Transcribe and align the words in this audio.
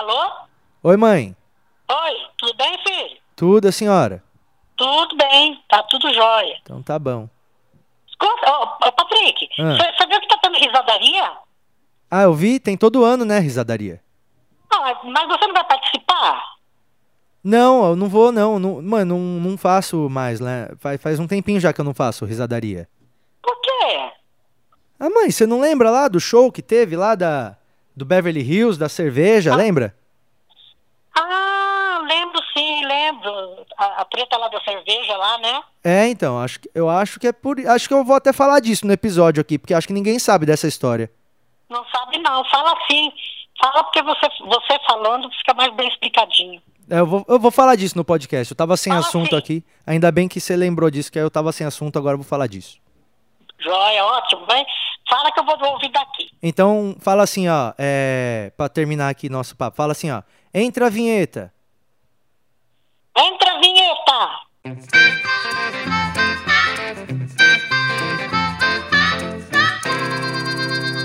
Alô? 0.00 0.30
Oi, 0.82 0.96
mãe. 0.96 1.36
Oi, 1.90 2.16
tudo 2.38 2.56
bem, 2.56 2.78
filho? 2.82 3.18
Tudo, 3.36 3.68
a 3.68 3.72
senhora? 3.72 4.24
Tudo 4.74 5.14
bem, 5.14 5.62
tá 5.68 5.82
tudo 5.82 6.10
jóia. 6.14 6.56
Então 6.62 6.82
tá 6.82 6.98
bom. 6.98 7.28
Escuta, 8.08 8.50
ô, 8.50 8.62
ô, 8.88 8.92
Patrick, 8.92 9.46
Ah. 9.58 9.76
você 9.76 9.92
você 9.92 10.06
viu 10.06 10.20
que 10.22 10.28
tá 10.28 10.38
tendo 10.42 10.56
risadaria? 10.56 11.30
Ah, 12.10 12.22
eu 12.22 12.32
vi, 12.32 12.58
tem 12.58 12.78
todo 12.78 13.04
ano, 13.04 13.26
né, 13.26 13.40
risadaria? 13.40 14.00
Ah, 14.72 14.98
mas 15.04 15.28
você 15.28 15.46
não 15.46 15.52
vai 15.52 15.64
participar? 15.64 16.44
Não, 17.44 17.90
eu 17.90 17.94
não 17.94 18.08
vou, 18.08 18.32
não. 18.32 18.58
não 18.58 18.80
mano, 18.80 19.18
não, 19.18 19.50
não 19.50 19.58
faço 19.58 20.08
mais, 20.08 20.40
né? 20.40 20.70
Faz, 20.78 21.02
faz 21.02 21.20
um 21.20 21.26
tempinho 21.26 21.60
já 21.60 21.74
que 21.74 21.80
eu 21.82 21.84
não 21.84 21.92
faço 21.92 22.24
risadaria. 22.24 22.88
Por 23.42 23.60
quê? 23.60 24.12
Ah, 24.98 25.10
mãe, 25.10 25.30
você 25.30 25.46
não 25.46 25.60
lembra 25.60 25.90
lá 25.90 26.08
do 26.08 26.18
show 26.18 26.50
que 26.50 26.62
teve 26.62 26.96
lá 26.96 27.14
da, 27.14 27.54
do 28.00 28.04
Beverly 28.04 28.40
Hills, 28.40 28.78
da 28.78 28.88
cerveja, 28.88 29.54
lembra? 29.54 29.94
Ah, 31.14 32.00
lembro 32.08 32.40
sim, 32.56 32.84
lembro. 32.86 33.66
A, 33.76 34.02
a 34.02 34.04
treta 34.04 34.36
lá 34.36 34.48
da 34.48 34.60
cerveja 34.60 35.16
lá, 35.16 35.38
né? 35.38 35.62
É, 35.84 36.08
então, 36.08 36.38
acho, 36.40 36.60
que- 36.60 36.70
eu 36.74 36.88
acho 36.88 37.18
que 37.20 37.26
é 37.28 37.32
por. 37.32 37.58
Acho 37.66 37.88
que 37.88 37.94
eu 37.94 38.04
vou 38.04 38.16
até 38.16 38.32
falar 38.32 38.60
disso 38.60 38.86
no 38.86 38.92
episódio 38.92 39.40
aqui, 39.40 39.58
porque 39.58 39.74
acho 39.74 39.86
que 39.86 39.92
ninguém 39.92 40.18
sabe 40.18 40.46
dessa 40.46 40.66
história. 40.66 41.10
Não 41.68 41.84
sabe 41.86 42.18
não, 42.18 42.44
fala 42.46 42.74
sim. 42.90 43.12
Fala 43.60 43.84
porque 43.84 44.02
você, 44.02 44.26
você 44.46 44.78
falando 44.86 45.30
fica 45.32 45.54
mais 45.54 45.72
bem 45.74 45.88
explicadinho. 45.88 46.60
É, 46.88 46.98
eu, 47.00 47.06
vou, 47.06 47.24
eu 47.28 47.38
vou 47.38 47.50
falar 47.50 47.76
disso 47.76 47.96
no 47.96 48.04
podcast. 48.04 48.50
Eu 48.52 48.56
tava 48.56 48.76
sem 48.76 48.92
assunto 48.92 49.30
sim. 49.30 49.36
aqui. 49.36 49.64
Ainda 49.86 50.10
bem 50.10 50.26
que 50.26 50.40
você 50.40 50.56
lembrou 50.56 50.90
disso, 50.90 51.12
que 51.12 51.18
aí 51.18 51.24
eu 51.24 51.30
tava 51.30 51.52
sem 51.52 51.66
assunto, 51.66 51.98
agora 51.98 52.14
eu 52.14 52.18
vou 52.18 52.26
falar 52.26 52.46
disso. 52.46 52.78
Jóia, 53.60 54.04
ótimo, 54.04 54.46
bem? 54.46 54.64
Fala 55.10 55.32
que 55.32 55.40
eu 55.40 55.44
vou 55.44 55.72
ouvir 55.72 55.90
daqui. 55.90 56.30
Então, 56.40 56.96
fala 57.00 57.24
assim, 57.24 57.48
ó, 57.48 57.72
é, 57.76 58.52
pra 58.56 58.68
terminar 58.68 59.08
aqui 59.08 59.28
nosso 59.28 59.56
papo, 59.56 59.76
fala 59.76 59.90
assim, 59.90 60.08
ó, 60.08 60.22
entra 60.54 60.86
a 60.86 60.88
vinheta. 60.88 61.52
Entra 63.18 63.54
a 63.54 63.58
vinheta! 63.58 64.28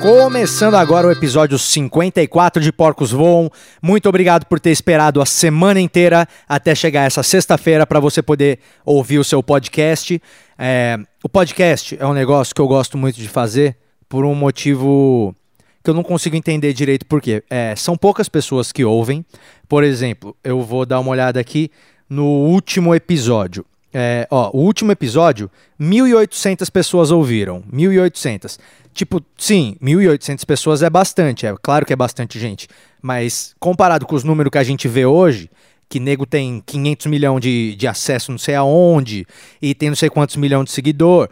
Começando 0.04 0.76
agora 0.76 1.08
o 1.08 1.12
episódio 1.12 1.58
54 1.58 2.62
de 2.62 2.72
Porcos 2.72 3.12
Voam. 3.12 3.50
Muito 3.82 4.08
obrigado 4.08 4.46
por 4.46 4.60
ter 4.60 4.70
esperado 4.70 5.20
a 5.20 5.26
semana 5.26 5.82
inteira 5.82 6.28
até 6.48 6.76
chegar 6.76 7.06
essa 7.06 7.24
sexta-feira 7.24 7.88
para 7.88 8.00
você 8.00 8.22
poder 8.22 8.60
ouvir 8.86 9.18
o 9.18 9.24
seu 9.24 9.42
podcast. 9.42 10.22
É, 10.60 11.00
o 11.24 11.28
podcast 11.28 11.98
é 12.00 12.06
um 12.06 12.14
negócio 12.14 12.54
que 12.54 12.62
eu 12.62 12.68
gosto 12.68 13.00
muito 13.00 13.16
de 13.16 13.28
fazer 13.28 13.76
por 14.08 14.26
um 14.26 14.36
motivo 14.36 15.36
que 15.84 15.90
eu 15.90 15.94
não 15.94 16.04
consigo 16.04 16.36
entender 16.36 16.74
direito 16.74 17.06
por 17.06 17.22
quê. 17.22 17.44
É, 17.50 17.76
são 17.76 17.96
poucas 17.96 18.28
pessoas 18.28 18.72
que 18.72 18.84
ouvem. 18.84 19.24
Por 19.70 19.84
exemplo, 19.84 20.36
eu 20.44 20.62
vou 20.62 20.86
dar 20.86 21.00
uma 21.00 21.12
olhada 21.12 21.40
aqui 21.40 21.70
no 22.10 22.26
último 22.26 22.94
episódio. 22.96 23.64
É, 23.94 24.28
ó, 24.30 24.50
o 24.52 24.62
último 24.62 24.92
episódio, 24.92 25.50
1.800 25.80 26.70
pessoas 26.70 27.12
ouviram. 27.12 27.64
1.800. 27.72 28.58
Tipo, 28.94 29.22
sim, 29.38 29.78
1.800 29.82 30.46
pessoas 30.46 30.82
é 30.82 30.90
bastante. 30.90 31.46
É 31.46 31.56
claro 31.62 31.86
que 31.86 31.94
é 31.94 31.96
bastante 31.96 32.40
gente. 32.40 32.68
Mas 33.02 33.56
comparado 33.60 34.06
com 34.06 34.16
os 34.16 34.24
números 34.24 34.52
que 34.52 34.58
a 34.58 34.64
gente 34.64 34.88
vê 34.88 35.06
hoje, 35.06 35.50
que 35.88 36.00
nego 36.00 36.26
tem 36.26 36.64
500 36.66 37.06
milhões 37.06 37.42
de, 37.42 37.76
de 37.76 37.88
acesso 37.88 38.32
não 38.32 38.38
sei 38.38 38.56
aonde, 38.56 39.26
e 39.62 39.76
tem 39.76 39.90
não 39.90 39.96
sei 39.96 40.10
quantos 40.10 40.36
milhões 40.36 40.66
de 40.66 40.72
seguidor. 40.72 41.30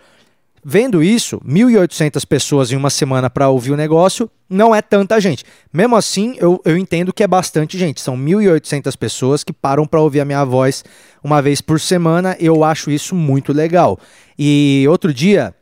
Vendo 0.66 1.04
isso, 1.04 1.42
1.800 1.46 2.26
pessoas 2.26 2.72
em 2.72 2.78
uma 2.78 2.90
semana 2.90 3.30
para 3.30 3.50
ouvir 3.50 3.72
o 3.72 3.78
negócio 3.78 4.30
não 4.50 4.74
é 4.74 4.82
tanta 4.82 5.20
gente. 5.20 5.44
Mesmo 5.74 5.96
assim, 5.96 6.36
eu, 6.38 6.62
eu 6.64 6.78
entendo 6.78 7.12
que 7.12 7.22
é 7.22 7.28
bastante 7.28 7.78
gente. 7.78 8.00
São 8.00 8.16
1.800 8.16 8.96
pessoas 8.96 9.44
que 9.44 9.52
param 9.52 9.86
para 9.86 10.00
ouvir 10.00 10.22
a 10.22 10.26
minha 10.26 10.46
voz 10.46 10.84
uma 11.22 11.42
vez 11.42 11.60
por 11.60 11.80
semana. 11.80 12.38
Eu 12.40 12.64
acho 12.64 12.90
isso 12.90 13.14
muito 13.14 13.52
legal. 13.52 14.00
E 14.40 14.86
outro 14.88 15.14
dia, 15.14 15.54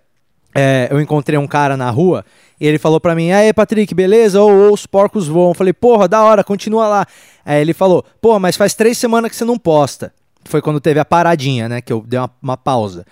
é, 0.53 0.88
eu 0.92 1.02
encontrei 1.02 1.38
um 1.38 1.48
cara 1.48 1.75
na 1.75 1.90
rua 1.90 2.24
e 2.59 2.68
ele 2.68 2.78
falou 2.78 3.00
pra 3.00 3.16
mim: 3.16 3.31
Aí, 3.31 3.52
Patrick, 3.54 3.96
beleza? 3.96 4.40
Ou 4.40 4.72
os 4.72 4.86
porcos 4.86 5.28
voam. 5.28 5.50
Eu 5.50 5.56
falei: 5.56 5.74
Porra, 5.74 6.08
da 6.08 6.22
hora, 6.24 6.44
continua 6.44 6.88
lá. 6.88 7.08
Aí 7.44 7.59
ele 7.59 7.74
falou: 7.74 8.06
Porra, 8.22 8.40
mas 8.40 8.56
faz 8.56 8.75
três 8.75 9.00
semanas 9.00 9.31
que 9.31 9.36
você 9.36 9.46
não 9.46 9.58
posta. 9.58 10.14
Foi 10.46 10.62
quando 10.62 10.80
teve 10.80 11.00
a 11.00 11.06
paradinha, 11.06 11.68
né? 11.68 11.81
Que 11.81 11.92
eu 11.92 12.04
dei 12.06 12.20
uma, 12.20 12.30
uma 12.42 12.58
pausa. 12.58 13.06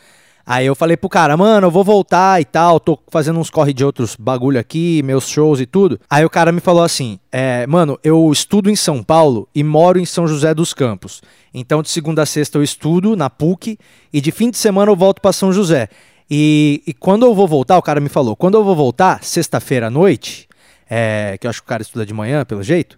Aí 0.49 0.65
eu 0.65 0.73
falei 0.73 0.97
pro 0.97 1.07
cara, 1.07 1.37
mano, 1.37 1.67
eu 1.67 1.69
vou 1.69 1.83
voltar 1.83 2.41
e 2.41 2.43
tal, 2.43 2.79
tô 2.79 2.97
fazendo 3.09 3.39
uns 3.39 3.51
corre 3.51 3.71
de 3.71 3.85
outros 3.85 4.15
bagulho 4.15 4.59
aqui, 4.59 5.03
meus 5.03 5.29
shows 5.29 5.61
e 5.61 5.67
tudo. 5.67 5.99
Aí 6.09 6.25
o 6.25 6.29
cara 6.29 6.51
me 6.51 6.59
falou 6.59 6.81
assim, 6.81 7.19
é, 7.31 7.67
mano, 7.67 7.99
eu 8.03 8.31
estudo 8.31 8.67
em 8.67 8.75
São 8.75 9.03
Paulo 9.03 9.47
e 9.53 9.63
moro 9.63 9.99
em 9.99 10.07
São 10.07 10.27
José 10.27 10.51
dos 10.55 10.73
Campos. 10.73 11.21
Então 11.53 11.83
de 11.83 11.89
segunda 11.91 12.23
a 12.23 12.25
sexta 12.25 12.57
eu 12.57 12.63
estudo 12.63 13.15
na 13.15 13.29
PUC 13.29 13.77
e 14.11 14.19
de 14.19 14.31
fim 14.31 14.49
de 14.49 14.57
semana 14.57 14.91
eu 14.91 14.95
volto 14.95 15.21
pra 15.21 15.31
São 15.31 15.53
José. 15.53 15.87
E, 16.27 16.81
e 16.87 16.95
quando 16.95 17.27
eu 17.27 17.35
vou 17.35 17.47
voltar, 17.47 17.77
o 17.77 17.83
cara 17.83 17.99
me 17.99 18.09
falou, 18.09 18.35
quando 18.35 18.57
eu 18.57 18.63
vou 18.63 18.75
voltar, 18.75 19.23
sexta-feira 19.23 19.85
à 19.85 19.89
noite, 19.91 20.49
é, 20.89 21.37
que 21.39 21.45
eu 21.45 21.49
acho 21.51 21.61
que 21.61 21.67
o 21.67 21.69
cara 21.69 21.83
estuda 21.83 22.07
de 22.07 22.13
manhã, 22.13 22.43
pelo 22.43 22.63
jeito, 22.63 22.97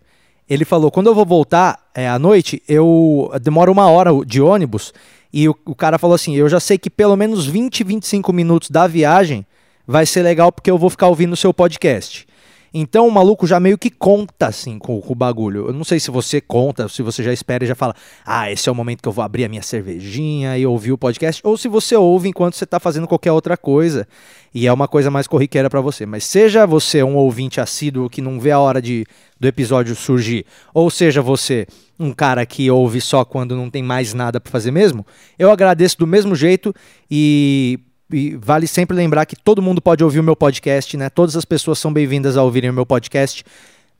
ele 0.49 0.63
falou, 0.63 0.89
quando 0.89 1.07
eu 1.07 1.15
vou 1.15 1.25
voltar 1.25 1.79
é, 1.93 2.07
à 2.07 2.17
noite, 2.17 2.63
eu 2.65 3.29
demoro 3.41 3.73
uma 3.73 3.89
hora 3.89 4.11
de 4.25 4.41
ônibus 4.41 4.93
e 5.33 5.47
o, 5.47 5.55
o 5.65 5.75
cara 5.75 5.97
falou 5.97 6.15
assim, 6.15 6.35
eu 6.35 6.49
já 6.49 6.59
sei 6.59 6.77
que 6.77 6.89
pelo 6.89 7.15
menos 7.15 7.45
20, 7.45 7.83
25 7.83 8.33
minutos 8.33 8.69
da 8.69 8.87
viagem 8.87 9.45
vai 9.87 10.05
ser 10.05 10.21
legal 10.21 10.51
porque 10.51 10.69
eu 10.69 10.77
vou 10.77 10.89
ficar 10.89 11.07
ouvindo 11.07 11.33
o 11.33 11.37
seu 11.37 11.53
podcast. 11.53 12.27
Então 12.73 13.07
o 13.07 13.11
maluco 13.11 13.45
já 13.45 13.59
meio 13.59 13.77
que 13.77 13.89
conta 13.89 14.47
assim 14.47 14.79
com, 14.79 15.01
com 15.01 15.11
o 15.11 15.15
bagulho. 15.15 15.67
Eu 15.67 15.73
não 15.73 15.83
sei 15.83 15.99
se 15.99 16.09
você 16.09 16.39
conta, 16.39 16.87
se 16.87 17.01
você 17.01 17.21
já 17.21 17.33
espera 17.33 17.63
e 17.63 17.67
já 17.67 17.75
fala, 17.75 17.93
ah, 18.25 18.49
esse 18.49 18.69
é 18.69 18.71
o 18.71 18.75
momento 18.75 19.01
que 19.01 19.07
eu 19.07 19.11
vou 19.11 19.23
abrir 19.23 19.43
a 19.43 19.49
minha 19.49 19.61
cervejinha 19.61 20.57
e 20.57 20.65
ouvir 20.65 20.93
o 20.93 20.97
podcast, 20.97 21.41
ou 21.45 21.57
se 21.57 21.67
você 21.67 21.95
ouve 21.95 22.29
enquanto 22.29 22.55
você 22.55 22.63
está 22.63 22.79
fazendo 22.79 23.07
qualquer 23.07 23.31
outra 23.33 23.57
coisa 23.57 24.07
e 24.53 24.67
é 24.67 24.73
uma 24.73 24.87
coisa 24.87 25.11
mais 25.11 25.27
corriqueira 25.27 25.69
para 25.69 25.81
você. 25.81 26.05
Mas 26.05 26.23
seja 26.23 26.65
você 26.65 27.03
um 27.03 27.15
ouvinte 27.15 27.59
assíduo 27.59 28.09
que 28.09 28.21
não 28.21 28.39
vê 28.39 28.51
a 28.51 28.59
hora 28.59 28.81
de, 28.81 29.05
do 29.37 29.47
episódio 29.47 29.93
surgir, 29.93 30.45
ou 30.73 30.89
seja 30.89 31.21
você 31.21 31.67
um 31.99 32.13
cara 32.13 32.45
que 32.45 32.71
ouve 32.71 32.99
só 33.01 33.23
quando 33.25 33.55
não 33.55 33.69
tem 33.69 33.83
mais 33.83 34.13
nada 34.13 34.39
para 34.39 34.51
fazer 34.51 34.71
mesmo, 34.71 35.05
eu 35.37 35.51
agradeço 35.51 35.97
do 35.99 36.07
mesmo 36.07 36.33
jeito 36.35 36.73
e 37.09 37.79
e 38.13 38.35
vale 38.35 38.67
sempre 38.67 38.95
lembrar 38.95 39.25
que 39.25 39.35
todo 39.35 39.61
mundo 39.61 39.81
pode 39.81 40.03
ouvir 40.03 40.19
o 40.19 40.23
meu 40.23 40.35
podcast, 40.35 40.95
né? 40.97 41.09
Todas 41.09 41.35
as 41.35 41.45
pessoas 41.45 41.79
são 41.79 41.91
bem-vindas 41.91 42.37
a 42.37 42.43
ouvirem 42.43 42.69
o 42.69 42.73
meu 42.73 42.85
podcast, 42.85 43.43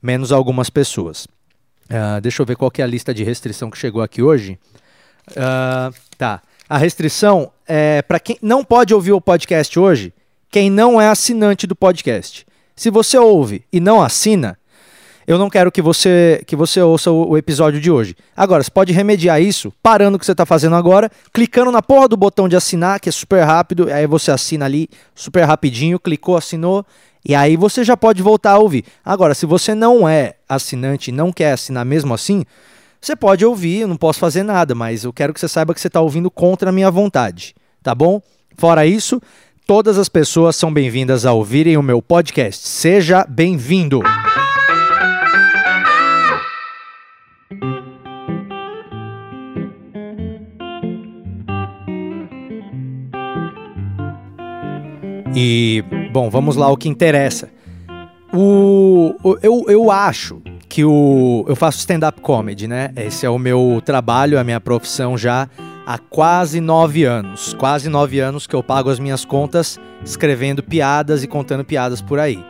menos 0.02 0.32
algumas 0.32 0.70
pessoas. 0.70 1.26
Ah, 1.88 2.20
deixa 2.20 2.42
eu 2.42 2.46
ver 2.46 2.56
qual 2.56 2.70
que 2.70 2.80
é 2.80 2.84
a 2.84 2.88
lista 2.88 3.12
de 3.12 3.24
restrição 3.24 3.70
que 3.70 3.78
chegou 3.78 4.02
aqui 4.02 4.22
hoje. 4.22 4.58
Ah, 5.36 5.90
tá. 6.16 6.42
A 6.68 6.78
restrição 6.78 7.52
é 7.66 8.02
para 8.02 8.18
quem 8.18 8.38
não 8.40 8.64
pode 8.64 8.94
ouvir 8.94 9.12
o 9.12 9.20
podcast 9.20 9.78
hoje, 9.78 10.12
quem 10.50 10.70
não 10.70 11.00
é 11.00 11.08
assinante 11.08 11.66
do 11.66 11.76
podcast. 11.76 12.46
Se 12.74 12.90
você 12.90 13.18
ouve 13.18 13.64
e 13.72 13.78
não 13.78 14.02
assina, 14.02 14.58
eu 15.26 15.38
não 15.38 15.48
quero 15.48 15.70
que 15.70 15.80
você 15.80 16.42
que 16.46 16.56
você 16.56 16.80
ouça 16.80 17.10
o, 17.10 17.30
o 17.30 17.38
episódio 17.38 17.80
de 17.80 17.90
hoje. 17.90 18.16
Agora, 18.36 18.62
você 18.62 18.70
pode 18.70 18.92
remediar 18.92 19.40
isso 19.40 19.72
parando 19.82 20.16
o 20.16 20.18
que 20.18 20.26
você 20.26 20.32
está 20.32 20.44
fazendo 20.46 20.76
agora, 20.76 21.10
clicando 21.32 21.70
na 21.70 21.82
porra 21.82 22.08
do 22.08 22.16
botão 22.16 22.48
de 22.48 22.56
assinar, 22.56 23.00
que 23.00 23.08
é 23.08 23.12
super 23.12 23.42
rápido, 23.44 23.92
aí 23.92 24.06
você 24.06 24.30
assina 24.30 24.64
ali 24.64 24.88
super 25.14 25.44
rapidinho, 25.44 25.98
clicou, 25.98 26.36
assinou, 26.36 26.84
e 27.24 27.34
aí 27.34 27.56
você 27.56 27.84
já 27.84 27.96
pode 27.96 28.22
voltar 28.22 28.52
a 28.52 28.58
ouvir. 28.58 28.84
Agora, 29.04 29.34
se 29.34 29.46
você 29.46 29.74
não 29.74 30.08
é 30.08 30.34
assinante 30.48 31.12
não 31.12 31.32
quer 31.32 31.52
assinar 31.52 31.84
mesmo 31.84 32.12
assim, 32.12 32.44
você 33.00 33.16
pode 33.16 33.44
ouvir, 33.44 33.80
eu 33.80 33.88
não 33.88 33.96
posso 33.96 34.18
fazer 34.18 34.42
nada, 34.42 34.74
mas 34.74 35.04
eu 35.04 35.12
quero 35.12 35.32
que 35.32 35.40
você 35.40 35.48
saiba 35.48 35.74
que 35.74 35.80
você 35.80 35.88
está 35.88 36.00
ouvindo 36.00 36.30
contra 36.30 36.70
a 36.70 36.72
minha 36.72 36.90
vontade, 36.90 37.54
tá 37.82 37.94
bom? 37.94 38.20
Fora 38.56 38.86
isso, 38.86 39.20
todas 39.66 39.98
as 39.98 40.08
pessoas 40.08 40.56
são 40.56 40.72
bem-vindas 40.72 41.26
a 41.26 41.32
ouvirem 41.32 41.76
o 41.76 41.82
meu 41.82 42.00
podcast. 42.00 42.68
Seja 42.68 43.24
bem-vindo! 43.28 44.02
E, 55.34 55.82
bom, 56.12 56.28
vamos 56.28 56.56
lá 56.56 56.70
o 56.70 56.76
que 56.76 56.88
interessa. 56.88 57.48
O, 58.32 59.14
eu, 59.42 59.64
eu 59.68 59.90
acho 59.90 60.42
que 60.68 60.84
o, 60.84 61.44
eu 61.48 61.54
faço 61.54 61.78
stand-up 61.78 62.20
comedy, 62.20 62.66
né? 62.66 62.90
Esse 62.96 63.26
é 63.26 63.30
o 63.30 63.38
meu 63.38 63.82
trabalho, 63.84 64.38
a 64.38 64.44
minha 64.44 64.60
profissão 64.60 65.18
já 65.18 65.48
há 65.86 65.98
quase 65.98 66.60
nove 66.60 67.04
anos. 67.04 67.54
Quase 67.54 67.88
nove 67.88 68.20
anos 68.20 68.46
que 68.46 68.54
eu 68.54 68.62
pago 68.62 68.88
as 68.88 68.98
minhas 68.98 69.24
contas 69.24 69.78
escrevendo 70.04 70.62
piadas 70.62 71.22
e 71.22 71.26
contando 71.26 71.64
piadas 71.64 72.00
por 72.00 72.18
aí. 72.18 72.42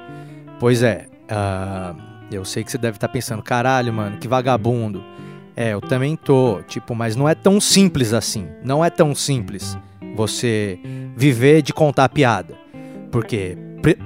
Pois 0.61 0.82
é, 0.82 1.06
ah, 1.29 1.94
eu 2.31 2.44
sei 2.44 2.62
que 2.62 2.70
você 2.70 2.79
deve 2.79 2.96
estar 2.96 3.08
pensando, 3.08 3.43
caralho, 3.43 3.93
mano, 3.93 4.19
que 4.19 4.29
vagabundo. 4.29 5.02
É, 5.56 5.73
eu 5.73 5.81
também 5.81 6.17
tô, 6.17 6.62
tipo, 6.62 6.94
mas 6.94 7.14
não 7.14 7.29
é 7.29 7.34
tão 7.34 7.61
simples 7.61 8.12
assim. 8.12 8.46
Não 8.64 8.84
é 8.84 8.90
tão 8.90 9.14
simples 9.14 9.76
você 10.14 10.79
viver 11.17 11.62
de 11.62 11.73
contar 11.73 12.08
piada. 12.08 12.61
Porque 13.12 13.56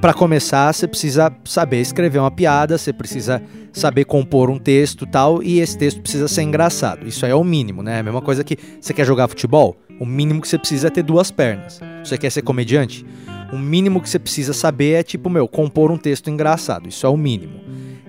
para 0.00 0.12
começar, 0.12 0.72
você 0.72 0.88
precisa 0.88 1.32
saber 1.44 1.80
escrever 1.80 2.18
uma 2.18 2.30
piada, 2.30 2.76
você 2.76 2.92
precisa 2.92 3.42
saber 3.72 4.04
compor 4.04 4.50
um 4.50 4.58
texto 4.58 5.06
tal, 5.06 5.42
e 5.42 5.60
esse 5.60 5.78
texto 5.78 6.00
precisa 6.00 6.26
ser 6.26 6.42
engraçado. 6.42 7.06
Isso 7.06 7.24
aí 7.24 7.30
é 7.30 7.34
o 7.34 7.44
mínimo, 7.44 7.82
né? 7.82 8.00
A 8.00 8.02
mesma 8.02 8.20
coisa 8.20 8.42
que 8.42 8.58
você 8.80 8.92
quer 8.92 9.04
jogar 9.04 9.28
futebol, 9.28 9.76
o 10.00 10.04
mínimo 10.04 10.40
que 10.40 10.48
você 10.48 10.58
precisa 10.58 10.88
é 10.88 10.90
ter 10.90 11.02
duas 11.02 11.30
pernas. 11.30 11.80
Você 12.02 12.18
quer 12.18 12.30
ser 12.30 12.42
comediante? 12.42 13.06
O 13.52 13.58
mínimo 13.58 14.00
que 14.00 14.10
você 14.10 14.18
precisa 14.18 14.52
saber 14.52 14.94
é, 14.94 15.02
tipo, 15.02 15.30
meu, 15.30 15.46
compor 15.46 15.92
um 15.92 15.96
texto 15.96 16.28
engraçado. 16.28 16.88
Isso 16.88 17.06
é 17.06 17.08
o 17.08 17.16
mínimo. 17.16 17.60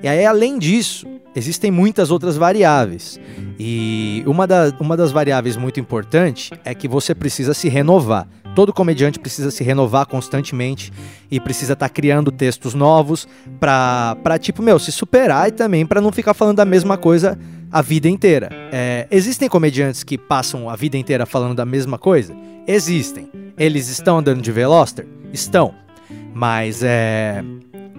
E 0.01 0.07
aí, 0.07 0.25
além 0.25 0.59
disso, 0.59 1.07
existem 1.35 1.71
muitas 1.71 2.11
outras 2.11 2.37
variáveis. 2.37 3.19
E 3.59 4.23
uma, 4.27 4.45
da, 4.45 4.73
uma 4.79 4.95
das 4.95 5.11
variáveis 5.11 5.57
muito 5.57 5.79
importante 5.79 6.51
é 6.63 6.75
que 6.75 6.87
você 6.87 7.15
precisa 7.15 7.53
se 7.53 7.67
renovar. 7.69 8.27
Todo 8.55 8.73
comediante 8.73 9.19
precisa 9.19 9.51
se 9.51 9.63
renovar 9.63 10.07
constantemente 10.07 10.91
e 11.29 11.39
precisa 11.39 11.73
estar 11.73 11.87
tá 11.87 11.93
criando 11.93 12.31
textos 12.31 12.73
novos 12.73 13.27
para, 13.59 14.39
tipo, 14.39 14.63
meu, 14.63 14.79
se 14.79 14.91
superar 14.91 15.47
e 15.47 15.51
também 15.51 15.85
para 15.85 16.01
não 16.01 16.11
ficar 16.11 16.33
falando 16.33 16.59
a 16.59 16.65
mesma 16.65 16.97
coisa 16.97 17.37
a 17.71 17.81
vida 17.81 18.07
inteira. 18.07 18.49
É, 18.71 19.07
existem 19.11 19.49
comediantes 19.49 20.03
que 20.03 20.17
passam 20.17 20.69
a 20.69 20.75
vida 20.75 20.97
inteira 20.97 21.25
falando 21.25 21.55
da 21.55 21.65
mesma 21.65 21.97
coisa? 21.97 22.35
Existem. 22.65 23.29
Eles 23.57 23.89
estão 23.89 24.19
andando 24.19 24.41
de 24.41 24.51
Veloster? 24.51 25.05
Estão. 25.33 25.73
Mas 26.33 26.81
é, 26.83 27.43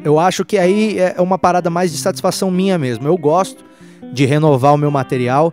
eu 0.04 0.18
acho 0.18 0.44
que 0.44 0.58
aí 0.58 0.98
é 0.98 1.20
uma 1.20 1.38
parada 1.38 1.70
mais 1.70 1.92
de 1.92 1.98
satisfação 1.98 2.50
minha 2.50 2.78
mesmo. 2.78 3.06
Eu 3.06 3.16
gosto 3.16 3.64
de 4.12 4.24
renovar 4.24 4.74
o 4.74 4.78
meu 4.78 4.90
material 4.90 5.52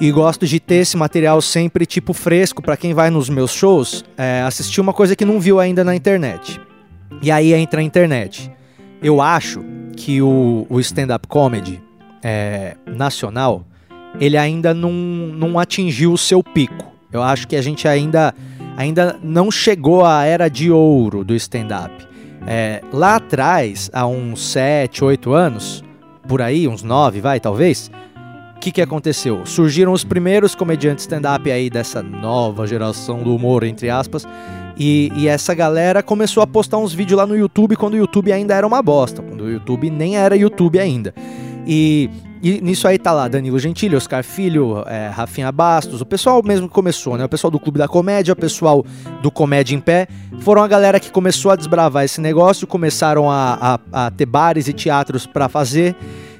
e 0.00 0.10
gosto 0.10 0.46
de 0.46 0.60
ter 0.60 0.76
esse 0.76 0.96
material 0.96 1.40
sempre 1.40 1.86
tipo 1.86 2.12
fresco 2.12 2.62
para 2.62 2.76
quem 2.76 2.92
vai 2.92 3.10
nos 3.10 3.28
meus 3.28 3.52
shows 3.52 4.04
é, 4.16 4.42
assistir 4.42 4.80
uma 4.80 4.92
coisa 4.92 5.16
que 5.16 5.24
não 5.24 5.40
viu 5.40 5.58
ainda 5.58 5.82
na 5.82 5.94
internet. 5.94 6.60
E 7.22 7.30
aí 7.30 7.52
entra 7.54 7.80
a 7.80 7.82
internet. 7.82 8.50
Eu 9.02 9.20
acho 9.20 9.64
que 9.96 10.20
o, 10.20 10.66
o 10.68 10.80
stand-up 10.80 11.26
comedy 11.26 11.82
é, 12.22 12.76
nacional 12.86 13.64
ele 14.20 14.36
ainda 14.36 14.72
não, 14.72 14.92
não 14.92 15.58
atingiu 15.58 16.12
o 16.12 16.18
seu 16.18 16.42
pico. 16.42 16.92
Eu 17.12 17.22
acho 17.22 17.46
que 17.46 17.56
a 17.56 17.62
gente 17.62 17.86
ainda, 17.86 18.34
ainda 18.76 19.18
não 19.22 19.50
chegou 19.50 20.04
à 20.04 20.24
era 20.24 20.48
de 20.48 20.70
ouro 20.70 21.24
do 21.24 21.34
stand-up. 21.34 22.06
É, 22.46 22.80
lá 22.92 23.16
atrás, 23.16 23.90
há 23.92 24.06
uns 24.06 24.52
7, 24.52 25.04
8 25.04 25.32
anos, 25.32 25.82
por 26.28 26.40
aí, 26.40 26.68
uns 26.68 26.82
9, 26.82 27.20
vai, 27.20 27.40
talvez, 27.40 27.90
o 28.56 28.60
que, 28.60 28.70
que 28.70 28.80
aconteceu? 28.80 29.44
Surgiram 29.44 29.92
os 29.92 30.04
primeiros 30.04 30.54
comediantes 30.54 31.04
stand-up 31.04 31.50
aí 31.50 31.68
dessa 31.68 32.02
nova 32.02 32.66
geração 32.66 33.22
do 33.22 33.34
humor, 33.34 33.64
entre 33.64 33.90
aspas, 33.90 34.26
e, 34.78 35.10
e, 35.16 35.26
essa 35.26 35.54
galera 35.54 36.02
começou 36.02 36.42
a 36.42 36.46
postar 36.46 36.76
uns 36.76 36.92
vídeos 36.92 37.16
lá 37.16 37.26
no 37.26 37.34
YouTube 37.34 37.76
quando 37.76 37.94
o 37.94 37.96
YouTube 37.96 38.30
ainda 38.30 38.54
era 38.54 38.66
uma 38.66 38.82
bosta, 38.82 39.22
quando 39.22 39.44
o 39.44 39.50
YouTube 39.50 39.88
nem 39.88 40.18
era 40.18 40.36
YouTube 40.36 40.78
ainda. 40.78 41.14
E, 41.66 42.10
e 42.46 42.60
nisso 42.60 42.86
aí 42.86 42.96
tá 42.98 43.12
lá 43.12 43.26
Danilo 43.26 43.58
Gentili, 43.58 43.96
Oscar 43.96 44.22
Filho, 44.22 44.84
é, 44.86 45.08
Rafinha 45.08 45.50
Bastos, 45.50 46.00
o 46.00 46.06
pessoal 46.06 46.42
mesmo 46.44 46.68
que 46.68 46.74
começou, 46.74 47.16
né? 47.16 47.24
O 47.24 47.28
pessoal 47.28 47.50
do 47.50 47.58
Clube 47.58 47.78
da 47.78 47.88
Comédia, 47.88 48.32
o 48.32 48.36
pessoal 48.36 48.84
do 49.20 49.30
Comédia 49.32 49.74
em 49.74 49.80
Pé, 49.80 50.06
foram 50.40 50.62
a 50.62 50.68
galera 50.68 51.00
que 51.00 51.10
começou 51.10 51.50
a 51.50 51.56
desbravar 51.56 52.04
esse 52.04 52.20
negócio, 52.20 52.64
começaram 52.64 53.28
a, 53.28 53.80
a, 53.92 54.06
a 54.06 54.10
ter 54.12 54.26
bares 54.26 54.68
e 54.68 54.72
teatros 54.72 55.26
para 55.26 55.48
fazer 55.48 55.96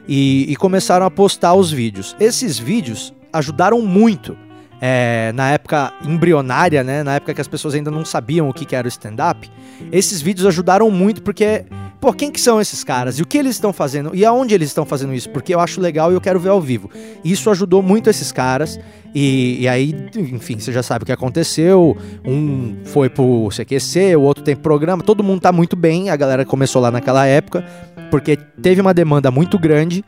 e, 0.06 0.46
e 0.48 0.54
começaram 0.54 1.04
a 1.04 1.10
postar 1.10 1.54
os 1.54 1.72
vídeos. 1.72 2.14
Esses 2.20 2.58
vídeos 2.58 3.12
ajudaram 3.32 3.82
muito 3.82 4.36
é, 4.80 5.32
na 5.34 5.50
época 5.50 5.92
embrionária, 6.04 6.84
né, 6.84 7.02
na 7.02 7.16
época 7.16 7.34
que 7.34 7.40
as 7.40 7.48
pessoas 7.48 7.74
ainda 7.74 7.90
não 7.90 8.04
sabiam 8.04 8.48
o 8.48 8.52
que, 8.52 8.64
que 8.64 8.76
era 8.76 8.86
o 8.86 8.88
stand-up, 8.88 9.50
esses 9.90 10.20
vídeos 10.20 10.46
ajudaram 10.46 10.90
muito 10.90 11.22
porque, 11.22 11.64
pô, 12.00 12.12
quem 12.12 12.30
que 12.30 12.40
são 12.40 12.60
esses 12.60 12.84
caras? 12.84 13.18
E 13.18 13.22
o 13.22 13.26
que 13.26 13.38
eles 13.38 13.56
estão 13.56 13.72
fazendo? 13.72 14.14
E 14.14 14.24
aonde 14.24 14.54
eles 14.54 14.68
estão 14.68 14.84
fazendo 14.84 15.14
isso? 15.14 15.30
Porque 15.30 15.54
eu 15.54 15.60
acho 15.60 15.80
legal 15.80 16.10
e 16.10 16.14
eu 16.14 16.20
quero 16.20 16.38
ver 16.38 16.50
ao 16.50 16.60
vivo. 16.60 16.90
Isso 17.24 17.50
ajudou 17.50 17.82
muito 17.82 18.10
esses 18.10 18.30
caras 18.32 18.78
e, 19.14 19.58
e 19.60 19.68
aí, 19.68 19.94
enfim, 20.16 20.58
você 20.58 20.72
já 20.72 20.82
sabe 20.82 21.02
o 21.02 21.06
que 21.06 21.12
aconteceu. 21.12 21.96
Um 22.24 22.76
foi 22.84 23.08
pro 23.08 23.48
CQC, 23.48 24.16
o 24.16 24.22
outro 24.22 24.44
tem 24.44 24.54
programa, 24.54 25.02
todo 25.02 25.24
mundo 25.24 25.40
tá 25.40 25.52
muito 25.52 25.76
bem, 25.76 26.10
a 26.10 26.16
galera 26.16 26.44
começou 26.44 26.80
lá 26.80 26.90
naquela 26.90 27.26
época 27.26 27.64
porque 28.10 28.36
teve 28.36 28.80
uma 28.80 28.94
demanda 28.94 29.30
muito 29.30 29.58
grande 29.58 30.04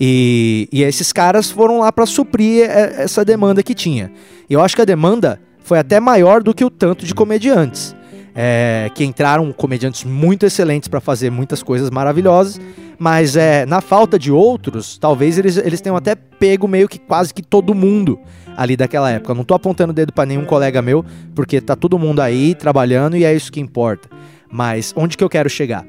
e, 0.00 0.68
e 0.72 0.82
esses 0.82 1.12
caras 1.12 1.50
foram 1.50 1.78
lá 1.78 1.92
para 1.92 2.06
suprir 2.06 2.68
essa 2.68 3.24
demanda 3.24 3.62
que 3.62 3.74
tinha. 3.74 4.10
E 4.48 4.54
eu 4.54 4.60
acho 4.60 4.74
que 4.74 4.82
a 4.82 4.86
demanda 4.86 5.40
foi 5.60 5.78
até 5.78 6.00
maior 6.00 6.42
do 6.42 6.52
que 6.52 6.64
o 6.64 6.70
tanto 6.70 7.06
de 7.06 7.14
comediantes. 7.14 7.94
É, 8.34 8.90
que 8.94 9.04
entraram 9.04 9.52
comediantes 9.52 10.04
muito 10.04 10.46
excelentes 10.46 10.88
para 10.88 11.00
fazer 11.00 11.30
muitas 11.30 11.62
coisas 11.62 11.90
maravilhosas, 11.90 12.58
mas 12.98 13.36
é, 13.36 13.66
na 13.66 13.82
falta 13.82 14.18
de 14.18 14.32
outros, 14.32 14.96
talvez 14.96 15.36
eles, 15.36 15.58
eles 15.58 15.82
tenham 15.82 15.96
até 15.96 16.14
pego 16.14 16.66
meio 16.66 16.88
que 16.88 16.98
quase 16.98 17.34
que 17.34 17.42
todo 17.42 17.74
mundo 17.74 18.18
ali 18.56 18.76
daquela 18.76 19.10
época. 19.10 19.34
Não 19.34 19.44
tô 19.44 19.54
apontando 19.54 19.90
o 19.90 19.94
dedo 19.94 20.12
para 20.12 20.26
nenhum 20.26 20.44
colega 20.44 20.80
meu, 20.80 21.04
porque 21.34 21.60
tá 21.60 21.76
todo 21.76 21.98
mundo 21.98 22.20
aí 22.20 22.54
trabalhando 22.54 23.16
e 23.16 23.24
é 23.24 23.34
isso 23.34 23.52
que 23.52 23.60
importa. 23.60 24.08
Mas 24.50 24.92
onde 24.96 25.16
que 25.16 25.24
eu 25.24 25.28
quero 25.28 25.48
chegar? 25.48 25.84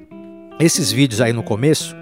Esses 0.59 0.91
vídeos 0.91 1.19
aí 1.19 1.33
no 1.33 1.43
começo, 1.43 1.95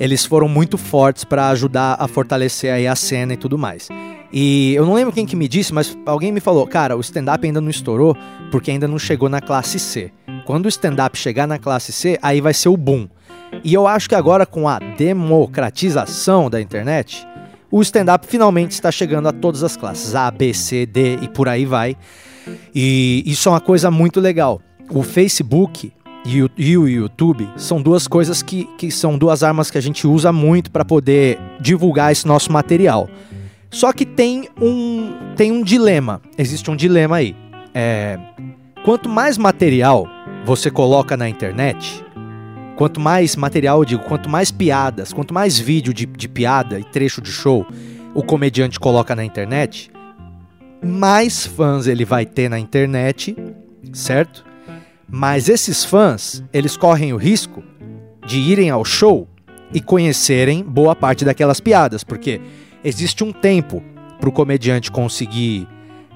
eles 0.00 0.24
foram 0.24 0.48
muito 0.48 0.78
fortes 0.78 1.24
para 1.24 1.50
ajudar 1.50 1.96
a 2.00 2.08
fortalecer 2.08 2.72
aí 2.72 2.86
a 2.86 2.96
cena 2.96 3.34
e 3.34 3.36
tudo 3.36 3.58
mais. 3.58 3.88
E 4.32 4.72
eu 4.74 4.86
não 4.86 4.94
lembro 4.94 5.12
quem 5.12 5.26
que 5.26 5.36
me 5.36 5.46
disse, 5.46 5.74
mas 5.74 5.96
alguém 6.06 6.32
me 6.32 6.40
falou, 6.40 6.66
cara, 6.66 6.96
o 6.96 7.00
stand-up 7.00 7.46
ainda 7.46 7.60
não 7.60 7.68
estourou 7.68 8.16
porque 8.50 8.70
ainda 8.70 8.88
não 8.88 8.98
chegou 8.98 9.28
na 9.28 9.42
classe 9.42 9.78
C. 9.78 10.10
Quando 10.46 10.64
o 10.64 10.68
stand-up 10.68 11.18
chegar 11.18 11.46
na 11.46 11.58
classe 11.58 11.92
C, 11.92 12.18
aí 12.22 12.40
vai 12.40 12.54
ser 12.54 12.70
o 12.70 12.78
boom. 12.78 13.06
E 13.62 13.74
eu 13.74 13.86
acho 13.86 14.08
que 14.08 14.14
agora 14.14 14.46
com 14.46 14.66
a 14.66 14.78
democratização 14.78 16.48
da 16.48 16.62
internet, 16.62 17.26
o 17.70 17.82
stand-up 17.82 18.26
finalmente 18.26 18.72
está 18.72 18.90
chegando 18.90 19.28
a 19.28 19.32
todas 19.32 19.62
as 19.62 19.76
classes, 19.76 20.14
A, 20.14 20.30
B, 20.30 20.54
C, 20.54 20.86
D 20.86 21.18
e 21.20 21.28
por 21.28 21.46
aí 21.46 21.66
vai. 21.66 21.94
E 22.74 23.22
isso 23.26 23.50
é 23.50 23.52
uma 23.52 23.60
coisa 23.60 23.90
muito 23.90 24.18
legal. 24.18 24.62
O 24.88 25.02
Facebook 25.02 25.92
e 26.24 26.42
o, 26.42 26.50
e 26.56 26.76
o 26.76 26.86
YouTube 26.86 27.48
são 27.56 27.80
duas 27.80 28.06
coisas 28.06 28.42
que, 28.42 28.64
que 28.76 28.90
são 28.90 29.16
duas 29.16 29.42
armas 29.42 29.70
que 29.70 29.78
a 29.78 29.80
gente 29.80 30.06
usa 30.06 30.32
muito 30.32 30.70
para 30.70 30.84
poder 30.84 31.38
divulgar 31.60 32.12
esse 32.12 32.26
nosso 32.26 32.52
material. 32.52 33.08
Só 33.70 33.92
que 33.92 34.04
tem 34.04 34.48
um, 34.60 35.12
tem 35.36 35.52
um 35.52 35.62
dilema. 35.62 36.20
Existe 36.36 36.70
um 36.70 36.76
dilema 36.76 37.16
aí. 37.16 37.34
É, 37.72 38.18
quanto 38.84 39.08
mais 39.08 39.38
material 39.38 40.06
você 40.44 40.70
coloca 40.70 41.16
na 41.16 41.28
internet, 41.28 42.04
quanto 42.76 43.00
mais 43.00 43.36
material, 43.36 43.78
eu 43.78 43.84
digo, 43.84 44.02
quanto 44.04 44.28
mais 44.28 44.50
piadas, 44.50 45.12
quanto 45.12 45.32
mais 45.32 45.58
vídeo 45.58 45.94
de, 45.94 46.04
de 46.06 46.28
piada 46.28 46.78
e 46.78 46.84
trecho 46.84 47.20
de 47.20 47.30
show 47.30 47.66
o 48.14 48.22
comediante 48.22 48.80
coloca 48.80 49.14
na 49.14 49.24
internet, 49.24 49.90
mais 50.82 51.46
fãs 51.46 51.86
ele 51.86 52.04
vai 52.04 52.26
ter 52.26 52.48
na 52.48 52.58
internet, 52.58 53.36
certo? 53.92 54.44
Mas 55.10 55.48
esses 55.48 55.84
fãs, 55.84 56.42
eles 56.52 56.76
correm 56.76 57.12
o 57.12 57.16
risco 57.16 57.62
de 58.26 58.38
irem 58.38 58.70
ao 58.70 58.84
show 58.84 59.26
e 59.72 59.80
conhecerem 59.80 60.62
boa 60.62 60.94
parte 60.94 61.24
daquelas 61.24 61.60
piadas, 61.60 62.04
porque 62.04 62.40
existe 62.84 63.24
um 63.24 63.32
tempo 63.32 63.82
para 64.20 64.28
o 64.28 64.32
comediante 64.32 64.90
conseguir 64.90 65.66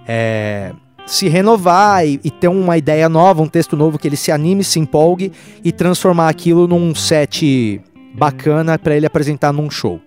é, 0.07 0.73
se 1.07 1.29
renovar 1.29 2.07
e, 2.07 2.21
e, 2.23 2.31
ter 2.31 2.49
uma 2.49 2.77
ideia 2.79 3.09
nova, 3.09 3.43
um 3.43 3.49
texto 3.49 3.77
novo 3.77 3.99
que 3.99 4.07
ele 4.07 4.17
se 4.17 4.31
anime, 4.31 4.63
se 4.63 4.79
empolgue 4.79 5.33
e 5.63 5.73
transformar 5.73 6.29
aquilo 6.29 6.69
num 6.69 6.95
set 6.95 7.81
bacana 8.15 8.79
para 8.79 8.97
ele 8.97 9.07
apresentar 9.07 9.53
num 9.53 9.71
show. 9.71 10.01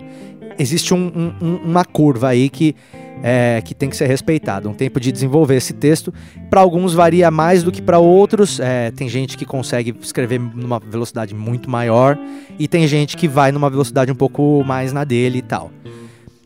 Existe 0.57 0.93
um, 0.93 1.33
um, 1.41 1.55
uma 1.63 1.85
curva 1.85 2.29
aí 2.29 2.49
que 2.49 2.75
é, 3.23 3.61
que 3.63 3.73
tem 3.73 3.89
que 3.89 3.95
ser 3.95 4.07
respeitado. 4.07 4.69
Um 4.69 4.73
tempo 4.73 4.99
de 4.99 5.11
desenvolver 5.11 5.55
esse 5.55 5.73
texto. 5.73 6.13
Para 6.49 6.61
alguns 6.61 6.93
varia 6.93 7.29
mais 7.31 7.63
do 7.63 7.71
que 7.71 7.81
para 7.81 7.99
outros. 7.99 8.59
É, 8.59 8.91
tem 8.91 9.09
gente 9.09 9.37
que 9.37 9.45
consegue 9.45 9.95
escrever 10.01 10.39
numa 10.39 10.79
velocidade 10.79 11.33
muito 11.33 11.69
maior 11.69 12.17
e 12.57 12.67
tem 12.67 12.87
gente 12.87 13.17
que 13.17 13.27
vai 13.27 13.51
numa 13.51 13.69
velocidade 13.69 14.11
um 14.11 14.15
pouco 14.15 14.63
mais 14.65 14.93
na 14.93 15.03
dele 15.03 15.39
e 15.39 15.41
tal. 15.41 15.71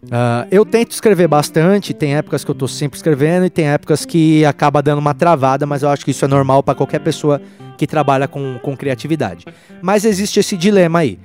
Uh, 0.04 0.48
eu 0.50 0.66
tento 0.66 0.92
escrever 0.92 1.28
bastante, 1.28 1.94
tem 1.94 2.16
épocas 2.16 2.44
que 2.44 2.50
eu 2.50 2.54
estou 2.54 2.68
sempre 2.68 2.98
escrevendo 2.98 3.46
e 3.46 3.51
tem 3.51 3.68
épocas 3.68 4.04
que 4.04 4.44
acaba 4.46 4.82
dando 4.82 4.98
uma 4.98 5.13
travada, 5.13 5.68
mas 5.68 5.84
eu 5.84 5.90
acho 5.90 6.04
que 6.04 6.10
isso 6.10 6.25
é 6.25 6.28
normal 6.28 6.63
para 6.63 6.74
qualquer 6.74 7.00
pessoa 7.00 7.40
que 7.78 7.86
trabalha 7.86 8.28
com, 8.28 8.58
com 8.63 8.75
criatividade. 8.75 9.46
Mas 9.80 10.04
existe 10.04 10.40
esse 10.40 10.58
dilema 10.58 11.00
aí 11.00 11.20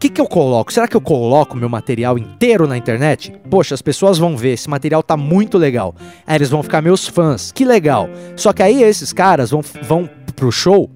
que, 0.00 0.08
que 0.08 0.20
eu 0.20 0.26
coloco? 0.26 0.72
Será 0.72 0.88
que 0.88 0.96
eu 0.96 1.00
coloco 1.00 1.54
meu 1.54 1.68
material 1.68 2.16
inteiro 2.16 2.66
na 2.66 2.74
internet? 2.74 3.34
Poxa, 3.50 3.74
as 3.74 3.82
pessoas 3.82 4.16
vão 4.16 4.34
ver, 4.34 4.54
esse 4.54 4.68
material 4.68 5.02
tá 5.02 5.14
muito 5.14 5.58
legal. 5.58 5.94
Aí 6.26 6.36
eles 6.36 6.48
vão 6.48 6.62
ficar 6.62 6.80
meus 6.80 7.06
fãs, 7.06 7.52
que 7.52 7.66
legal. 7.66 8.08
Só 8.34 8.50
que 8.54 8.62
aí 8.62 8.82
esses 8.82 9.12
caras 9.12 9.50
vão, 9.50 9.60
vão 9.82 10.08
pro 10.34 10.50
show, 10.50 10.90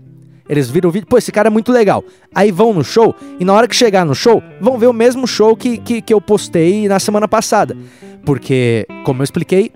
eles 0.49 0.71
viram 0.71 0.89
o 0.89 0.93
vídeo, 0.93 1.07
pô, 1.07 1.19
esse 1.19 1.31
cara 1.31 1.49
é 1.49 1.51
muito 1.51 1.71
legal. 1.71 2.03
Aí 2.35 2.51
vão 2.51 2.73
no 2.73 2.83
show, 2.83 3.15
e 3.39 3.45
na 3.45 3.53
hora 3.53 3.69
que 3.69 3.77
chegar 3.77 4.07
no 4.07 4.15
show, 4.15 4.43
vão 4.59 4.79
ver 4.79 4.87
o 4.87 4.93
mesmo 4.93 5.27
show 5.27 5.55
que, 5.55 5.77
que, 5.77 6.01
que 6.01 6.15
eu 6.15 6.21
postei 6.21 6.89
na 6.89 6.99
semana 6.99 7.29
passada. 7.29 7.77
Porque, 8.25 8.87
como 9.05 9.21
eu 9.21 9.25
expliquei, 9.25 9.71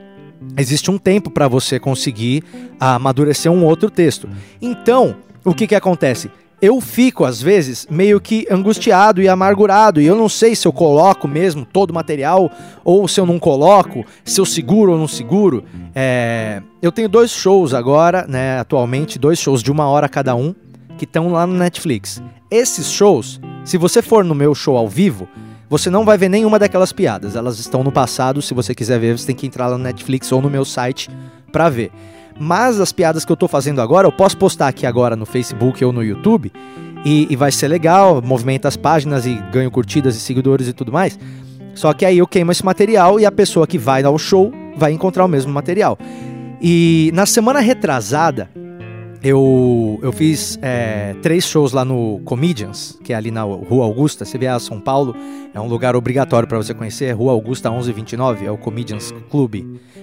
existe 0.56 0.90
um 0.90 0.96
tempo 0.96 1.30
para 1.30 1.46
você 1.46 1.78
conseguir 1.78 2.42
amadurecer 2.80 3.52
um 3.52 3.62
outro 3.62 3.90
texto. 3.90 4.26
Então, 4.60 5.16
o 5.44 5.52
que 5.52 5.66
que 5.66 5.74
acontece? 5.74 6.30
Eu 6.60 6.80
fico, 6.80 7.24
às 7.24 7.40
vezes, 7.40 7.86
meio 7.88 8.20
que 8.20 8.46
angustiado 8.50 9.22
e 9.22 9.28
amargurado. 9.28 10.00
E 10.00 10.06
eu 10.06 10.16
não 10.16 10.28
sei 10.28 10.56
se 10.56 10.66
eu 10.66 10.72
coloco 10.72 11.28
mesmo 11.28 11.64
todo 11.64 11.90
o 11.90 11.94
material 11.94 12.50
ou 12.84 13.06
se 13.06 13.20
eu 13.20 13.26
não 13.26 13.38
coloco, 13.38 14.04
se 14.24 14.40
eu 14.40 14.44
seguro 14.44 14.92
ou 14.92 14.98
não 14.98 15.08
seguro. 15.08 15.64
É... 15.94 16.62
Eu 16.82 16.90
tenho 16.90 17.08
dois 17.08 17.30
shows 17.30 17.72
agora, 17.72 18.26
né, 18.28 18.58
atualmente, 18.58 19.18
dois 19.18 19.38
shows 19.38 19.62
de 19.62 19.70
uma 19.70 19.88
hora 19.88 20.08
cada 20.08 20.34
um, 20.34 20.54
que 20.96 21.04
estão 21.04 21.30
lá 21.30 21.46
no 21.46 21.54
Netflix. 21.54 22.20
Esses 22.50 22.90
shows, 22.90 23.40
se 23.64 23.78
você 23.78 24.02
for 24.02 24.24
no 24.24 24.34
meu 24.34 24.54
show 24.54 24.76
ao 24.76 24.88
vivo, 24.88 25.28
você 25.70 25.90
não 25.90 26.04
vai 26.04 26.16
ver 26.16 26.28
nenhuma 26.28 26.58
daquelas 26.58 26.92
piadas. 26.92 27.36
Elas 27.36 27.58
estão 27.58 27.84
no 27.84 27.92
passado. 27.92 28.40
Se 28.40 28.54
você 28.54 28.74
quiser 28.74 28.98
ver, 28.98 29.18
você 29.18 29.26
tem 29.26 29.36
que 29.36 29.46
entrar 29.46 29.68
lá 29.68 29.76
no 29.76 29.84
Netflix 29.84 30.32
ou 30.32 30.40
no 30.40 30.48
meu 30.48 30.64
site 30.64 31.10
para 31.52 31.68
ver. 31.68 31.92
Mas 32.40 32.80
as 32.80 32.92
piadas 32.92 33.24
que 33.24 33.32
eu 33.32 33.36
tô 33.36 33.48
fazendo 33.48 33.80
agora, 33.80 34.06
eu 34.06 34.12
posso 34.12 34.36
postar 34.36 34.68
aqui 34.68 34.86
agora 34.86 35.16
no 35.16 35.26
Facebook 35.26 35.84
ou 35.84 35.92
no 35.92 36.02
YouTube. 36.02 36.52
E, 37.04 37.26
e 37.30 37.36
vai 37.36 37.52
ser 37.52 37.68
legal, 37.68 38.20
movimenta 38.22 38.68
as 38.68 38.76
páginas 38.76 39.24
e 39.24 39.34
ganho 39.52 39.70
curtidas 39.70 40.16
e 40.16 40.20
seguidores 40.20 40.68
e 40.68 40.72
tudo 40.72 40.92
mais. 40.92 41.18
Só 41.74 41.92
que 41.92 42.04
aí 42.04 42.18
eu 42.18 42.26
queimo 42.26 42.50
esse 42.50 42.64
material 42.64 43.20
e 43.20 43.26
a 43.26 43.30
pessoa 43.32 43.66
que 43.66 43.78
vai 43.78 44.02
ao 44.02 44.18
show 44.18 44.52
vai 44.76 44.92
encontrar 44.92 45.24
o 45.24 45.28
mesmo 45.28 45.52
material. 45.52 45.98
E 46.60 47.10
na 47.14 47.24
semana 47.24 47.60
retrasada, 47.60 48.50
eu, 49.22 49.98
eu 50.02 50.12
fiz 50.12 50.58
é, 50.62 51.14
três 51.22 51.44
shows 51.44 51.72
lá 51.72 51.84
no 51.84 52.20
Comedians, 52.24 52.98
que 53.02 53.12
é 53.12 53.16
ali 53.16 53.30
na 53.30 53.42
Rua 53.42 53.84
Augusta. 53.84 54.24
Você 54.24 54.38
vier 54.38 54.52
a 54.52 54.60
São 54.60 54.80
Paulo, 54.80 55.14
é 55.52 55.60
um 55.60 55.66
lugar 55.66 55.96
obrigatório 55.96 56.48
para 56.48 56.56
você 56.56 56.72
conhecer. 56.72 57.06
É 57.06 57.12
Rua 57.12 57.32
Augusta 57.32 57.68
1129, 57.68 58.46
é 58.46 58.50
o 58.50 58.56
Comedians 58.56 59.12
Club, 59.28 59.54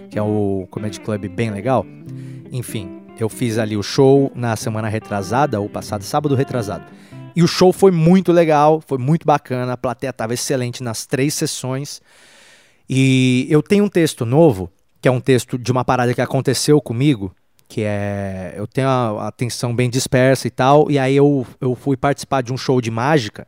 que 0.10 0.20
é 0.20 0.22
o 0.22 0.68
comedy 0.70 1.00
club 1.00 1.28
bem 1.30 1.50
legal. 1.50 1.86
Enfim, 2.52 3.02
eu 3.18 3.30
fiz 3.30 3.58
ali 3.58 3.78
o 3.78 3.84
show 3.84 4.32
na 4.36 4.56
semana 4.56 4.90
retrasada, 4.90 5.60
ou 5.60 5.70
passado, 5.70 6.04
sábado 6.04 6.36
retrasado. 6.36 6.86
E 7.36 7.42
o 7.42 7.48
show 7.48 7.72
foi 7.72 7.92
muito 7.92 8.32
legal, 8.32 8.82
foi 8.86 8.98
muito 8.98 9.26
bacana, 9.26 9.74
a 9.74 9.78
plateia 9.78 10.10
estava 10.10 10.34
excelente 10.34 10.84
nas 10.84 11.06
três 11.06 11.34
sessões. 11.34 12.02
E 12.90 13.48
eu 13.50 13.64
tenho 13.64 13.86
um 13.86 13.90
texto 13.90 14.26
novo, 14.26 14.70
que 15.02 15.08
é 15.08 15.12
um 15.12 15.22
texto 15.22 15.58
de 15.58 15.72
uma 15.72 15.86
parada 15.86 16.14
que 16.14 16.22
aconteceu 16.22 16.82
comigo, 16.82 17.34
que 17.68 17.82
é. 17.84 18.54
Eu 18.56 18.68
tenho 18.68 18.88
a 18.88 19.28
atenção 19.28 19.76
bem 19.76 19.90
dispersa 19.90 20.48
e 20.48 20.52
tal, 20.52 20.90
e 20.90 20.98
aí 21.00 21.16
eu, 21.16 21.46
eu 21.60 21.76
fui 21.76 21.98
participar 21.98 22.42
de 22.42 22.54
um 22.54 22.58
show 22.58 22.80
de 22.80 22.92
mágica. 22.92 23.48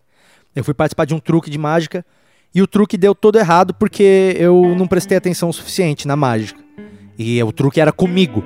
Eu 0.56 0.64
fui 0.64 0.74
participar 0.74 1.06
de 1.06 1.14
um 1.14 1.20
truque 1.20 1.50
de 1.50 1.58
mágica, 1.58 2.06
e 2.54 2.62
o 2.62 2.68
truque 2.68 2.98
deu 2.98 3.14
todo 3.14 3.38
errado 3.38 3.74
porque 3.74 4.36
eu 4.38 4.76
não 4.76 4.88
prestei 4.88 5.18
atenção 5.18 5.52
suficiente 5.52 6.08
na 6.08 6.16
mágica. 6.16 6.60
E 7.18 7.42
o 7.44 7.52
truque 7.52 7.80
era 7.80 7.92
comigo. 7.92 8.44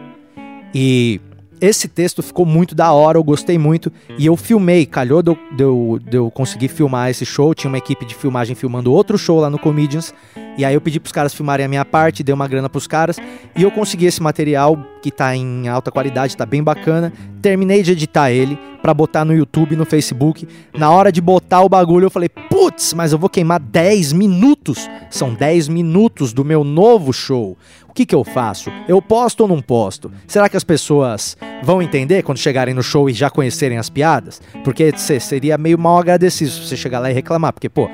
E 0.73 1.19
esse 1.61 1.87
texto 1.87 2.23
ficou 2.23 2.43
muito 2.43 2.73
da 2.73 2.91
hora, 2.91 3.19
eu 3.19 3.23
gostei 3.23 3.55
muito. 3.55 3.91
E 4.17 4.25
eu 4.25 4.35
filmei, 4.35 4.83
calhou 4.83 5.21
de 5.21 5.29
eu, 5.29 5.37
de, 5.55 5.63
eu, 5.63 5.99
de 6.03 6.17
eu 6.17 6.31
conseguir 6.31 6.67
filmar 6.67 7.11
esse 7.11 7.23
show. 7.23 7.53
Tinha 7.53 7.69
uma 7.69 7.77
equipe 7.77 8.03
de 8.03 8.15
filmagem 8.15 8.55
filmando 8.55 8.91
outro 8.91 9.15
show 9.15 9.39
lá 9.39 9.47
no 9.47 9.59
Comedians. 9.59 10.11
E 10.57 10.65
aí 10.65 10.73
eu 10.73 10.81
pedi 10.81 10.99
pros 10.99 11.11
caras 11.11 11.33
filmarem 11.33 11.65
a 11.65 11.69
minha 11.69 11.85
parte, 11.85 12.23
dei 12.23 12.33
uma 12.33 12.47
grana 12.47 12.67
pros 12.67 12.87
caras. 12.87 13.17
E 13.55 13.61
eu 13.61 13.69
consegui 13.69 14.07
esse 14.07 14.21
material 14.21 14.75
que 15.03 15.11
tá 15.11 15.35
em 15.35 15.67
alta 15.67 15.91
qualidade, 15.91 16.35
tá 16.35 16.45
bem 16.45 16.63
bacana. 16.63 17.13
Terminei 17.41 17.83
de 17.83 17.91
editar 17.91 18.31
ele 18.31 18.57
para 18.81 18.93
botar 18.93 19.23
no 19.23 19.33
YouTube, 19.33 19.75
no 19.75 19.85
Facebook. 19.85 20.47
Na 20.75 20.89
hora 20.89 21.11
de 21.11 21.21
botar 21.21 21.61
o 21.61 21.69
bagulho, 21.69 22.05
eu 22.05 22.11
falei, 22.11 22.29
putz, 22.29 22.93
mas 22.93 23.11
eu 23.11 23.19
vou 23.19 23.29
queimar 23.29 23.59
10 23.59 24.13
minutos. 24.13 24.89
São 25.09 25.33
10 25.33 25.67
minutos 25.67 26.33
do 26.33 26.43
meu 26.43 26.63
novo 26.63 27.13
show. 27.13 27.57
O 27.91 27.93
que, 27.93 28.05
que 28.05 28.15
eu 28.15 28.24
faço? 28.24 28.71
Eu 28.88 29.01
posto 29.01 29.41
ou 29.41 29.50
não 29.50 29.62
posto? 29.62 30.10
Será 30.25 30.48
que 30.48 30.55
as 30.55 30.63
pessoas 30.63 31.36
vão 31.62 31.81
entender 31.81 32.24
quando 32.24 32.38
chegarem 32.38 32.74
no 32.74 32.81
show 32.81 33.10
e 33.10 33.13
já 33.13 33.29
conhecerem 33.29 33.77
as 33.77 33.89
piadas? 33.89 34.41
Porque 34.63 34.98
seria 34.98 35.57
meio 35.57 35.77
mal 35.77 36.00
agradecido 36.00 36.51
se 36.51 36.65
você 36.65 36.77
chegar 36.77 37.00
lá 37.00 37.12
e 37.12 37.13
reclamar, 37.13 37.51
porque, 37.51 37.67
pô, 37.67 37.89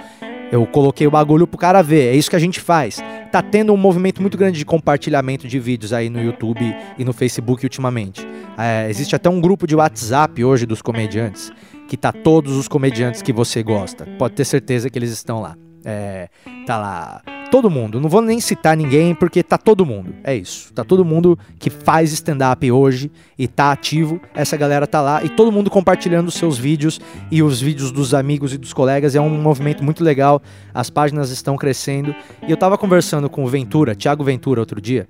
eu 0.52 0.68
coloquei 0.68 1.08
o 1.08 1.10
bagulho 1.10 1.48
pro 1.48 1.58
cara 1.58 1.82
ver, 1.82 2.14
é 2.14 2.16
isso 2.16 2.30
que 2.30 2.36
a 2.36 2.40
gente 2.40 2.60
faz. 2.60 3.04
Tá 3.32 3.42
tendo 3.42 3.74
um 3.74 3.78
movimento 3.78 4.22
muito 4.22 4.38
grande 4.38 4.60
de 4.60 4.66
compartilhamento 4.66 5.48
de 5.48 5.58
vídeos 5.58 5.92
aí 5.92 6.12
no 6.12 6.22
YouTube 6.22 6.76
e 6.96 7.04
no 7.04 7.12
Facebook 7.12 7.66
ultimamente. 7.66 8.26
É, 8.56 8.88
existe 8.92 9.16
até 9.16 9.28
um 9.28 9.42
grupo 9.42 9.66
de 9.66 9.76
WhatsApp 9.76 10.44
hoje 10.44 10.68
dos 10.68 10.80
comediantes, 10.80 11.52
que 11.88 11.98
tá 11.98 12.12
todos 12.12 12.56
os 12.56 12.68
comediantes 12.68 13.24
que 13.24 13.34
você 13.34 13.64
gosta. 13.64 14.06
Pode 14.20 14.36
ter 14.36 14.46
certeza 14.46 14.92
que 14.92 15.00
eles 15.00 15.10
estão 15.10 15.42
lá. 15.42 15.56
É, 15.90 16.28
tá 16.66 16.78
lá 16.78 17.22
todo 17.50 17.70
mundo. 17.70 18.02
Não 18.02 18.10
vou 18.10 18.22
nem 18.22 18.42
citar 18.42 18.76
ninguém 18.76 19.16
porque 19.16 19.42
tá 19.42 19.58
todo 19.58 19.86
mundo. 19.86 20.14
É 20.22 20.36
isso. 20.36 20.74
Tá 20.74 20.84
todo 20.84 21.06
mundo 21.06 21.40
que 21.58 21.70
faz 21.70 22.12
stand-up 22.12 22.70
hoje 22.70 23.10
e 23.40 23.48
tá 23.48 23.72
ativo. 23.72 24.20
Essa 24.36 24.58
galera 24.58 24.86
tá 24.86 25.02
lá 25.02 25.24
e 25.24 25.30
todo 25.30 25.50
mundo 25.50 25.70
compartilhando 25.70 26.30
seus 26.30 26.58
vídeos 26.58 27.00
e 27.32 27.42
os 27.42 27.62
vídeos 27.62 27.90
dos 27.90 28.14
amigos 28.14 28.54
e 28.54 28.58
dos 28.58 28.74
colegas. 28.74 29.16
É 29.16 29.22
um 29.22 29.30
movimento 29.30 29.82
muito 29.82 30.04
legal. 30.04 30.42
As 30.74 30.90
páginas 30.90 31.32
estão 31.32 31.56
crescendo. 31.56 32.14
E 32.46 32.52
eu 32.52 32.58
tava 32.58 32.78
conversando 32.78 33.30
com 33.30 33.46
o 33.46 33.48
Ventura, 33.48 33.96
Thiago 33.96 34.26
Ventura, 34.26 34.60
outro 34.60 34.82
dia. 34.82 35.08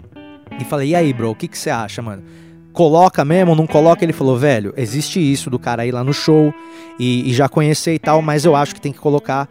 E 0.61 0.63
falei, 0.63 0.89
e 0.89 0.95
aí, 0.95 1.11
bro, 1.11 1.31
o 1.31 1.35
que 1.35 1.49
você 1.51 1.71
acha, 1.71 2.03
mano? 2.03 2.21
coloca 2.77 3.25
mesmo, 3.25 3.55
não 3.55 3.65
coloca. 3.65 4.05
Ele 4.05 4.13
falou, 4.13 4.37
velho, 4.37 4.71
existe 4.77 5.19
isso 5.19 5.49
do 5.49 5.57
cara 5.57 5.83
ir 5.87 5.91
lá 5.91 6.03
no 6.03 6.13
show 6.13 6.53
e, 6.99 7.27
e 7.27 7.33
já 7.33 7.49
conhecer 7.49 7.95
e 7.95 7.97
tal, 7.97 8.21
mas 8.21 8.45
eu 8.45 8.55
acho 8.55 8.75
que 8.75 8.79
tem 8.79 8.93
que 8.93 8.99
colocar. 8.99 9.49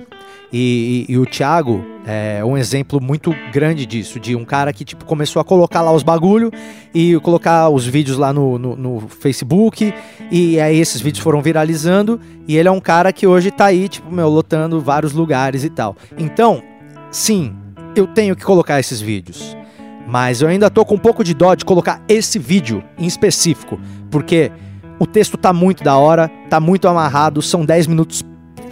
E, 0.53 1.07
e, 1.09 1.13
e, 1.13 1.19
o 1.19 1.27
Thiago 1.27 1.85
é 2.07 2.45
um 2.45 2.57
exemplo 2.57 3.01
muito 3.01 3.35
grande 3.53 3.85
disso, 3.85 4.21
de 4.21 4.37
um 4.37 4.45
cara 4.45 4.73
que 4.73 4.85
tipo, 4.85 5.05
começou 5.05 5.41
a 5.41 5.45
colocar 5.45 5.83
lá 5.83 5.93
os 5.93 6.05
bagulho 6.05 6.53
e 6.95 7.19
colocar 7.21 7.69
os 7.69 7.85
vídeos 7.85 8.17
lá 8.17 8.33
no, 8.33 8.57
no, 8.59 8.77
no, 8.77 9.01
Facebook, 9.09 9.93
e 10.31 10.61
aí 10.61 10.79
esses 10.79 11.01
vídeos 11.01 11.23
foram 11.23 11.43
viralizando, 11.43 12.21
e 12.47 12.57
ele 12.57 12.69
é 12.69 12.71
um 12.71 12.81
cara 12.81 13.13
que 13.13 13.27
hoje 13.27 13.51
tá 13.51 13.67
aí, 13.67 13.89
tipo, 13.89 14.11
meu, 14.11 14.29
lotando 14.29 14.81
vários 14.81 15.13
lugares 15.13 15.65
e 15.65 15.71
tal. 15.71 15.97
Então, 16.17 16.63
sim, 17.11 17.53
eu 17.97 18.07
tenho 18.07 18.37
que 18.37 18.45
colocar 18.45 18.79
esses 18.79 19.01
vídeos. 19.01 19.57
Mas 20.07 20.41
eu 20.41 20.47
ainda 20.47 20.71
tô 20.71 20.85
com 20.85 20.95
um 20.95 20.99
pouco 20.99 21.25
de 21.25 21.35
dó 21.35 21.57
de 21.57 21.65
colocar 21.65 22.01
esse 22.09 22.39
vídeo 22.39 22.85
em 22.97 23.07
específico, 23.07 23.81
porque 24.09 24.53
o 25.01 25.07
texto 25.07 25.37
tá 25.37 25.53
muito 25.53 25.83
da 25.83 25.97
hora, 25.97 26.31
tá 26.49 26.61
muito 26.61 26.87
amarrado, 26.87 27.43
são 27.43 27.65
10 27.65 27.89
minutos 27.89 28.23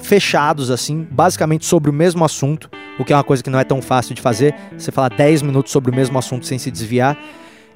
fechados 0.05 0.71
assim, 0.71 1.07
basicamente 1.11 1.65
sobre 1.65 1.91
o 1.91 1.93
mesmo 1.93 2.25
assunto, 2.25 2.71
o 2.99 3.05
que 3.05 3.13
é 3.13 3.17
uma 3.17 3.25
coisa 3.25 3.43
que 3.43 3.51
não 3.51 3.59
é 3.59 3.65
tão 3.65 3.83
fácil 3.83 4.15
de 4.15 4.23
fazer, 4.23 4.55
você 4.77 4.93
falar 4.93 5.09
10 5.09 5.43
minutos 5.43 5.73
sobre 5.73 5.91
o 5.91 5.95
mesmo 5.95 6.19
assunto 6.19 6.47
sem 6.47 6.59
se 6.59 6.71
desviar. 6.71 7.19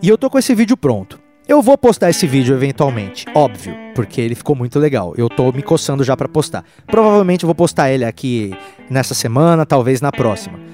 E 0.00 0.08
eu 0.08 0.16
tô 0.16 0.30
com 0.30 0.38
esse 0.38 0.54
vídeo 0.54 0.76
pronto. 0.76 1.18
Eu 1.48 1.62
vou 1.62 1.78
postar 1.78 2.10
esse 2.10 2.26
vídeo 2.26 2.54
eventualmente, 2.54 3.24
óbvio, 3.34 3.74
porque 3.94 4.20
ele 4.20 4.34
ficou 4.34 4.54
muito 4.54 4.78
legal. 4.78 5.14
Eu 5.16 5.30
tô 5.30 5.50
me 5.50 5.62
coçando 5.62 6.04
já 6.04 6.14
para 6.14 6.28
postar. 6.28 6.62
Provavelmente 6.86 7.42
eu 7.42 7.46
vou 7.46 7.54
postar 7.54 7.90
ele 7.90 8.04
aqui 8.04 8.52
nessa 8.90 9.14
semana, 9.14 9.64
talvez 9.64 10.02
na 10.02 10.12
próxima. 10.12 10.67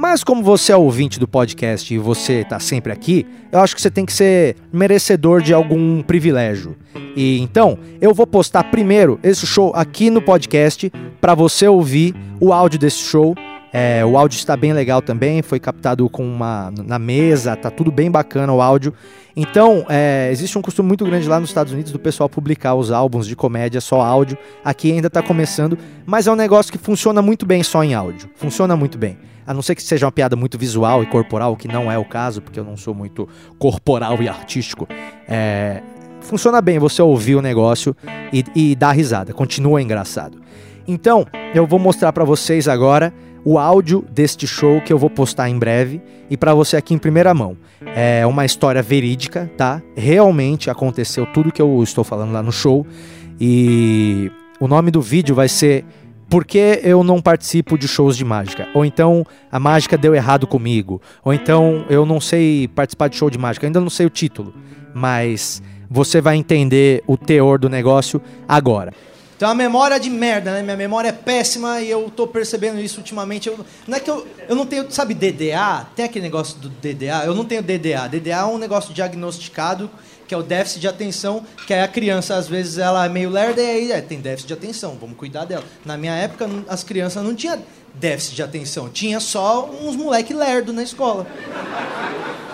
Mas 0.00 0.24
como 0.24 0.42
você 0.42 0.72
é 0.72 0.76
ouvinte 0.76 1.20
do 1.20 1.28
podcast 1.28 1.92
e 1.92 1.98
você 1.98 2.40
está 2.40 2.58
sempre 2.58 2.90
aqui, 2.90 3.26
eu 3.52 3.60
acho 3.60 3.74
que 3.74 3.82
você 3.82 3.90
tem 3.90 4.06
que 4.06 4.14
ser 4.14 4.56
merecedor 4.72 5.42
de 5.42 5.52
algum 5.52 6.00
privilégio. 6.00 6.74
E 7.14 7.38
então, 7.38 7.78
eu 8.00 8.14
vou 8.14 8.26
postar 8.26 8.64
primeiro 8.70 9.20
esse 9.22 9.46
show 9.46 9.72
aqui 9.74 10.08
no 10.08 10.22
podcast 10.22 10.90
para 11.20 11.34
você 11.34 11.68
ouvir 11.68 12.14
o 12.40 12.50
áudio 12.50 12.78
desse 12.78 13.00
show. 13.00 13.34
É, 13.72 14.04
o 14.04 14.18
áudio 14.18 14.36
está 14.36 14.56
bem 14.56 14.72
legal 14.72 15.00
também, 15.00 15.42
foi 15.42 15.60
captado 15.60 16.08
com 16.08 16.24
uma 16.24 16.72
na 16.84 16.98
mesa, 16.98 17.54
tá 17.56 17.70
tudo 17.70 17.92
bem 17.92 18.10
bacana 18.10 18.52
o 18.52 18.60
áudio. 18.60 18.92
Então, 19.36 19.86
é, 19.88 20.28
existe 20.32 20.58
um 20.58 20.62
costume 20.62 20.88
muito 20.88 21.04
grande 21.04 21.28
lá 21.28 21.38
nos 21.38 21.50
Estados 21.50 21.72
Unidos 21.72 21.92
do 21.92 21.98
pessoal 21.98 22.28
publicar 22.28 22.74
os 22.74 22.90
álbuns 22.90 23.26
de 23.26 23.36
comédia 23.36 23.80
só 23.80 24.00
áudio. 24.00 24.36
Aqui 24.64 24.90
ainda 24.92 25.06
está 25.06 25.22
começando, 25.22 25.78
mas 26.04 26.26
é 26.26 26.32
um 26.32 26.36
negócio 26.36 26.72
que 26.72 26.78
funciona 26.78 27.22
muito 27.22 27.46
bem 27.46 27.62
só 27.62 27.84
em 27.84 27.94
áudio. 27.94 28.28
Funciona 28.34 28.76
muito 28.76 28.98
bem. 28.98 29.18
A 29.46 29.54
não 29.54 29.62
ser 29.62 29.74
que 29.74 29.82
seja 29.82 30.06
uma 30.06 30.12
piada 30.12 30.36
muito 30.36 30.58
visual 30.58 31.02
e 31.02 31.06
corporal, 31.06 31.56
que 31.56 31.68
não 31.68 31.90
é 31.90 31.96
o 31.96 32.04
caso, 32.04 32.42
porque 32.42 32.58
eu 32.58 32.64
não 32.64 32.76
sou 32.76 32.94
muito 32.94 33.28
corporal 33.58 34.20
e 34.20 34.28
artístico. 34.28 34.86
É, 35.28 35.82
funciona 36.20 36.60
bem 36.60 36.78
você 36.78 37.00
ouvir 37.00 37.36
o 37.36 37.42
negócio 37.42 37.96
e, 38.32 38.44
e 38.54 38.74
dar 38.74 38.92
risada. 38.92 39.32
Continua 39.32 39.80
engraçado. 39.80 40.40
Então, 40.86 41.26
eu 41.54 41.66
vou 41.66 41.78
mostrar 41.78 42.12
para 42.12 42.24
vocês 42.24 42.68
agora 42.68 43.12
o 43.44 43.58
áudio 43.58 44.04
deste 44.10 44.46
show 44.46 44.80
que 44.80 44.92
eu 44.92 44.98
vou 44.98 45.10
postar 45.10 45.48
em 45.48 45.58
breve 45.58 46.00
e 46.28 46.36
para 46.36 46.54
você 46.54 46.76
aqui 46.76 46.94
em 46.94 46.98
primeira 46.98 47.32
mão. 47.34 47.56
É 47.94 48.26
uma 48.26 48.44
história 48.44 48.82
verídica, 48.82 49.50
tá? 49.56 49.82
Realmente 49.96 50.70
aconteceu 50.70 51.26
tudo 51.26 51.52
que 51.52 51.62
eu 51.62 51.82
estou 51.82 52.04
falando 52.04 52.32
lá 52.32 52.42
no 52.42 52.52
show 52.52 52.86
e 53.40 54.30
o 54.60 54.68
nome 54.68 54.90
do 54.90 55.00
vídeo 55.00 55.34
vai 55.34 55.48
ser 55.48 55.84
por 56.28 56.44
que 56.44 56.80
eu 56.84 57.02
não 57.02 57.20
participo 57.20 57.76
de 57.76 57.88
shows 57.88 58.16
de 58.16 58.24
mágica? 58.24 58.68
Ou 58.72 58.84
então 58.84 59.26
a 59.50 59.58
mágica 59.58 59.98
deu 59.98 60.14
errado 60.14 60.46
comigo? 60.46 61.02
Ou 61.24 61.34
então 61.34 61.84
eu 61.90 62.06
não 62.06 62.20
sei 62.20 62.68
participar 62.68 63.08
de 63.08 63.16
show 63.16 63.28
de 63.28 63.38
mágica? 63.38 63.66
ainda 63.66 63.80
não 63.80 63.90
sei 63.90 64.06
o 64.06 64.10
título, 64.10 64.54
mas 64.94 65.60
você 65.90 66.20
vai 66.20 66.36
entender 66.36 67.02
o 67.06 67.16
teor 67.16 67.58
do 67.58 67.68
negócio 67.68 68.22
agora. 68.46 68.92
Tem 69.40 69.48
uma 69.48 69.54
memória 69.54 69.98
de 69.98 70.10
merda, 70.10 70.52
né? 70.52 70.62
Minha 70.62 70.76
memória 70.76 71.08
é 71.08 71.12
péssima 71.12 71.80
e 71.80 71.88
eu 71.88 72.12
tô 72.14 72.26
percebendo 72.26 72.78
isso 72.78 72.98
ultimamente. 72.98 73.48
Eu, 73.48 73.58
não 73.88 73.96
é 73.96 73.98
que 73.98 74.10
eu, 74.10 74.28
eu 74.46 74.54
não 74.54 74.66
tenho, 74.66 74.92
sabe, 74.92 75.14
DDA? 75.14 75.86
Tem 75.96 76.04
aquele 76.04 76.26
negócio 76.26 76.58
do 76.58 76.68
DDA? 76.68 77.24
Eu 77.24 77.34
não 77.34 77.46
tenho 77.46 77.62
DDA. 77.62 78.06
DDA 78.06 78.40
é 78.40 78.44
um 78.44 78.58
negócio 78.58 78.92
diagnosticado 78.92 79.90
que 80.30 80.34
é 80.34 80.38
o 80.38 80.44
déficit 80.44 80.78
de 80.78 80.86
atenção, 80.86 81.44
que 81.66 81.74
é 81.74 81.82
a 81.82 81.88
criança, 81.88 82.36
às 82.36 82.46
vezes, 82.46 82.78
ela 82.78 83.04
é 83.04 83.08
meio 83.08 83.28
lerda 83.28 83.60
e 83.60 83.68
aí 83.68 83.90
é, 83.90 84.00
tem 84.00 84.20
déficit 84.20 84.46
de 84.46 84.54
atenção, 84.54 84.96
vamos 85.00 85.16
cuidar 85.16 85.44
dela. 85.44 85.64
Na 85.84 85.96
minha 85.96 86.14
época, 86.14 86.48
as 86.68 86.84
crianças 86.84 87.20
não 87.24 87.34
tinham 87.34 87.60
déficit 87.94 88.36
de 88.36 88.42
atenção, 88.44 88.88
tinha 88.88 89.18
só 89.18 89.68
uns 89.82 89.96
moleque 89.96 90.32
lerdo 90.32 90.72
na 90.72 90.84
escola. 90.84 91.26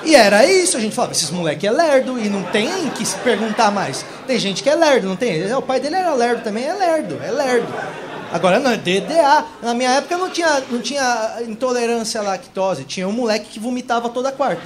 E 0.03 0.15
era 0.15 0.47
isso, 0.47 0.79
a 0.79 0.81
gente 0.81 0.95
falava, 0.95 1.13
esses 1.13 1.31
moleque 1.31 1.67
é 1.67 1.71
lerdo 1.71 2.19
e 2.19 2.31
não 2.31 2.45
tem 2.45 2.89
que 2.93 3.05
se 3.05 3.19
perguntar 3.19 3.71
mais. 3.71 4.07
Tem 4.27 4.39
gente 4.39 4.63
que 4.63 4.71
é 4.71 4.75
lerdo, 4.75 5.07
não 5.07 5.17
tem? 5.17 5.53
O 5.53 5.61
pai 5.61 5.79
dele 5.79 5.97
era 5.97 6.15
lerdo 6.15 6.43
também, 6.45 6.65
é 6.65 6.73
lerdo, 6.73 7.21
é 7.23 7.31
lerdo. 7.31 7.75
Agora 8.33 8.59
não, 8.59 8.71
é 8.71 8.79
DDA. 8.79 9.45
Na 9.63 9.75
minha 9.75 9.91
época 9.91 10.17
não 10.17 10.31
tinha, 10.31 10.63
não 10.71 10.81
tinha 10.81 11.43
intolerância 11.43 12.23
à 12.23 12.25
lactose, 12.25 12.85
tinha 12.85 13.07
um 13.07 13.13
moleque 13.13 13.51
que 13.51 13.61
vomitava 13.61 14.09
toda 14.09 14.33
quarta. 14.33 14.63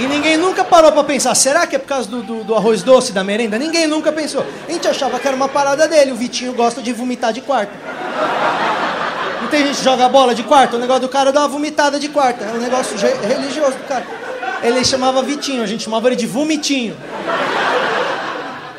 E 0.00 0.06
ninguém 0.06 0.36
nunca 0.36 0.64
parou 0.64 0.90
para 0.90 1.04
pensar, 1.04 1.34
será 1.34 1.66
que 1.66 1.76
é 1.76 1.78
por 1.78 1.86
causa 1.86 2.08
do, 2.08 2.22
do, 2.22 2.42
do, 2.42 2.54
arroz 2.54 2.82
doce 2.82 3.12
da 3.12 3.22
merenda? 3.22 3.58
Ninguém 3.58 3.86
nunca 3.86 4.10
pensou. 4.10 4.44
A 4.66 4.72
gente 4.72 4.88
achava 4.88 5.20
que 5.20 5.28
era 5.28 5.36
uma 5.36 5.48
parada 5.48 5.86
dele, 5.86 6.10
o 6.12 6.16
Vitinho 6.16 6.54
gosta 6.54 6.80
de 6.80 6.92
vomitar 6.92 7.32
de 7.32 7.42
quarto 7.42 7.72
tem 9.50 9.66
gente 9.66 9.78
que 9.78 9.84
joga 9.84 10.08
bola 10.08 10.34
de 10.34 10.44
quarto, 10.44 10.76
o 10.76 10.78
negócio 10.78 11.02
do 11.02 11.08
cara 11.08 11.32
dá 11.32 11.40
uma 11.40 11.48
vomitada 11.48 11.98
de 11.98 12.08
quarto. 12.08 12.42
É 12.44 12.52
um 12.52 12.60
negócio 12.60 12.96
religioso 12.96 13.76
do 13.76 13.84
cara. 13.84 14.06
Ele 14.62 14.84
chamava 14.84 15.22
Vitinho, 15.22 15.62
a 15.62 15.66
gente 15.66 15.82
chamava 15.84 16.06
ele 16.08 16.16
de 16.16 16.26
Vomitinho. 16.26 16.96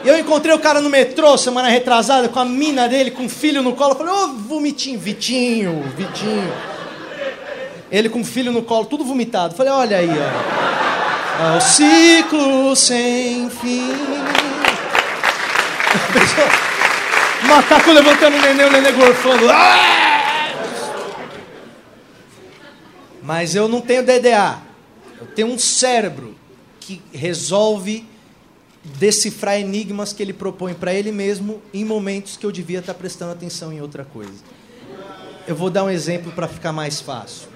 Eu 0.03 0.17
encontrei 0.17 0.53
o 0.55 0.59
cara 0.59 0.81
no 0.81 0.89
metrô 0.89 1.37
semana 1.37 1.67
retrasada 1.67 2.27
com 2.27 2.39
a 2.39 2.45
mina 2.45 2.87
dele, 2.87 3.11
com 3.11 3.25
o 3.25 3.29
filho 3.29 3.61
no 3.61 3.73
colo. 3.73 3.91
Eu 3.91 3.97
falei, 3.97 4.13
ô 4.13 4.23
oh, 4.23 4.27
Vomitinho, 4.27 4.99
Vitinho, 4.99 5.83
Vitinho. 5.95 6.51
Ele 7.91 8.09
com 8.09 8.21
o 8.21 8.25
filho 8.25 8.51
no 8.51 8.63
colo, 8.63 8.85
tudo 8.85 9.03
vomitado. 9.03 9.53
Eu 9.53 9.57
falei, 9.57 9.71
olha 9.71 9.97
aí, 9.97 10.09
ó. 10.09 10.90
É 11.39 11.57
o 11.57 11.61
ciclo 11.61 12.75
sem 12.75 13.50
fim. 13.50 13.91
Macaco 17.47 17.91
levantando 17.91 18.38
o 18.38 18.41
neném, 18.41 18.65
o 18.65 18.71
neném 18.71 18.93
gorfando. 18.93 19.50
Ah! 19.50 20.01
Mas 23.21 23.55
eu 23.55 23.67
não 23.67 23.81
tenho 23.81 24.03
DDA. 24.03 24.59
Eu 25.19 25.27
tenho 25.27 25.47
um 25.47 25.57
cérebro 25.57 26.35
que 26.79 27.01
resolve 27.13 28.05
decifrar 28.83 29.59
enigmas 29.59 30.11
que 30.11 30.23
ele 30.23 30.33
propõe 30.33 30.73
para 30.73 30.93
ele 30.93 31.11
mesmo 31.11 31.61
em 31.73 31.85
momentos 31.85 32.35
que 32.35 32.45
eu 32.45 32.51
devia 32.51 32.79
estar 32.79 32.95
prestando 32.95 33.31
atenção 33.31 33.71
em 33.71 33.81
outra 33.81 34.03
coisa. 34.03 34.43
Eu 35.47 35.55
vou 35.55 35.69
dar 35.69 35.83
um 35.83 35.89
exemplo 35.89 36.31
para 36.31 36.47
ficar 36.47 36.71
mais 36.71 37.00
fácil. 37.00 37.47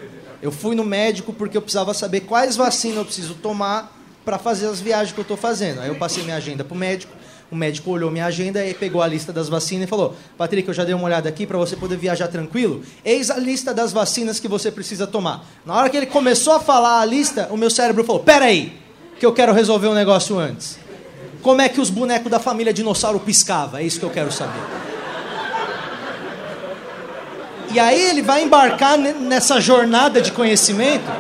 Eu 0.42 0.52
fui 0.52 0.76
no 0.76 0.84
médico 0.84 1.34
porque 1.34 1.58
eu 1.58 1.62
precisava 1.62 1.94
saber 1.94 2.22
quais 2.22 2.56
vacinas 2.56 2.98
eu 2.98 3.06
preciso 3.06 3.36
tomar 3.36 3.96
para 4.24 4.38
fazer 4.40 4.68
as 4.68 4.80
viagens 4.80 5.14
que 5.14 5.20
eu 5.20 5.24
estou 5.24 5.38
fazendo. 5.38 5.82
Aí 5.82 5.88
eu 5.88 5.96
passei 5.96 6.24
minha 6.24 6.36
agenda 6.36 6.64
para 6.64 6.76
o 6.76 6.78
médico. 6.78 7.14
O 7.52 7.56
médico 7.56 7.92
olhou 7.92 8.10
minha 8.10 8.26
agenda 8.26 8.66
e 8.66 8.74
pegou 8.74 9.04
a 9.04 9.08
lista 9.08 9.32
das 9.32 9.48
vacinas 9.48 9.86
e 9.86 9.88
falou: 9.88 10.16
Patrick, 10.36 10.68
eu 10.68 10.74
já 10.74 10.84
dei 10.84 10.96
uma 10.96 11.06
olhada 11.06 11.30
aqui 11.30 11.46
para 11.46 11.58
você 11.58 11.76
poder 11.76 11.96
viajar 11.96 12.28
tranquilo. 12.28 12.82
Eis 13.04 13.30
a 13.30 13.38
lista 13.38 13.72
das 13.72 13.94
vacinas 13.94 14.40
que 14.40 14.48
você 14.48 14.72
precisa 14.72 15.06
tomar. 15.06 15.46
Na 15.64 15.76
hora 15.76 15.90
que 15.90 15.96
ele 15.96 16.08
começou 16.08 16.54
a 16.54 16.60
falar 16.60 17.02
a 17.02 17.06
lista, 17.06 17.48
o 17.52 17.58
meu 17.58 17.70
cérebro 17.70 18.04
falou: 18.04 18.24
Pera 18.24 18.46
aí, 18.46 18.74
que 19.20 19.26
eu 19.26 19.32
quero 19.32 19.54
resolver 19.54 19.88
um 19.88 19.94
negócio 19.94 20.40
antes. 20.40 20.80
Como 21.44 21.62
é 21.62 21.70
que 21.70 21.80
os 21.80 21.92
bonecos 21.92 22.32
da 22.32 22.40
família 22.40 22.74
dinossauro 22.74 23.20
piscava? 23.20 23.80
É 23.80 23.84
isso 23.84 24.00
que 24.00 24.06
eu 24.06 24.10
quero 24.10 24.32
saber. 24.32 24.85
E 27.76 27.80
aí 27.80 28.02
ele 28.10 28.22
vai 28.22 28.42
embarcar 28.42 28.98
nessa 28.98 29.60
jornada 29.60 30.22
de 30.22 30.32
conhecimento 30.32 31.12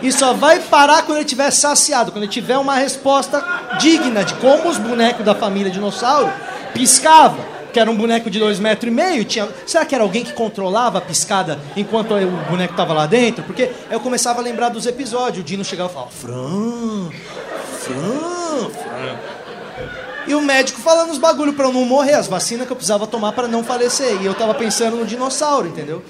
e 0.00 0.10
só 0.10 0.32
vai 0.32 0.58
parar 0.58 1.02
quando 1.02 1.18
ele 1.18 1.26
estiver 1.26 1.50
saciado, 1.50 2.10
quando 2.10 2.24
ele 2.24 2.32
tiver 2.32 2.56
uma 2.56 2.76
resposta 2.76 3.44
digna 3.78 4.24
de 4.24 4.32
como 4.36 4.70
os 4.70 4.78
bonecos 4.78 5.22
da 5.22 5.34
família 5.34 5.70
dinossauro 5.70 6.32
piscavam. 6.72 7.44
Que 7.74 7.78
era 7.78 7.90
um 7.90 7.94
boneco 7.94 8.30
de 8.30 8.38
dois 8.38 8.58
metros 8.58 8.90
e 8.90 8.94
meio. 8.94 9.22
Tinha... 9.26 9.46
Será 9.66 9.84
que 9.84 9.94
era 9.94 10.02
alguém 10.02 10.24
que 10.24 10.32
controlava 10.32 10.96
a 10.96 11.00
piscada 11.02 11.60
enquanto 11.76 12.14
o 12.14 12.30
boneco 12.48 12.72
estava 12.72 12.94
lá 12.94 13.04
dentro? 13.04 13.44
Porque 13.44 13.70
eu 13.90 14.00
começava 14.00 14.40
a 14.40 14.42
lembrar 14.42 14.70
dos 14.70 14.86
episódios. 14.86 15.42
O 15.42 15.46
Dino 15.46 15.62
chegava 15.62 15.90
e 15.90 15.92
falava: 15.92 16.10
Fran, 16.10 17.10
Fran, 17.82 18.70
Fran. 18.70 19.37
E 20.28 20.34
o 20.34 20.42
médico 20.42 20.78
falando 20.78 21.10
os 21.10 21.16
bagulho 21.16 21.54
para 21.54 21.64
eu 21.64 21.72
não 21.72 21.86
morrer, 21.86 22.12
as 22.12 22.26
vacinas 22.28 22.66
que 22.66 22.72
eu 22.72 22.76
precisava 22.76 23.06
tomar 23.06 23.32
para 23.32 23.48
não 23.48 23.64
falecer. 23.64 24.20
E 24.20 24.26
eu 24.26 24.34
tava 24.34 24.52
pensando 24.52 24.96
no 24.96 25.06
dinossauro, 25.06 25.68
entendeu? 25.68 26.04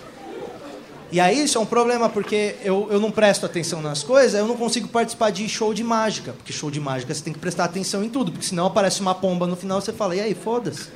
E 1.11 1.21
aí 1.21 1.43
isso 1.43 1.57
é 1.57 1.61
um 1.61 1.65
problema, 1.65 2.09
porque 2.09 2.57
eu, 2.63 2.89
eu 2.91 2.99
não 2.99 3.13
presto 3.13 3.47
atenção 3.47 3.81
nas 3.81 4.03
coisas, 4.03 4.39
eu 4.39 4.47
não 4.47 4.57
consigo 4.57 4.89
participar 4.89 5.31
de 5.31 5.49
show 5.49 5.73
de 5.73 5.85
mágica. 5.85 6.33
Porque 6.33 6.53
show 6.53 6.69
de 6.69 6.81
mágica 6.81 7.15
você 7.15 7.23
tem 7.23 7.33
que 7.33 7.39
prestar 7.39 7.65
atenção 7.65 8.03
em 8.03 8.09
tudo, 8.09 8.33
porque 8.33 8.45
senão 8.45 8.67
aparece 8.67 9.01
uma 9.01 9.15
pomba 9.15 9.47
no 9.47 9.55
final 9.55 9.81
você 9.81 9.93
fala, 9.93 10.17
e 10.17 10.21
aí, 10.21 10.35
foda-se. 10.35 10.89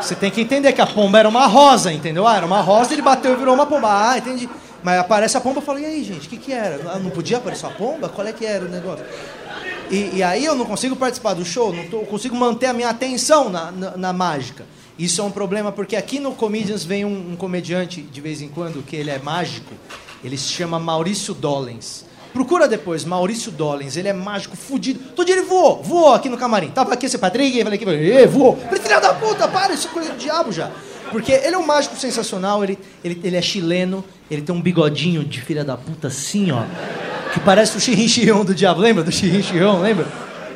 Você 0.00 0.14
tem 0.14 0.30
que 0.30 0.40
entender 0.40 0.72
que 0.72 0.80
a 0.80 0.86
pomba 0.86 1.18
era 1.18 1.28
uma 1.28 1.46
rosa, 1.46 1.92
entendeu? 1.92 2.26
Ah, 2.26 2.36
era 2.36 2.46
uma 2.46 2.60
rosa, 2.60 2.92
ele 2.92 3.02
bateu 3.02 3.32
e 3.32 3.36
virou 3.36 3.54
uma 3.54 3.66
pomba. 3.66 3.88
Ah, 3.90 4.16
entendi. 4.16 4.48
Mas 4.82 5.00
aparece 5.00 5.36
a 5.36 5.40
pomba 5.40 5.58
e 5.58 5.62
fala, 5.62 5.80
e 5.80 5.84
aí, 5.84 6.04
gente, 6.04 6.28
o 6.28 6.30
que, 6.30 6.36
que 6.36 6.52
era? 6.52 6.92
Ah, 6.92 6.98
não 7.00 7.10
podia 7.10 7.38
aparecer 7.38 7.66
a 7.66 7.70
pomba? 7.70 8.08
Qual 8.08 8.24
é 8.24 8.32
que 8.32 8.46
era 8.46 8.64
o 8.64 8.68
negócio? 8.68 9.04
E, 9.90 10.16
e 10.16 10.22
aí 10.22 10.44
eu 10.44 10.54
não 10.54 10.64
consigo 10.64 10.96
participar 10.96 11.34
do 11.34 11.44
show, 11.44 11.72
não 11.72 11.84
tô, 11.86 11.98
consigo 12.00 12.34
manter 12.34 12.66
a 12.66 12.72
minha 12.72 12.88
atenção 12.88 13.48
na, 13.48 13.70
na, 13.70 13.96
na 13.96 14.12
mágica. 14.12 14.64
Isso 14.98 15.20
é 15.20 15.24
um 15.24 15.30
problema 15.30 15.70
porque 15.70 15.94
aqui 15.94 16.18
no 16.18 16.32
Comedians 16.32 16.82
vem 16.82 17.04
um, 17.04 17.32
um, 17.32 17.36
comediante 17.36 18.00
de 18.00 18.20
vez 18.20 18.40
em 18.40 18.48
quando 18.48 18.82
que 18.82 18.96
ele 18.96 19.10
é 19.10 19.18
mágico. 19.18 19.74
Ele 20.24 20.36
se 20.36 20.48
chama 20.48 20.78
Maurício 20.78 21.34
Dollens. 21.34 22.04
Procura 22.32 22.66
depois, 22.66 23.04
Maurício 23.04 23.52
Dollens. 23.52 23.96
Ele 23.96 24.08
é 24.08 24.12
mágico, 24.12 24.56
fudido. 24.56 24.98
Todo 25.14 25.26
dia 25.26 25.36
ele 25.36 25.46
voou, 25.46 25.82
voou 25.82 26.14
aqui 26.14 26.28
no 26.28 26.36
camarim. 26.36 26.68
Tava 26.68 26.94
aqui 26.94 27.06
esse 27.06 27.18
Patrick, 27.18 27.62
falei 27.62 27.78
aqui, 27.78 28.26
voou. 28.26 28.56
Falei, 28.56 28.80
filha 28.80 29.00
da 29.00 29.14
puta, 29.14 29.46
para, 29.46 29.72
isso 29.74 29.88
é 29.88 29.90
coisa 29.90 30.12
do 30.12 30.18
diabo 30.18 30.50
já. 30.50 30.70
Porque 31.10 31.32
ele 31.32 31.54
é 31.54 31.58
um 31.58 31.66
mágico 31.66 31.96
sensacional, 31.96 32.64
ele, 32.64 32.78
ele, 33.04 33.20
ele 33.22 33.36
é 33.36 33.42
chileno, 33.42 34.04
ele 34.30 34.42
tem 34.42 34.54
um 34.54 34.60
bigodinho 34.60 35.24
de 35.24 35.40
filha 35.40 35.64
da 35.64 35.76
puta 35.76 36.08
assim, 36.08 36.50
ó. 36.50 36.64
Que 37.36 37.40
parece 37.40 37.76
o 37.76 37.80
Chirin 37.80 38.44
do 38.44 38.54
diabo. 38.54 38.80
Lembra 38.80 39.04
do 39.04 39.12
Chirin 39.12 39.42
lembra? 39.82 40.06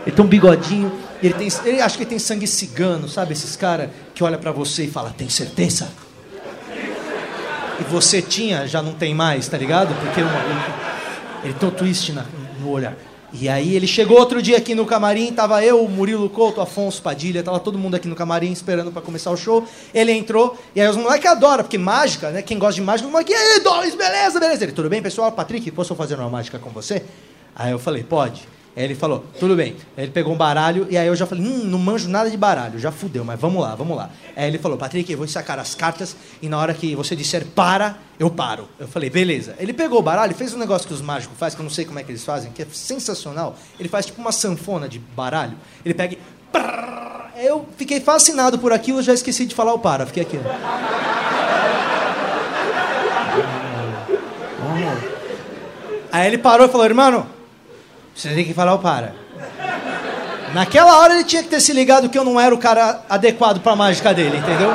Ele 0.06 0.16
tem 0.16 0.24
um 0.24 0.28
bigodinho. 0.28 0.90
Ele 1.22 1.34
tem, 1.34 1.48
ele 1.66 1.82
acha 1.82 1.94
que 1.94 2.04
ele 2.04 2.08
tem 2.08 2.18
sangue 2.18 2.46
cigano, 2.46 3.06
sabe? 3.06 3.34
Esses 3.34 3.54
caras 3.54 3.90
que 4.14 4.24
olha 4.24 4.38
para 4.38 4.50
você 4.50 4.84
e 4.84 4.90
fala, 4.90 5.10
tem 5.10 5.28
certeza? 5.28 5.88
E 7.78 7.82
você 7.90 8.22
tinha, 8.22 8.66
já 8.66 8.80
não 8.80 8.94
tem 8.94 9.14
mais, 9.14 9.46
tá 9.46 9.58
ligado? 9.58 9.94
Porque 9.94 10.20
ele, 10.20 10.30
ele 11.44 11.52
tem 11.52 11.68
um 11.68 11.72
twist 11.72 12.12
na, 12.12 12.24
no 12.58 12.70
olhar. 12.70 12.96
E 13.32 13.48
aí 13.48 13.76
ele 13.76 13.86
chegou 13.86 14.18
outro 14.18 14.42
dia 14.42 14.56
aqui 14.56 14.74
no 14.74 14.84
camarim, 14.84 15.32
tava 15.32 15.64
eu, 15.64 15.86
Murilo 15.88 16.28
Couto, 16.28 16.60
Afonso 16.60 17.00
Padilha, 17.00 17.42
tava 17.42 17.60
todo 17.60 17.78
mundo 17.78 17.94
aqui 17.94 18.08
no 18.08 18.16
camarim 18.16 18.50
esperando 18.50 18.90
para 18.90 19.00
começar 19.00 19.30
o 19.30 19.36
show. 19.36 19.64
Ele 19.94 20.12
entrou, 20.12 20.58
e 20.74 20.80
aí 20.80 20.88
os 20.88 20.96
moleques 20.96 21.30
adoram, 21.30 21.62
porque 21.62 21.78
mágica, 21.78 22.30
né? 22.30 22.42
Quem 22.42 22.58
gosta 22.58 22.74
de 22.74 22.82
mágica, 22.82 23.06
os 23.06 23.12
moleques, 23.12 23.32
e 23.32 23.36
aí, 23.36 23.60
Doris, 23.60 23.94
beleza, 23.94 24.40
beleza. 24.40 24.64
Ele, 24.64 24.72
tudo 24.72 24.88
bem, 24.88 25.00
pessoal? 25.00 25.30
Patrick, 25.30 25.70
posso 25.70 25.94
fazer 25.94 26.16
uma 26.16 26.28
mágica 26.28 26.58
com 26.58 26.70
você? 26.70 27.04
Aí 27.54 27.70
eu 27.70 27.78
falei, 27.78 28.02
pode. 28.02 28.48
Aí 28.76 28.84
ele 28.84 28.94
falou, 28.94 29.24
tudo 29.38 29.56
bem. 29.56 29.76
Aí 29.96 30.04
ele 30.04 30.12
pegou 30.12 30.32
um 30.32 30.36
baralho 30.36 30.86
e 30.88 30.96
aí 30.96 31.06
eu 31.06 31.16
já 31.16 31.26
falei, 31.26 31.44
hum, 31.44 31.64
não 31.64 31.78
manjo 31.78 32.08
nada 32.08 32.30
de 32.30 32.36
baralho, 32.36 32.78
já 32.78 32.92
fudeu, 32.92 33.24
mas 33.24 33.38
vamos 33.38 33.60
lá, 33.60 33.74
vamos 33.74 33.96
lá. 33.96 34.10
Aí 34.36 34.46
ele 34.46 34.58
falou, 34.58 34.78
Patrick, 34.78 35.10
eu 35.10 35.18
vou 35.18 35.26
sacar 35.26 35.58
as 35.58 35.74
cartas 35.74 36.16
e 36.40 36.48
na 36.48 36.56
hora 36.56 36.72
que 36.72 36.94
você 36.94 37.16
disser 37.16 37.44
para, 37.46 37.98
eu 38.18 38.30
paro. 38.30 38.68
Eu 38.78 38.86
falei, 38.86 39.10
beleza. 39.10 39.56
Ele 39.58 39.72
pegou 39.72 39.98
o 39.98 40.02
baralho, 40.02 40.34
fez 40.34 40.54
um 40.54 40.58
negócio 40.58 40.86
que 40.86 40.94
os 40.94 41.02
mágicos 41.02 41.36
fazem, 41.36 41.56
que 41.56 41.62
eu 41.62 41.64
não 41.64 41.70
sei 41.70 41.84
como 41.84 41.98
é 41.98 42.04
que 42.04 42.12
eles 42.12 42.24
fazem, 42.24 42.52
que 42.52 42.62
é 42.62 42.66
sensacional. 42.72 43.56
Ele 43.78 43.88
faz 43.88 44.06
tipo 44.06 44.20
uma 44.20 44.32
sanfona 44.32 44.88
de 44.88 44.98
baralho. 44.98 45.56
Ele 45.84 45.94
pega 45.94 46.14
e... 46.14 46.18
Eu 47.42 47.66
fiquei 47.76 48.00
fascinado 48.00 48.58
por 48.58 48.72
aquilo, 48.72 49.02
já 49.02 49.14
esqueci 49.14 49.46
de 49.46 49.54
falar 49.54 49.72
o 49.72 49.78
para, 49.78 50.04
fiquei 50.04 50.22
aqui. 50.22 50.38
Aí 56.12 56.26
ele 56.26 56.38
parou 56.38 56.66
e 56.66 56.70
falou, 56.70 56.84
irmão, 56.86 57.26
você 58.14 58.34
tem 58.34 58.44
que 58.44 58.54
falar 58.54 58.74
o 58.74 58.78
para. 58.78 59.14
Naquela 60.52 60.98
hora 60.98 61.14
ele 61.14 61.24
tinha 61.24 61.42
que 61.42 61.48
ter 61.48 61.60
se 61.60 61.72
ligado 61.72 62.08
que 62.08 62.18
eu 62.18 62.24
não 62.24 62.38
era 62.38 62.54
o 62.54 62.58
cara 62.58 63.02
adequado 63.08 63.60
para 63.60 63.72
a 63.72 63.76
mágica 63.76 64.12
dele, 64.12 64.36
entendeu? 64.36 64.70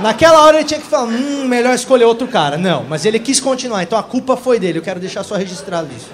Naquela 0.00 0.44
hora 0.44 0.58
ele 0.58 0.66
tinha 0.66 0.78
que 0.78 0.86
falar, 0.86 1.04
hum, 1.04 1.46
melhor 1.46 1.74
escolher 1.74 2.04
outro 2.04 2.28
cara. 2.28 2.58
Não, 2.58 2.84
mas 2.84 3.06
ele 3.06 3.18
quis 3.18 3.40
continuar, 3.40 3.82
então 3.82 3.98
a 3.98 4.02
culpa 4.02 4.36
foi 4.36 4.58
dele. 4.58 4.78
Eu 4.78 4.82
quero 4.82 5.00
deixar 5.00 5.22
só 5.24 5.36
registrado 5.36 5.88
isso. 5.96 6.10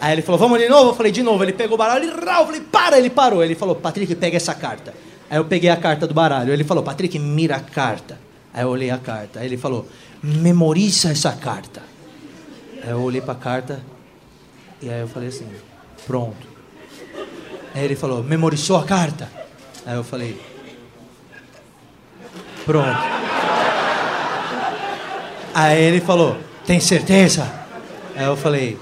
Aí 0.00 0.12
ele 0.12 0.22
falou, 0.22 0.38
vamos 0.38 0.58
de 0.58 0.68
novo? 0.68 0.90
Eu 0.90 0.94
falei, 0.94 1.12
de 1.12 1.22
novo. 1.22 1.42
Ele 1.42 1.52
pegou 1.52 1.74
o 1.74 1.78
baralho, 1.78 2.04
ele 2.04 2.12
eu 2.12 2.46
falei, 2.46 2.60
para, 2.60 2.98
ele 2.98 3.10
parou. 3.10 3.44
Ele 3.44 3.54
falou, 3.54 3.74
Patrick, 3.74 4.14
pega 4.14 4.36
essa 4.36 4.54
carta. 4.54 4.94
Aí 5.28 5.36
eu 5.36 5.44
peguei 5.44 5.68
a 5.68 5.76
carta 5.76 6.06
do 6.06 6.14
baralho. 6.14 6.52
Ele 6.52 6.64
falou, 6.64 6.82
Patrick, 6.82 7.18
mira 7.18 7.56
a 7.56 7.60
carta. 7.60 8.18
Aí 8.54 8.62
eu 8.62 8.68
olhei 8.68 8.90
a 8.90 8.96
carta. 8.96 9.40
Aí 9.40 9.46
ele 9.46 9.58
falou, 9.58 9.86
memoriza 10.22 11.10
essa 11.10 11.32
carta. 11.32 11.82
Aí 12.82 12.90
eu 12.90 13.00
olhei 13.02 13.20
para 13.20 13.32
a 13.32 13.36
carta 13.36 13.80
e 14.80 14.88
aí 14.88 15.00
eu 15.00 15.08
falei 15.08 15.28
assim, 15.28 15.46
Pronto. 16.06 16.48
Aí 17.74 17.84
ele 17.84 17.94
falou, 17.94 18.22
memorizou 18.22 18.76
a 18.76 18.84
carta? 18.84 19.30
Aí 19.86 19.96
eu 19.96 20.04
falei, 20.04 20.40
pronto. 22.66 22.98
Aí 25.54 25.82
ele 25.82 26.00
falou, 26.00 26.36
tem 26.66 26.80
certeza? 26.80 27.50
Aí 28.16 28.24
eu 28.24 28.36
falei, 28.36 28.78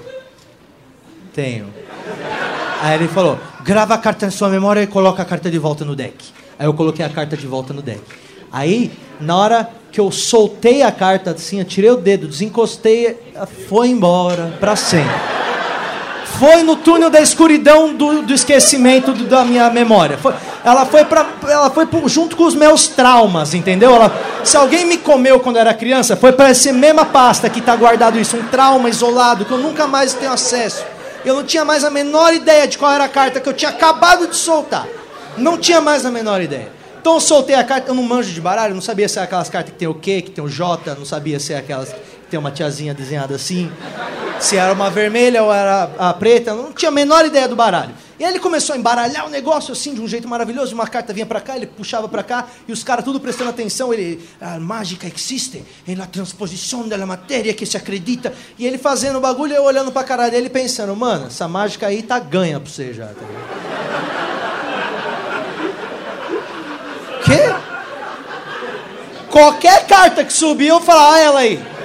tenho. 1.33 1.73
Aí 2.81 2.95
ele 2.95 3.07
falou, 3.07 3.39
grava 3.63 3.93
a 3.93 3.97
carta 3.97 4.25
na 4.25 4.31
sua 4.31 4.49
memória 4.49 4.81
e 4.81 4.87
coloca 4.87 5.21
a 5.21 5.25
carta 5.25 5.49
de 5.49 5.59
volta 5.59 5.85
no 5.85 5.95
deck. 5.95 6.31
Aí 6.57 6.65
eu 6.65 6.73
coloquei 6.73 7.05
a 7.05 7.09
carta 7.09 7.37
de 7.37 7.47
volta 7.47 7.73
no 7.73 7.81
deck. 7.81 8.01
Aí, 8.51 8.91
na 9.19 9.37
hora 9.37 9.69
que 9.91 9.99
eu 9.99 10.11
soltei 10.11 10.81
a 10.81 10.91
carta 10.91 11.31
assim, 11.31 11.59
eu 11.59 11.65
tirei 11.65 11.89
o 11.91 11.97
dedo, 11.97 12.27
desencostei, 12.27 13.17
foi 13.67 13.89
embora 13.89 14.57
para 14.59 14.75
sempre. 14.75 15.38
Foi 16.39 16.63
no 16.63 16.77
túnel 16.77 17.09
da 17.09 17.19
escuridão 17.19 17.93
do, 17.93 18.21
do 18.21 18.33
esquecimento 18.33 19.11
do, 19.11 19.25
da 19.25 19.43
minha 19.43 19.69
memória. 19.69 20.17
Foi, 20.17 20.33
ela 20.63 20.85
foi 20.85 21.03
para 21.03 21.27
ela 21.43 21.69
foi 21.69 21.85
junto 22.05 22.37
com 22.37 22.45
os 22.45 22.55
meus 22.55 22.87
traumas, 22.87 23.53
entendeu? 23.53 23.93
Ela, 23.93 24.09
se 24.45 24.55
alguém 24.55 24.85
me 24.85 24.97
comeu 24.97 25.41
quando 25.41 25.57
era 25.57 25.73
criança, 25.73 26.15
foi 26.15 26.31
para 26.31 26.47
essa 26.47 26.71
mesma 26.71 27.03
pasta 27.03 27.49
que 27.49 27.59
está 27.59 27.75
guardado 27.75 28.17
isso, 28.17 28.37
um 28.37 28.43
trauma 28.43 28.89
isolado 28.89 29.43
que 29.43 29.51
eu 29.51 29.57
nunca 29.57 29.85
mais 29.85 30.13
tenho 30.13 30.31
acesso. 30.31 30.85
Eu 31.25 31.35
não 31.35 31.43
tinha 31.43 31.65
mais 31.65 31.83
a 31.83 31.89
menor 31.89 32.33
ideia 32.33 32.65
de 32.65 32.77
qual 32.77 32.93
era 32.93 33.03
a 33.03 33.09
carta 33.09 33.41
que 33.41 33.49
eu 33.49 33.53
tinha 33.53 33.71
acabado 33.71 34.25
de 34.25 34.37
soltar. 34.37 34.87
Não 35.37 35.57
tinha 35.57 35.81
mais 35.81 36.05
a 36.05 36.11
menor 36.11 36.41
ideia. 36.41 36.71
Então 37.01 37.15
eu 37.15 37.19
soltei 37.19 37.55
a 37.55 37.65
carta, 37.65 37.91
eu 37.91 37.95
não 37.95 38.03
manjo 38.03 38.31
de 38.31 38.39
baralho, 38.39 38.73
não 38.73 38.81
sabia 38.81 39.09
se 39.09 39.19
é 39.19 39.23
aquelas 39.23 39.49
cartas 39.49 39.73
que 39.73 39.79
tem 39.79 39.87
o 39.89 39.93
Q, 39.93 40.21
que 40.21 40.31
tem 40.31 40.43
o 40.43 40.47
J, 40.47 40.95
não 40.95 41.05
sabia 41.05 41.37
se 41.37 41.51
é 41.51 41.57
aquelas 41.57 41.89
que 41.89 42.08
tem 42.29 42.39
uma 42.39 42.51
tiazinha 42.51 42.93
desenhada 42.93 43.35
assim, 43.35 43.71
se 44.39 44.55
era 44.55 44.71
uma 44.71 44.89
vermelha 44.89 45.43
ou 45.43 45.53
era 45.53 45.89
a 45.97 46.13
preta, 46.13 46.53
não 46.53 46.71
tinha 46.71 46.89
a 46.89 46.91
menor 46.91 47.25
ideia 47.25 47.47
do 47.47 47.55
baralho. 47.55 47.93
E 48.19 48.25
aí 48.25 48.31
ele 48.31 48.39
começou 48.39 48.75
a 48.75 48.77
embaralhar 48.77 49.25
o 49.25 49.29
negócio 49.29 49.71
assim, 49.71 49.93
de 49.93 50.01
um 50.01 50.07
jeito 50.07 50.27
maravilhoso, 50.27 50.75
uma 50.75 50.85
carta 50.87 51.13
vinha 51.13 51.25
para 51.25 51.39
cá, 51.39 51.55
ele 51.55 51.65
puxava 51.65 52.07
para 52.07 52.21
cá, 52.21 52.47
e 52.67 52.71
os 52.73 52.83
caras 52.83 53.05
tudo 53.05 53.17
prestando 53.17 53.49
atenção, 53.49 53.93
ele, 53.93 54.21
a 54.41 54.59
mágica 54.59 55.07
existe 55.07 55.63
em 55.87 55.95
la 55.95 56.05
transposição 56.05 56.85
da 56.85 56.97
matéria 57.05 57.53
que 57.53 57.65
se 57.65 57.77
acredita, 57.77 58.33
e 58.57 58.67
ele 58.67 58.77
fazendo 58.77 59.17
o 59.17 59.21
bagulho, 59.21 59.53
eu 59.53 59.63
olhando 59.63 59.89
pra 59.89 60.03
cara 60.03 60.27
dele 60.29 60.49
pensando, 60.49 60.93
mano, 60.97 61.27
essa 61.27 61.47
mágica 61.47 61.87
aí 61.87 62.03
tá 62.03 62.19
ganha 62.19 62.59
pra 62.59 62.69
você 62.69 62.93
já, 62.93 63.07
tá 63.07 63.25
Quê? 67.23 67.53
Qualquer 69.29 69.85
carta 69.87 70.25
que 70.25 70.33
subir, 70.33 70.67
eu 70.67 70.81
falar, 70.81 71.13
ah, 71.13 71.19
ela 71.19 71.39
aí. 71.39 71.78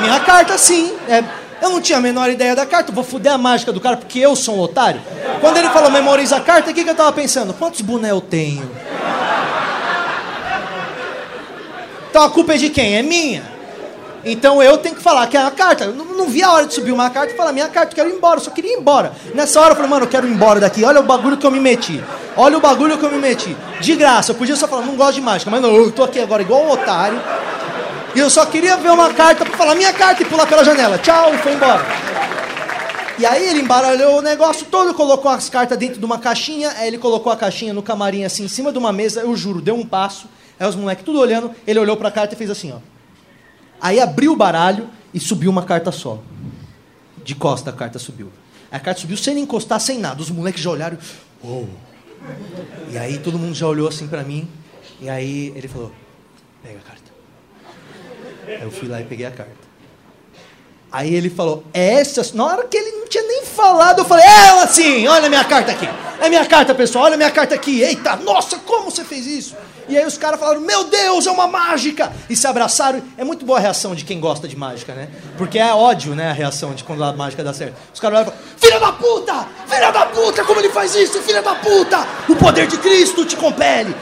Minha 0.00 0.20
carta, 0.20 0.56
sim. 0.58 0.94
É, 1.08 1.22
eu 1.60 1.70
não 1.70 1.80
tinha 1.80 1.98
a 1.98 2.00
menor 2.00 2.28
ideia 2.30 2.54
da 2.54 2.66
carta, 2.66 2.92
vou 2.92 3.02
fuder 3.02 3.32
a 3.32 3.38
mágica 3.38 3.72
do 3.72 3.80
cara 3.80 3.96
porque 3.96 4.18
eu 4.18 4.36
sou 4.36 4.56
um 4.56 4.60
otário. 4.60 5.00
Quando 5.40 5.56
ele 5.56 5.68
falou 5.70 5.90
memoriza 5.90 6.36
a 6.36 6.40
carta, 6.40 6.70
o 6.70 6.74
que, 6.74 6.84
que 6.84 6.90
eu 6.90 6.94
tava 6.94 7.12
pensando? 7.12 7.54
Quantos 7.54 7.80
bonés 7.80 8.12
eu 8.12 8.20
tenho? 8.20 8.70
Então 12.10 12.22
a 12.22 12.30
culpa 12.30 12.54
é 12.54 12.56
de 12.56 12.70
quem? 12.70 12.96
É 12.96 13.02
minha. 13.02 13.56
Então 14.24 14.62
eu 14.62 14.76
tenho 14.78 14.96
que 14.96 15.02
falar 15.02 15.26
que 15.28 15.36
é 15.36 15.42
a 15.42 15.50
carta. 15.50 15.84
Eu 15.84 15.94
não, 15.94 16.04
não 16.04 16.26
vi 16.26 16.42
a 16.42 16.50
hora 16.50 16.66
de 16.66 16.74
subir 16.74 16.90
uma 16.90 17.08
carta 17.10 17.32
e 17.32 17.36
falar, 17.36 17.52
minha 17.52 17.68
carta, 17.68 17.94
quero 17.94 18.08
ir 18.10 18.14
embora, 18.14 18.40
eu 18.40 18.44
só 18.44 18.50
queria 18.50 18.72
ir 18.74 18.80
embora. 18.80 19.12
Nessa 19.34 19.60
hora 19.60 19.70
eu 19.70 19.76
falei, 19.76 19.90
mano, 19.90 20.04
eu 20.04 20.08
quero 20.08 20.26
ir 20.26 20.32
embora 20.32 20.58
daqui. 20.58 20.84
Olha 20.84 21.00
o 21.00 21.04
bagulho 21.04 21.36
que 21.36 21.46
eu 21.46 21.50
me 21.50 21.60
meti. 21.60 22.02
Olha 22.36 22.58
o 22.58 22.60
bagulho 22.60 22.98
que 22.98 23.04
eu 23.04 23.10
me 23.10 23.18
meti. 23.18 23.56
De 23.80 23.94
graça, 23.94 24.32
eu 24.32 24.34
podia 24.34 24.56
só 24.56 24.66
falar, 24.66 24.82
não 24.82 24.96
gosto 24.96 25.14
de 25.14 25.20
mágica, 25.20 25.50
mas 25.50 25.62
não, 25.62 25.74
eu 25.74 25.92
tô 25.92 26.02
aqui 26.02 26.18
agora 26.18 26.42
igual 26.42 26.64
um 26.64 26.70
otário. 26.70 27.20
E 28.16 28.18
eu 28.18 28.30
só 28.30 28.46
queria 28.46 28.78
ver 28.78 28.90
uma 28.90 29.12
carta 29.12 29.44
pra 29.44 29.58
falar 29.58 29.74
minha 29.74 29.92
carta 29.92 30.22
e 30.22 30.26
pular 30.26 30.46
pela 30.46 30.64
janela. 30.64 30.96
Tchau, 30.96 31.34
e 31.34 31.36
foi 31.38 31.52
embora. 31.52 31.84
E 33.18 33.26
aí 33.26 33.46
ele 33.46 33.60
embaralhou 33.60 34.18
o 34.18 34.22
negócio 34.22 34.66
todo, 34.70 34.94
colocou 34.94 35.30
as 35.30 35.50
cartas 35.50 35.76
dentro 35.76 35.98
de 35.98 36.04
uma 36.04 36.18
caixinha, 36.18 36.70
aí 36.78 36.88
ele 36.88 36.96
colocou 36.96 37.30
a 37.30 37.36
caixinha 37.36 37.74
no 37.74 37.82
camarim 37.82 38.24
assim, 38.24 38.44
em 38.44 38.48
cima 38.48 38.72
de 38.72 38.78
uma 38.78 38.90
mesa, 38.90 39.20
eu 39.20 39.36
juro, 39.36 39.60
deu 39.60 39.74
um 39.74 39.84
passo, 39.84 40.28
aí 40.58 40.66
os 40.66 40.74
moleques 40.74 41.04
tudo 41.04 41.18
olhando, 41.20 41.50
ele 41.66 41.78
olhou 41.78 41.96
pra 41.96 42.10
carta 42.10 42.34
e 42.34 42.38
fez 42.38 42.48
assim, 42.48 42.72
ó. 42.72 42.78
Aí 43.80 44.00
abriu 44.00 44.32
o 44.32 44.36
baralho 44.36 44.88
e 45.12 45.20
subiu 45.20 45.50
uma 45.50 45.62
carta 45.62 45.92
só. 45.92 46.18
De 47.22 47.34
costa 47.34 47.68
a 47.68 47.72
carta 47.72 47.98
subiu. 47.98 48.32
A 48.72 48.80
carta 48.80 49.00
subiu 49.00 49.18
sem 49.18 49.38
encostar, 49.38 49.78
sem 49.78 49.98
nada. 49.98 50.22
Os 50.22 50.30
moleques 50.30 50.62
já 50.62 50.70
olharam. 50.70 50.96
Oh. 51.42 51.64
E 52.90 52.96
aí 52.96 53.18
todo 53.18 53.38
mundo 53.38 53.54
já 53.54 53.66
olhou 53.66 53.88
assim 53.88 54.08
para 54.08 54.22
mim. 54.22 54.48
E 55.00 55.08
aí 55.08 55.52
ele 55.54 55.68
falou: 55.68 55.92
Pega 56.62 56.78
a 56.78 56.82
carta. 56.82 57.05
Eu 58.46 58.70
fui 58.70 58.88
lá 58.88 59.00
e 59.00 59.04
peguei 59.04 59.26
a 59.26 59.30
carta. 59.30 59.66
Aí 60.90 61.14
ele 61.14 61.28
falou: 61.28 61.64
é 61.74 62.00
Essa. 62.00 62.22
Na 62.34 62.46
hora 62.46 62.64
que 62.66 62.76
ele 62.76 62.92
não 62.92 63.06
tinha 63.06 63.24
nem 63.24 63.44
falado, 63.44 64.00
eu 64.00 64.04
falei: 64.04 64.24
É 64.24 64.46
ela 64.48 64.66
sim, 64.66 65.06
olha 65.06 65.26
a 65.26 65.28
minha 65.28 65.44
carta 65.44 65.72
aqui. 65.72 65.88
É 66.20 66.28
minha 66.28 66.46
carta, 66.46 66.74
pessoal, 66.74 67.04
olha 67.04 67.14
a 67.14 67.18
minha 67.18 67.30
carta 67.30 67.54
aqui. 67.54 67.82
Eita, 67.82 68.16
nossa, 68.16 68.58
como 68.58 68.90
você 68.90 69.04
fez 69.04 69.26
isso? 69.26 69.56
E 69.88 69.96
aí 69.96 70.04
os 70.04 70.18
caras 70.18 70.40
falaram, 70.40 70.60
meu 70.60 70.84
Deus, 70.84 71.26
é 71.26 71.30
uma 71.30 71.46
mágica! 71.46 72.12
E 72.28 72.34
se 72.34 72.46
abraçaram. 72.46 73.02
É 73.16 73.22
muito 73.22 73.44
boa 73.44 73.58
a 73.58 73.60
reação 73.60 73.94
de 73.94 74.04
quem 74.04 74.18
gosta 74.18 74.48
de 74.48 74.56
mágica, 74.56 74.92
né? 74.94 75.08
Porque 75.38 75.58
é 75.58 75.72
ódio, 75.72 76.14
né, 76.14 76.30
a 76.30 76.32
reação 76.32 76.74
de 76.74 76.82
quando 76.82 77.04
a 77.04 77.12
mágica 77.12 77.44
dá 77.44 77.52
certo. 77.52 77.76
Os 77.94 78.00
caras 78.00 78.20
olham 78.20 78.32
e 78.56 78.60
filha 78.60 78.80
da 78.80 78.92
puta! 78.92 79.46
Filha 79.68 79.90
da 79.92 80.06
puta, 80.06 80.44
como 80.44 80.60
ele 80.60 80.70
faz 80.70 80.94
isso? 80.96 81.22
Filha 81.22 81.42
da 81.42 81.54
puta! 81.54 82.04
O 82.28 82.34
poder 82.34 82.66
de 82.66 82.78
Cristo 82.78 83.24
te 83.24 83.36
compele! 83.36 83.94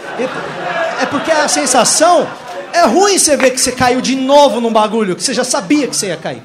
É 1.03 1.07
porque 1.07 1.31
a 1.31 1.49
sensação 1.49 2.27
é 2.75 2.87
ruim 2.87 3.17
você 3.17 3.37
ver 3.37 3.53
que 3.53 3.61
você 3.61 3.71
caiu 3.71 4.01
de 4.01 4.17
novo 4.17 4.61
num 4.61 4.73
bagulho, 4.73 5.15
que 5.15 5.23
você 5.23 5.33
já 5.33 5.45
sabia 5.45 5.87
que 5.87 5.95
você 5.95 6.09
ia 6.09 6.17
cair. 6.17 6.43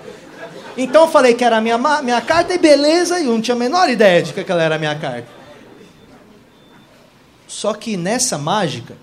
Então 0.78 1.06
eu 1.06 1.08
falei 1.08 1.34
que 1.34 1.44
era 1.44 1.58
a 1.58 1.62
minha, 1.62 1.78
minha 2.04 2.22
carta 2.22 2.54
e 2.54 2.60
beleza, 2.60 3.20
e 3.20 3.26
eu 3.26 3.34
não 3.34 3.42
tinha 3.42 3.56
a 3.56 3.60
menor 3.60 3.90
ideia 3.90 4.22
de 4.22 4.32
que 4.32 4.40
aquela 4.40 4.62
era 4.62 4.76
a 4.76 4.78
minha 4.78 4.96
carta. 4.96 5.28
Só 7.48 7.74
que 7.74 7.98
nessa 7.98 8.38
mágica, 8.38 8.96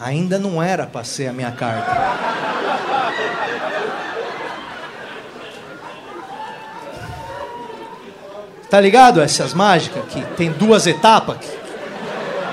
ainda 0.00 0.36
não 0.36 0.60
era 0.60 0.84
para 0.84 1.04
ser 1.04 1.28
a 1.28 1.32
minha 1.32 1.52
carta. 1.52 1.92
Tá 8.68 8.80
ligado 8.80 9.20
essas 9.20 9.54
mágicas 9.54 10.02
que 10.08 10.22
tem 10.34 10.50
duas 10.50 10.88
etapas? 10.88 11.36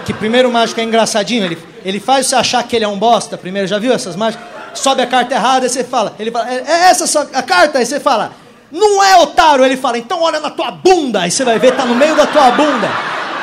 Que 0.06 0.14
primeiro 0.14 0.50
o 0.50 0.52
mágico 0.52 0.80
é 0.80 0.84
engraçadinho, 0.84 1.46
ele, 1.46 1.69
ele 1.84 2.00
faz 2.00 2.28
você 2.28 2.36
achar 2.36 2.64
que 2.64 2.76
ele 2.76 2.86
é 2.86 2.88
um 2.88 2.98
bosta 2.98 3.38
primeiro, 3.38 3.68
já 3.68 3.80
viu 3.80 3.94
essas 3.94 4.16
mágicas? 4.16 4.46
Sobe 4.74 5.02
a 5.02 5.08
carta 5.08 5.34
errada, 5.34 5.66
aí 5.66 5.70
você 5.70 5.84
fala, 5.84 6.16
ele 6.20 6.32
fala, 6.32 6.52
é, 6.52 6.64
é 6.66 6.90
essa 6.90 7.28
a 7.34 7.42
carta, 7.42 7.80
aí 7.80 7.86
você 7.86 8.00
fala, 8.00 8.32
não 8.72 9.04
é 9.04 9.18
otário, 9.18 9.66
ele 9.66 9.78
fala, 9.78 9.98
então 9.98 10.22
olha 10.22 10.40
na 10.40 10.50
tua 10.50 10.72
bunda, 10.72 11.22
aí 11.22 11.32
você 11.32 11.44
vai 11.44 11.58
ver, 11.58 11.76
tá 11.76 11.86
no 11.86 11.96
meio 11.96 12.16
da 12.16 12.26
tua 12.26 12.52
bunda. 12.52 12.90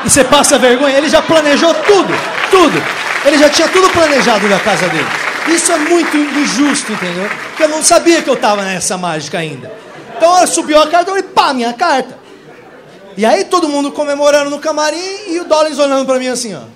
E 0.05 0.11
você 0.11 0.23
passa 0.23 0.59
vergonha, 0.59 0.97
ele 0.97 1.09
já 1.09 1.21
planejou 1.21 1.75
tudo, 1.75 2.15
tudo. 2.51 2.83
Ele 3.25 3.39
já 3.39 3.51
tinha 3.51 3.67
tudo 3.67 3.91
planejado 3.91 4.49
na 4.49 4.61
casa 4.61 4.89
dele. 4.89 5.09
Isso 5.49 5.73
é 5.73 5.79
muito 5.79 6.17
injusto, 6.17 6.93
entendeu? 6.93 7.29
Porque 7.49 7.65
eu 7.65 7.69
não 7.69 7.83
sabia 7.83 8.23
que 8.23 8.31
eu 8.31 8.35
estava 8.35 8.63
nessa 8.63 8.97
mágica 8.97 9.39
ainda. 9.39 9.73
Então 10.17 10.37
ela 10.37 10.47
subiu 10.47 10.81
a 10.81 10.87
carta 10.87 11.17
e 11.19 11.23
pá, 11.25 11.53
minha 11.53 11.73
carta. 11.73 12.17
E 13.17 13.25
aí 13.25 13.45
todo 13.45 13.69
mundo 13.69 13.91
comemorando 13.91 14.51
no 14.51 14.59
camarim 14.59 15.29
e 15.29 15.41
o 15.41 15.45
Dollins 15.45 15.79
olhando 15.79 16.07
para 16.07 16.19
mim 16.19 16.29
assim, 16.29 16.55
ó. 16.55 16.76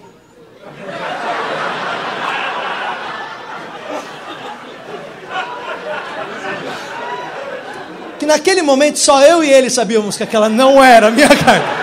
Que 8.21 8.27
naquele 8.27 8.61
momento 8.61 8.99
só 8.99 9.23
eu 9.23 9.43
e 9.43 9.51
ele 9.51 9.71
sabíamos 9.71 10.15
que 10.15 10.23
aquela 10.23 10.47
não 10.49 10.85
era 10.85 11.09
a 11.09 11.11
minha 11.11 11.27
carta. 11.35 11.81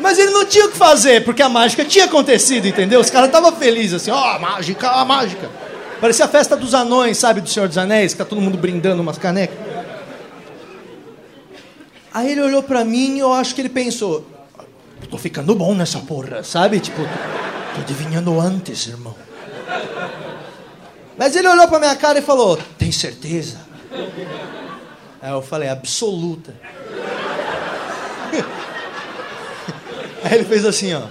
Mas 0.00 0.18
ele 0.18 0.30
não 0.30 0.46
tinha 0.46 0.64
o 0.64 0.70
que 0.70 0.76
fazer, 0.78 1.24
porque 1.24 1.42
a 1.42 1.48
mágica 1.48 1.84
tinha 1.84 2.06
acontecido, 2.06 2.66
entendeu? 2.66 3.00
Os 3.00 3.10
caras 3.10 3.28
estavam 3.28 3.52
felizes, 3.52 4.00
assim, 4.00 4.10
ó, 4.10 4.18
oh, 4.18 4.36
a 4.36 4.38
mágica, 4.38 4.88
a 4.88 5.04
mágica. 5.04 5.48
Parecia 6.00 6.24
a 6.24 6.28
festa 6.28 6.56
dos 6.56 6.74
anões, 6.74 7.18
sabe, 7.18 7.42
do 7.42 7.48
Senhor 7.48 7.68
dos 7.68 7.76
Anéis, 7.76 8.12
que 8.12 8.18
tá 8.18 8.24
todo 8.24 8.40
mundo 8.40 8.56
brindando 8.56 9.02
umas 9.02 9.18
canecas. 9.18 9.56
Aí 12.14 12.32
ele 12.32 12.40
olhou 12.40 12.62
pra 12.62 12.84
mim 12.84 13.16
e 13.16 13.20
eu 13.20 13.32
acho 13.32 13.54
que 13.54 13.60
ele 13.60 13.68
pensou, 13.68 14.26
tô 15.10 15.18
ficando 15.18 15.54
bom 15.54 15.74
nessa 15.74 15.98
porra, 15.98 16.42
sabe? 16.42 16.80
Tipo, 16.80 17.02
tô 17.74 17.82
adivinhando 17.82 18.40
antes, 18.40 18.86
irmão. 18.86 19.14
Mas 21.18 21.36
ele 21.36 21.46
olhou 21.46 21.68
pra 21.68 21.78
minha 21.78 21.94
cara 21.94 22.18
e 22.18 22.22
falou, 22.22 22.58
tem 22.78 22.90
certeza? 22.90 23.71
Aí 25.20 25.30
eu 25.30 25.42
falei, 25.42 25.68
absoluta. 25.68 26.54
Aí 30.24 30.34
ele 30.34 30.44
fez 30.44 30.64
assim, 30.64 30.94
ó. 30.94 31.02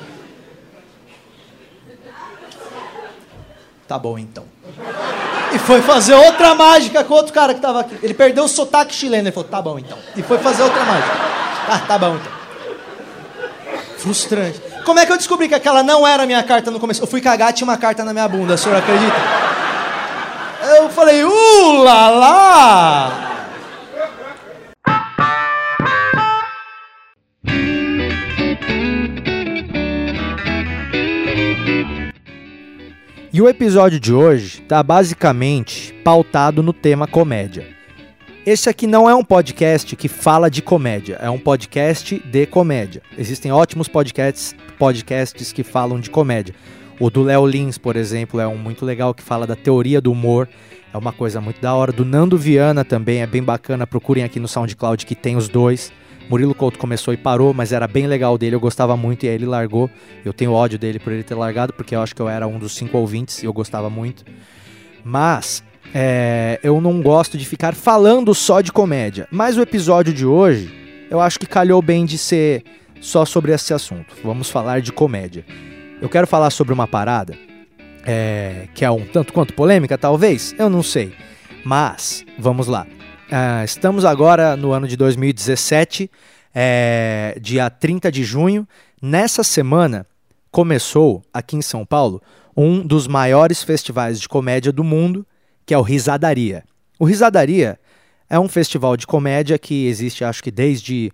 Tá 3.88 4.00
bom 4.00 4.18
então. 4.18 4.46
E 5.54 5.60
foi 5.60 5.82
fazer 5.82 6.14
outra 6.14 6.56
mágica 6.56 7.04
com 7.04 7.14
outro 7.14 7.34
cara 7.34 7.54
que 7.54 7.60
tava 7.60 7.82
aqui. 7.82 8.00
Ele 8.02 8.14
perdeu 8.14 8.46
o 8.46 8.48
sotaque 8.48 8.94
chileno. 8.94 9.24
Ele 9.24 9.32
falou, 9.34 9.50
tá 9.50 9.62
bom 9.62 9.78
então. 9.78 9.98
E 10.16 10.24
foi 10.24 10.38
fazer 10.38 10.64
outra 10.64 10.84
mágica. 10.86 11.14
Ah, 11.68 11.80
tá 11.80 11.98
bom 11.98 12.16
então. 12.16 12.32
Frustrante. 13.98 14.62
Como 14.86 15.00
é 15.00 15.06
que 15.06 15.12
eu 15.12 15.18
descobri 15.18 15.48
que 15.48 15.56
aquela 15.56 15.84
não 15.84 16.08
era 16.08 16.24
a 16.24 16.26
minha 16.26 16.42
carta 16.42 16.72
no 16.72 16.80
começo? 16.80 17.04
Eu 17.04 17.08
fui 17.08 17.22
cagar, 17.22 17.54
tinha 17.54 17.68
uma 17.68 17.78
carta 17.78 18.04
na 18.04 18.14
minha 18.14 18.28
bunda, 18.28 18.56
o 18.56 18.58
senhor 18.58 18.78
acredita? 18.78 19.41
falei, 20.92 21.24
uh! 21.24 21.32
E 33.34 33.42
o 33.42 33.48
episódio 33.48 34.00
de 34.00 34.14
hoje 34.14 34.62
está 34.62 34.84
basicamente 34.84 35.94
pautado 36.04 36.62
no 36.62 36.74
tema 36.74 37.08
comédia. 37.08 37.66
Este 38.46 38.70
aqui 38.70 38.86
não 38.86 39.10
é 39.10 39.16
um 39.16 39.24
podcast 39.24 39.96
que 39.96 40.10
fala 40.10 40.50
de 40.50 40.62
comédia, 40.62 41.18
é 41.22 41.30
um 41.30 41.40
podcast 41.40 42.20
de 42.20 42.46
comédia. 42.46 43.02
Existem 43.18 43.52
ótimos 43.52 43.88
podcasts, 43.88 44.54
podcasts 44.78 45.54
que 45.54 45.64
falam 45.64 46.00
de 46.00 46.10
comédia. 46.10 46.54
O 47.00 47.10
do 47.10 47.24
Léo 47.24 47.46
Lins, 47.48 47.78
por 47.78 47.96
exemplo, 47.96 48.40
é 48.40 48.48
um 48.48 48.58
muito 48.58 48.86
legal 48.86 49.14
que 49.14 49.24
fala 49.24 49.48
da 49.48 49.56
teoria 49.56 50.02
do 50.02 50.12
humor 50.12 50.48
é 50.94 50.98
uma 50.98 51.14
coisa 51.14 51.40
muito 51.40 51.62
da 51.62 51.74
hora. 51.74 51.92
Do 51.92 52.04
Nando 52.04 52.38
Viana 52.38 52.84
também 52.84 53.22
é 53.22 53.28
bem 53.28 53.42
bacana. 53.42 53.88
Procurem 53.88 54.24
aqui 54.24 54.40
no 54.40 54.48
SoundCloud 54.48 55.06
que 55.06 55.16
tem 55.16 55.36
os 55.36 55.48
dois. 55.48 55.92
Murilo 56.30 56.56
Couto 56.56 56.80
começou 56.80 57.14
e 57.14 57.18
parou, 57.18 57.54
mas 57.54 57.74
era 57.74 57.88
bem 57.88 58.08
legal 58.08 58.38
dele, 58.38 58.56
eu 58.56 58.60
gostava 58.60 58.96
muito 58.96 59.26
e 59.26 59.30
aí 59.30 59.36
ele 59.36 59.46
largou. 59.46 59.90
Eu 60.24 60.32
tenho 60.32 60.54
ódio 60.54 60.80
dele 60.80 60.98
por 60.98 61.12
ele 61.12 61.24
ter 61.24 61.36
largado, 61.36 61.74
porque 61.74 61.94
eu 61.94 62.02
acho 62.02 62.16
que 62.16 62.22
eu 62.22 62.30
era 62.30 62.48
um 62.48 62.58
dos 62.58 62.74
cinco 62.74 62.98
ouvintes 62.98 63.44
e 63.44 63.46
eu 63.46 63.52
gostava 63.52 63.90
muito. 63.90 64.24
Mas 65.04 65.62
é, 65.94 66.58
eu 66.64 66.80
não 66.80 67.02
gosto 67.02 67.38
de 67.38 67.46
ficar 67.46 67.76
falando 67.76 68.34
só 68.34 68.62
de 68.62 68.72
comédia. 68.72 69.28
Mas 69.30 69.58
o 69.58 69.62
episódio 69.62 70.14
de 70.14 70.26
hoje, 70.26 70.74
eu 71.10 71.20
acho 71.20 71.38
que 71.38 71.46
calhou 71.46 71.82
bem 71.82 72.06
de 72.06 72.18
ser 72.18 72.64
só 73.02 73.26
sobre 73.26 73.52
esse 73.52 73.74
assunto. 73.74 74.16
Vamos 74.24 74.50
falar 74.50 74.80
de 74.80 74.94
comédia. 74.94 75.46
Eu 76.02 76.08
quero 76.08 76.28
falar 76.28 76.50
sobre 76.50 76.74
uma 76.74 76.88
parada 76.88 77.38
é, 78.06 78.68
que 78.74 78.84
é 78.84 78.92
um 78.92 79.06
tanto 79.06 79.34
quanto 79.34 79.54
polêmica, 79.54 79.98
talvez, 79.98 80.56
eu 80.58 80.70
não 80.70 80.84
sei. 80.84 81.14
Mas, 81.64 82.26
vamos 82.38 82.68
lá. 82.68 82.88
Uh, 83.32 83.64
estamos 83.64 84.04
agora 84.04 84.56
no 84.58 84.72
ano 84.72 84.88
de 84.88 84.98
2017, 84.98 86.10
é, 86.54 87.38
dia 87.40 87.70
30 87.70 88.12
de 88.12 88.24
junho. 88.24 88.68
Nessa 89.02 89.44
semana 89.44 90.06
começou 90.52 91.24
aqui 91.34 91.56
em 91.56 91.62
São 91.62 91.86
Paulo 91.86 92.22
um 92.56 92.86
dos 92.86 93.08
maiores 93.08 93.64
festivais 93.64 94.20
de 94.20 94.28
comédia 94.28 94.72
do 94.72 94.84
mundo, 94.84 95.26
que 95.66 95.74
é 95.74 95.78
o 95.78 95.82
Risadaria. 95.82 96.64
O 97.00 97.06
Risadaria 97.06 97.80
é 98.30 98.40
um 98.40 98.48
festival 98.48 98.98
de 98.98 99.08
comédia 99.08 99.58
que 99.58 99.88
existe, 99.88 100.24
acho 100.24 100.44
que 100.44 100.52
desde 100.52 101.12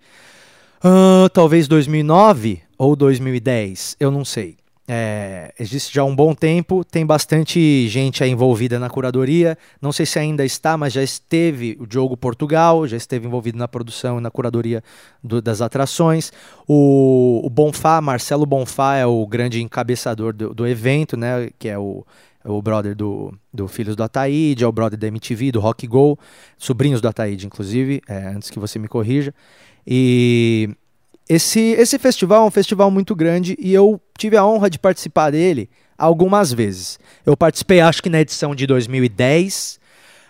uh, 0.83 1.29
talvez 1.29 1.67
2009 1.67 2.61
ou 2.77 2.95
2010, 2.95 3.95
eu 3.99 4.11
não 4.11 4.25
sei. 4.25 4.56
É, 4.89 5.53
existe 5.59 5.93
já 5.93 6.03
um 6.05 6.15
bom 6.15 6.33
tempo, 6.33 6.81
tem 6.81 7.05
bastante 7.05 7.89
gente 7.89 8.23
envolvida 8.23 8.79
na 8.79 8.89
curadoria. 8.89 9.57
Não 9.81 9.91
sei 9.91 10.05
se 10.05 10.17
ainda 10.17 10.45
está, 10.45 10.77
mas 10.77 10.93
já 10.93 11.03
esteve 11.03 11.75
o 11.77 11.85
Diogo 11.85 12.15
Portugal, 12.15 12.87
já 12.87 12.95
esteve 12.95 13.27
envolvido 13.27 13.57
na 13.57 13.67
produção 13.67 14.17
e 14.17 14.21
na 14.21 14.31
curadoria 14.31 14.81
do, 15.21 15.41
das 15.41 15.61
atrações. 15.61 16.31
O, 16.65 17.41
o 17.43 17.49
Bonfá, 17.49 17.99
Marcelo 17.99 18.45
Bonfá, 18.45 18.95
é 18.95 19.05
o 19.05 19.27
grande 19.27 19.61
encabeçador 19.61 20.31
do, 20.31 20.53
do 20.53 20.65
evento, 20.65 21.17
né? 21.17 21.49
Que 21.59 21.67
é 21.67 21.77
o, 21.77 22.05
é 22.45 22.49
o 22.49 22.61
brother 22.61 22.95
do, 22.95 23.37
do 23.53 23.67
Filhos 23.67 23.93
do 23.93 24.03
Ataíde, 24.03 24.63
é 24.63 24.67
o 24.67 24.71
brother 24.71 24.97
da 24.97 25.07
MTV, 25.07 25.51
do 25.51 25.59
Rock 25.59 25.85
Go, 25.85 26.17
sobrinhos 26.57 27.01
do 27.01 27.09
Ataíde, 27.09 27.45
inclusive, 27.45 28.01
é, 28.07 28.29
antes 28.29 28.49
que 28.49 28.57
você 28.57 28.79
me 28.79 28.87
corrija. 28.87 29.35
E 29.85 30.69
esse, 31.29 31.59
esse 31.59 31.99
festival 31.99 32.43
é 32.43 32.47
um 32.47 32.51
festival 32.51 32.89
muito 32.89 33.15
grande 33.15 33.55
e 33.59 33.73
eu 33.73 34.01
tive 34.17 34.37
a 34.37 34.45
honra 34.45 34.69
de 34.69 34.79
participar 34.79 35.31
dele 35.31 35.69
algumas 35.97 36.53
vezes. 36.53 36.99
Eu 37.25 37.35
participei, 37.35 37.81
acho 37.81 38.01
que 38.01 38.09
na 38.09 38.21
edição 38.21 38.55
de 38.55 38.65
2010, 38.65 39.79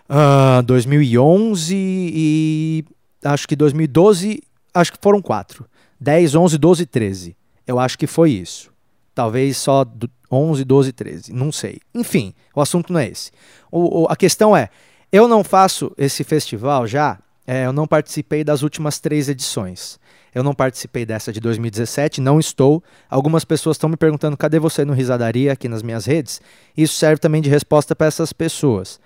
uh, 0.09 0.63
2011 0.63 1.75
e 1.75 2.85
acho 3.23 3.47
que 3.47 3.55
2012, 3.55 4.41
acho 4.73 4.91
que 4.91 4.99
foram 5.01 5.21
quatro. 5.21 5.65
10, 5.99 6.35
11, 6.35 6.57
12 6.57 6.85
13. 6.85 7.37
Eu 7.65 7.79
acho 7.79 7.97
que 7.97 8.07
foi 8.07 8.31
isso. 8.31 8.71
Talvez 9.13 9.57
só 9.57 9.85
11, 10.31 10.63
12, 10.63 10.91
13. 10.93 11.33
Não 11.33 11.51
sei. 11.51 11.79
Enfim, 11.93 12.33
o 12.55 12.61
assunto 12.61 12.93
não 12.93 12.99
é 12.99 13.07
esse. 13.07 13.31
O, 13.71 14.03
o, 14.03 14.07
a 14.07 14.15
questão 14.15 14.55
é: 14.55 14.69
eu 15.11 15.27
não 15.27 15.43
faço 15.43 15.91
esse 15.97 16.23
festival 16.23 16.87
já, 16.87 17.19
é, 17.47 17.65
eu 17.65 17.71
não 17.71 17.87
participei 17.87 18.43
das 18.43 18.61
últimas 18.61 18.99
três 18.99 19.29
edições. 19.29 19.97
Eu 20.35 20.43
não 20.43 20.53
participei 20.53 21.05
dessa 21.05 21.31
de 21.31 21.39
2017, 21.39 22.19
não 22.19 22.39
estou. 22.39 22.83
Algumas 23.09 23.45
pessoas 23.45 23.77
estão 23.77 23.89
me 23.89 23.95
perguntando 23.95 24.35
cadê 24.35 24.59
você 24.59 24.83
no 24.83 24.91
Risadaria 24.91 25.53
aqui 25.53 25.69
nas 25.69 25.81
minhas 25.81 26.05
redes. 26.05 26.41
Isso 26.75 26.95
serve 26.95 27.19
também 27.19 27.41
de 27.41 27.49
resposta 27.49 27.95
para 27.95 28.07
essas 28.07 28.33
pessoas. 28.33 28.99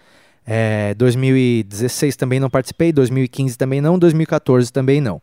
É, 0.46 0.96
2016 0.96 2.16
também 2.16 2.40
não 2.40 2.50
participei, 2.50 2.92
2015 2.92 3.56
também 3.56 3.80
não, 3.80 4.00
2014 4.00 4.74
também 4.74 5.00
não. 5.00 5.22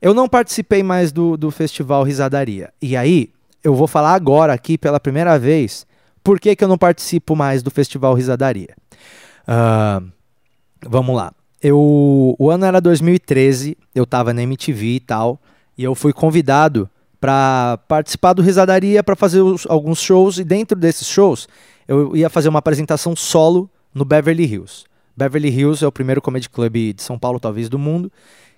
Eu 0.00 0.14
não 0.14 0.26
participei 0.26 0.82
mais 0.82 1.12
do, 1.12 1.36
do 1.36 1.50
festival 1.50 2.02
Risadaria. 2.04 2.72
E 2.80 2.96
aí, 2.96 3.30
eu 3.62 3.74
vou 3.74 3.86
falar 3.86 4.14
agora 4.14 4.54
aqui 4.54 4.78
pela 4.78 4.98
primeira 4.98 5.38
vez 5.38 5.86
por 6.24 6.40
que, 6.40 6.56
que 6.56 6.64
eu 6.64 6.68
não 6.68 6.78
participo 6.78 7.36
mais 7.36 7.62
do 7.62 7.70
festival 7.70 8.14
Risadaria. 8.14 8.74
Uh, 9.46 10.10
vamos 10.88 11.14
lá. 11.14 11.32
Eu, 11.68 12.36
o 12.38 12.48
ano 12.48 12.64
era 12.64 12.80
2013, 12.80 13.76
eu 13.92 14.04
estava 14.04 14.32
na 14.32 14.40
MTV 14.40 14.86
e 14.86 15.00
tal, 15.00 15.40
e 15.76 15.82
eu 15.82 15.96
fui 15.96 16.12
convidado 16.12 16.88
para 17.20 17.80
participar 17.88 18.34
do 18.34 18.40
Risadaria 18.40 19.02
para 19.02 19.16
fazer 19.16 19.40
os, 19.40 19.66
alguns 19.68 20.00
shows, 20.00 20.38
e 20.38 20.44
dentro 20.44 20.78
desses 20.78 21.08
shows 21.08 21.48
eu 21.88 22.14
ia 22.14 22.30
fazer 22.30 22.48
uma 22.48 22.60
apresentação 22.60 23.16
solo 23.16 23.68
no 23.92 24.04
Beverly 24.04 24.44
Hills. 24.44 24.84
Beverly 25.16 25.48
Hills 25.48 25.84
é 25.84 25.88
o 25.88 25.90
primeiro 25.90 26.22
comedy 26.22 26.48
club 26.48 26.94
de 26.94 27.02
São 27.02 27.18
Paulo, 27.18 27.40
talvez 27.40 27.68
do 27.68 27.80
mundo, 27.80 28.12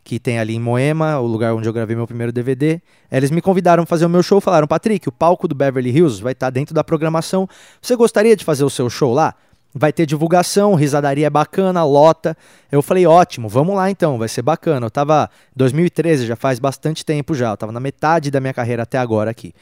que 0.05 0.19
tem 0.19 0.39
ali 0.39 0.57
em 0.57 0.61
Moema, 0.61 1.19
o 1.19 1.27
lugar 1.27 1.55
onde 1.55 1.67
eu 1.67 1.73
gravei 1.73 1.97
meu 1.97 2.07
primeiro 2.07 2.31
DVD. 2.31 2.79
Eles 3.11 3.31
me 3.31 3.41
convidaram 3.41 3.85
para 3.85 3.89
fazer 3.89 4.05
o 4.05 4.11
meu 4.11 4.23
show, 4.23 4.39
falaram: 4.39 4.67
Patrick, 4.67 5.09
o 5.09 5.13
palco 5.13 5.49
do 5.49 5.55
Beverly 5.55 5.97
Hills 5.97 6.23
vai 6.23 6.33
estar 6.33 6.49
tá 6.49 6.51
dentro 6.51 6.75
da 6.75 6.85
programação. 6.85 7.49
Você 7.81 7.97
gostaria 7.97 8.37
de 8.37 8.45
fazer 8.45 8.65
o 8.65 8.71
seu 8.71 8.91
show 8.91 9.15
lá? 9.15 9.35
Vai 9.75 9.93
ter 9.93 10.07
divulgação, 10.07 10.75
risadaria 10.75 11.27
é 11.27 11.31
bacana, 11.31 11.85
lota. 11.85 12.37
Eu 12.73 12.83
falei, 12.83 13.07
ótimo, 13.07 13.49
vamos 13.49 13.77
lá 13.77 13.91
então, 13.91 14.19
vai 14.19 14.29
ser 14.29 14.43
bacana. 14.43 14.87
Eu 14.87 14.91
tava 14.91 15.31
2013, 15.55 16.27
já 16.27 16.37
faz 16.37 16.59
bastante 16.59 17.05
tempo 17.05 17.35
já, 17.35 17.51
eu 17.51 17.57
tava 17.57 17.73
na 17.73 17.81
metade 17.81 18.31
da 18.31 18.41
minha 18.41 18.55
carreira 18.55 18.83
até 18.83 18.99
agora 18.99 19.31
aqui. 19.31 19.55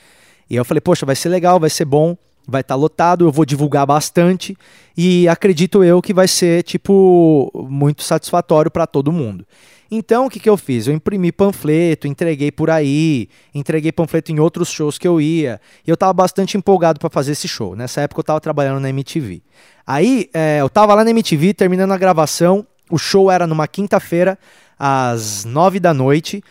E 0.49 0.55
eu 0.55 0.65
falei, 0.65 0.81
poxa, 0.81 1.05
vai 1.05 1.17
ser 1.17 1.29
legal, 1.29 1.59
vai 1.59 1.71
ser 1.71 1.85
bom, 1.85 2.17
vai 2.47 2.61
estar 2.61 2.75
tá 2.75 2.81
lotado, 2.81 3.27
eu 3.27 3.33
vou 3.33 3.45
divulgar 3.45 3.85
bastante 3.85 4.57
e 4.97 5.27
acredito 5.29 5.83
eu 5.83 6.01
que 6.01 6.15
vai 6.15 6.29
ser 6.29 6.63
tipo 6.63 7.51
muito 7.69 8.03
satisfatório 8.03 8.71
para 8.71 8.87
todo 8.87 9.11
mundo. 9.11 9.45
Então, 9.91 10.27
o 10.27 10.31
que, 10.31 10.41
que 10.41 10.49
eu 10.49 10.57
fiz? 10.57 10.87
Eu 10.87 10.95
imprimi 10.95 11.31
panfleto, 11.31 12.07
entreguei 12.07 12.51
por 12.51 12.71
aí, 12.71 13.29
entreguei 13.55 13.93
panfleto 13.93 14.33
em 14.33 14.41
outros 14.41 14.69
shows 14.69 14.99
que 14.99 15.07
eu 15.07 15.21
ia. 15.21 15.61
E 15.87 15.91
eu 15.91 15.95
estava 15.95 16.13
bastante 16.13 16.57
empolgado 16.57 16.99
para 16.99 17.09
fazer 17.09 17.33
esse 17.33 17.47
show. 17.47 17.77
Nessa 17.77 18.01
época 18.01 18.21
eu 18.21 18.23
estava 18.23 18.41
trabalhando 18.41 18.81
na 18.81 18.91
MTV. 18.91 19.43
Aí, 19.87 20.29
é, 20.35 20.61
eu 20.61 20.67
estava 20.67 20.95
lá 20.95 21.05
na 21.05 21.11
MTV, 21.11 21.55
terminando 21.55 21.93
a 21.93 21.99
gravação. 21.99 22.67
O 22.91 22.99
show 22.99 23.31
era 23.31 23.47
numa 23.47 23.69
quinta-feira, 23.69 24.39
às 24.79 25.45
nove 25.45 25.79
da 25.79 25.95
noite. 25.95 26.43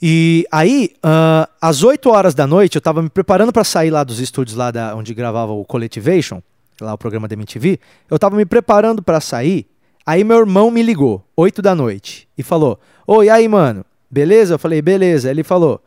E 0.00 0.44
aí, 0.50 0.90
uh, 0.96 1.48
às 1.60 1.84
8 1.84 2.10
horas 2.10 2.34
da 2.34 2.44
noite, 2.44 2.74
eu 2.74 2.80
estava 2.80 3.00
me 3.00 3.08
preparando 3.08 3.52
para 3.52 3.62
sair 3.62 3.90
lá 3.90 4.02
dos 4.02 4.18
estúdios 4.18 4.56
lá 4.56 4.72
da, 4.72 4.96
onde 4.96 5.14
gravava 5.14 5.52
o 5.52 5.64
Collectivation, 5.64 6.42
lá 6.80 6.92
o 6.94 6.98
programa 6.98 7.28
da 7.28 7.34
MTV. 7.34 7.78
Eu 8.10 8.16
estava 8.16 8.34
me 8.34 8.44
preparando 8.44 9.00
para 9.00 9.20
sair 9.20 9.64
Aí 10.04 10.24
meu 10.24 10.38
irmão 10.38 10.70
me 10.70 10.82
ligou, 10.82 11.24
8 11.36 11.62
da 11.62 11.74
noite, 11.74 12.28
e 12.36 12.42
falou: 12.42 12.78
Oi, 13.06 13.28
aí, 13.28 13.46
mano, 13.48 13.84
beleza? 14.10 14.54
Eu 14.54 14.58
falei: 14.58 14.82
Beleza. 14.82 15.30
Ele 15.30 15.42
falou: 15.42 15.80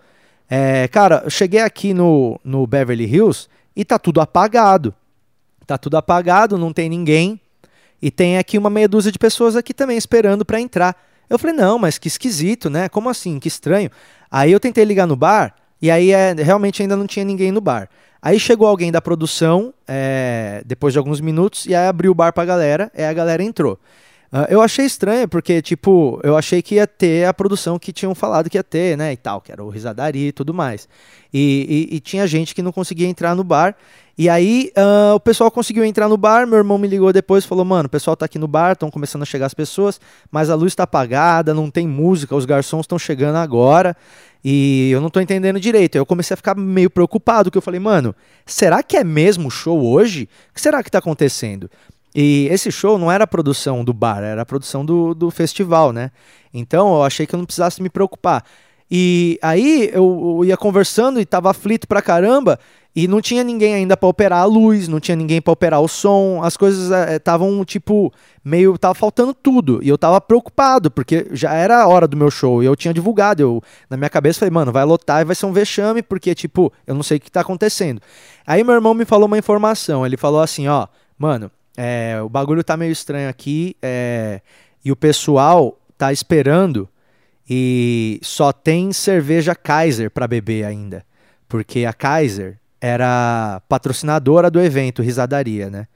é, 0.49 0.88
Cara, 0.88 1.21
eu 1.25 1.30
cheguei 1.30 1.60
aqui 1.60 1.93
no, 1.93 2.39
no 2.43 2.65
Beverly 2.65 3.06
Hills 3.06 3.47
e 3.75 3.84
tá 3.84 3.99
tudo 3.99 4.21
apagado. 4.21 4.93
Tá 5.67 5.78
tudo 5.78 5.97
apagado, 5.97 6.58
não 6.58 6.71
tem 6.71 6.89
ninguém. 6.89 7.39
E 8.01 8.12
tem 8.12 8.38
aqui 8.38 8.58
uma 8.58 8.69
meia 8.69 8.88
dúzia 8.88 9.12
de 9.12 9.17
pessoas 9.17 9.56
aqui 9.56 9.73
também 9.73 9.97
esperando 9.97 10.45
para 10.45 10.62
entrar. 10.62 10.95
Eu 11.30 11.38
falei: 11.38 11.56
Não, 11.56 11.78
mas 11.78 11.97
que 11.97 12.08
esquisito, 12.08 12.69
né? 12.69 12.88
Como 12.88 13.10
assim? 13.10 13.39
Que 13.39 13.47
estranho. 13.47 13.89
Aí 14.32 14.51
eu 14.51 14.60
tentei 14.60 14.86
ligar 14.86 15.08
no 15.08 15.15
bar 15.15 15.56
e 15.82 15.91
aí 15.91 16.12
é, 16.12 16.34
realmente 16.34 16.82
ainda 16.82 16.95
não 16.95 17.06
tinha 17.06 17.25
ninguém 17.25 17.51
no 17.51 17.62
bar. 17.62 17.89
Aí 18.26 18.40
chegou 18.40 18.68
alguém 18.68 18.92
da 18.92 19.00
produção, 19.00 19.72
é, 19.88 20.64
depois 20.66 20.92
de 20.92 20.98
alguns 20.98 21.22
minutos, 21.22 21.68
e 21.68 21.76
aí 21.76 21.88
abriu 21.88 22.12
o 22.12 22.16
bar 22.16 22.34
pra 22.34 22.44
galera, 22.44 22.92
e 22.98 23.04
a 23.04 23.14
galera 23.14 23.44
entrou. 23.44 23.78
Uh, 24.36 24.43
eu 24.50 24.62
achei 24.62 24.86
estranho, 24.86 25.30
porque, 25.30 25.62
tipo, 25.62 26.19
eu 26.21 26.36
achei 26.36 26.62
que 26.62 26.76
ia 26.76 26.86
ter 26.86 27.26
a 27.26 27.34
produção 27.34 27.80
que 27.80 27.93
tinham 27.93 28.13
falado 28.13 28.50
que 28.50 28.58
ia 28.58 28.63
ter, 28.63 28.98
né, 28.98 29.13
e 29.13 29.15
tal, 29.15 29.39
que 29.39 29.50
era 29.50 29.63
o 29.63 29.69
Risadaria 29.69 30.28
e 30.28 30.32
tudo 30.34 30.54
mais. 30.54 30.89
E, 31.34 31.88
e, 31.89 31.95
e 31.95 32.00
tinha 32.02 32.28
gente 32.28 32.54
que 32.54 32.62
não 32.62 32.74
conseguia 32.74 33.08
entrar 33.08 33.34
no 33.34 33.45
bar. 33.45 33.78
E 34.17 34.28
aí 34.28 34.74
uh, 34.78 35.15
o 35.15 35.21
pessoal 35.21 35.50
conseguiu 35.50 35.86
entrar 35.86 36.10
no 36.10 36.17
bar, 36.17 36.45
meu 36.45 36.58
irmão 36.58 36.78
me 36.78 36.86
ligou 36.86 37.13
depois 37.13 37.45
e 37.45 37.48
falou, 37.48 37.63
mano, 37.63 37.88
o 37.88 37.89
pessoal 37.89 38.17
tá 38.17 38.26
aqui 38.26 38.38
no 38.38 38.48
bar, 38.48 38.74
estão 38.74 38.91
começando 38.91 39.21
a 39.21 39.26
chegar 39.26 39.45
as 39.45 39.54
pessoas, 39.54 40.02
mas 40.30 40.50
a 40.50 40.56
luz 40.56 40.74
está 40.74 40.84
apagada, 40.84 41.54
não 41.54 41.71
tem 41.71 41.88
música, 41.88 42.36
os 42.36 42.43
garçons 42.43 42.82
estão 42.82 43.00
chegando 43.00 43.38
agora. 43.38 43.95
E 44.43 44.91
eu 44.91 45.00
não 45.02 45.10
tô 45.10 45.19
entendendo 45.21 45.60
direito. 45.60 45.95
Aí 45.95 46.00
eu 46.02 46.06
comecei 46.06 46.34
a 46.34 46.38
ficar 46.38 46.56
meio 46.56 46.89
preocupado, 46.89 47.50
que 47.50 47.58
eu 47.58 47.62
falei, 47.62 47.80
mano, 47.80 48.13
será 48.45 48.84
que 48.84 48.95
é 48.95 49.04
mesmo 49.04 49.50
show 49.50 49.82
hoje? 49.84 50.30
O 50.52 50.54
que 50.54 50.62
será 50.62 50.84
que 50.84 50.91
tá 50.91 51.00
acontecendo? 51.00 51.69
E 52.15 52.47
esse 52.49 52.71
show 52.71 52.97
não 52.97 53.12
era 53.12 53.25
a 53.25 53.28
produção 53.28 53.84
do 53.84 53.93
bar, 53.93 54.23
era 54.23 54.43
a 54.43 54.45
produção 54.45 54.86
do, 54.86 55.13
do 55.13 55.30
festival, 55.30 55.91
né? 55.91 56.12
Então 56.54 56.95
eu 56.95 57.04
achei 57.04 57.28
que 57.28 57.36
eu 57.36 57.38
não 57.38 57.45
precisasse 57.45 57.82
me 57.84 57.89
preocupar. 57.89 58.45
E 58.89 59.38
aí 59.41 59.89
eu, 59.91 60.38
eu 60.39 60.45
ia 60.45 60.56
conversando 60.56 61.19
e 61.19 61.25
tava 61.25 61.51
aflito 61.51 61.86
pra 61.88 62.01
caramba. 62.01 62.58
E 62.95 63.10
não 63.10 63.19
tinha 63.19 63.43
ninguém 63.43 63.73
ainda 63.73 63.97
para 63.97 64.08
operar 64.08 64.39
a 64.39 64.45
luz, 64.45 64.88
não 64.88 65.01
tinha 65.01 65.17
ninguém 65.17 65.41
para 65.41 65.51
operar 65.51 65.82
o 65.82 65.88
som, 65.89 66.41
as 66.41 66.56
coisas 66.56 66.89
estavam 67.12 67.62
é, 67.62 67.65
tipo 67.65 68.13
meio 68.41 68.78
tava 68.78 68.95
faltando 68.95 69.34
tudo 69.34 69.82
e 69.84 69.89
eu 69.89 69.97
tava 69.97 70.21
preocupado 70.21 70.89
porque 70.89 71.28
já 71.32 71.54
era 71.54 71.82
a 71.82 71.88
hora 71.89 72.08
do 72.08 72.15
meu 72.15 72.32
show 72.32 72.63
e 72.63 72.65
eu 72.65 72.73
tinha 72.73 72.93
divulgado, 72.93 73.41
eu 73.41 73.62
na 73.89 73.97
minha 73.97 74.10
cabeça 74.10 74.39
falei, 74.39 74.51
mano, 74.51 74.71
vai 74.71 74.86
lotar 74.86 75.19
e 75.21 75.25
vai 75.25 75.36
ser 75.36 75.45
um 75.45 75.51
vexame 75.51 76.01
porque 76.01 76.34
tipo, 76.34 76.71
eu 76.88 76.95
não 76.95 77.04
sei 77.04 77.17
o 77.17 77.19
que 77.19 77.30
tá 77.30 77.41
acontecendo. 77.41 78.01
Aí 78.47 78.63
meu 78.63 78.75
irmão 78.75 78.93
me 78.93 79.04
falou 79.04 79.28
uma 79.28 79.38
informação, 79.38 80.06
ele 80.06 80.15
falou 80.15 80.39
assim, 80.39 80.69
ó, 80.69 80.88
mano, 81.17 81.51
é, 81.78 82.20
o 82.22 82.30
bagulho 82.30 82.64
tá 82.64 82.78
meio 82.78 82.92
estranho 82.92 83.30
aqui 83.30 83.76
é, 83.82 84.42
e 84.84 84.92
o 84.92 84.96
pessoal 84.96 85.78
tá 85.98 86.12
esperando 86.12 86.88
e 87.50 88.20
só 88.24 88.52
tem 88.52 88.92
cerveja 88.92 89.54
Kaiser 89.54 90.10
para 90.10 90.28
beber 90.28 90.66
ainda, 90.66 91.06
porque 91.48 91.86
a 91.86 91.94
Kaiser 91.94 92.58
era 92.82 93.62
patrocinadora 93.68 94.50
do 94.50 94.62
evento 94.62 95.02
Risadaria, 95.02 95.70
né? 95.70 95.88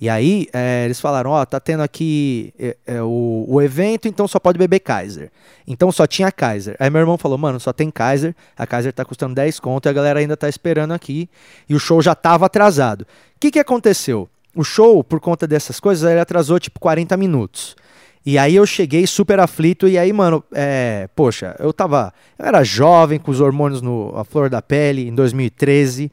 E 0.00 0.08
aí 0.08 0.48
é, 0.54 0.86
eles 0.86 0.98
falaram, 0.98 1.30
ó, 1.30 1.42
oh, 1.42 1.46
tá 1.46 1.60
tendo 1.60 1.82
aqui 1.82 2.54
é, 2.58 2.76
é, 2.86 3.02
o, 3.02 3.44
o 3.46 3.60
evento, 3.60 4.08
então 4.08 4.26
só 4.26 4.38
pode 4.38 4.58
beber 4.58 4.80
Kaiser. 4.80 5.30
Então 5.66 5.92
só 5.92 6.06
tinha 6.06 6.32
Kaiser. 6.32 6.74
Aí 6.78 6.88
meu 6.88 7.00
irmão 7.00 7.18
falou, 7.18 7.36
mano, 7.36 7.60
só 7.60 7.70
tem 7.70 7.90
Kaiser, 7.90 8.34
a 8.56 8.66
Kaiser 8.66 8.94
tá 8.94 9.04
custando 9.04 9.34
10 9.34 9.60
conto 9.60 9.86
e 9.86 9.90
a 9.90 9.92
galera 9.92 10.18
ainda 10.18 10.38
tá 10.38 10.48
esperando 10.48 10.92
aqui. 10.92 11.28
E 11.68 11.74
o 11.74 11.78
show 11.78 12.00
já 12.00 12.14
tava 12.14 12.46
atrasado. 12.46 13.02
O 13.02 13.06
que 13.38 13.50
que 13.50 13.58
aconteceu? 13.58 14.26
O 14.54 14.64
show, 14.64 15.02
por 15.04 15.20
conta 15.20 15.46
dessas 15.46 15.78
coisas, 15.78 16.10
ele 16.10 16.20
atrasou 16.20 16.58
tipo 16.58 16.80
40 16.80 17.16
minutos. 17.16 17.76
E 18.24 18.36
aí 18.36 18.56
eu 18.56 18.66
cheguei 18.66 19.06
super 19.06 19.40
aflito, 19.40 19.88
e 19.88 19.96
aí, 19.96 20.12
mano, 20.12 20.44
é, 20.52 21.08
poxa, 21.14 21.56
eu 21.58 21.72
tava. 21.72 22.12
Eu 22.38 22.46
era 22.46 22.62
jovem, 22.62 23.18
com 23.18 23.30
os 23.30 23.40
hormônios 23.40 23.80
no 23.80 24.12
a 24.16 24.24
flor 24.24 24.50
da 24.50 24.60
pele, 24.60 25.08
em 25.08 25.14
2013. 25.14 26.10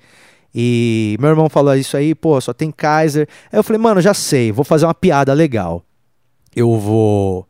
E 0.56 1.18
meu 1.20 1.30
irmão 1.30 1.50
falou 1.50 1.76
isso 1.76 1.98
aí, 1.98 2.16
pô, 2.16 2.40
só 2.40 2.54
tem 2.54 2.72
Kaiser. 2.72 3.28
Aí 3.52 3.60
eu 3.60 3.64
falei, 3.64 3.82
mano, 3.82 4.02
já 4.02 4.14
sei, 4.14 4.52
vou 4.52 4.64
fazer 4.64 4.86
uma 4.86 4.94
piada 4.94 5.34
legal. 5.34 5.84
Eu 6.56 6.78
vou 6.80 7.48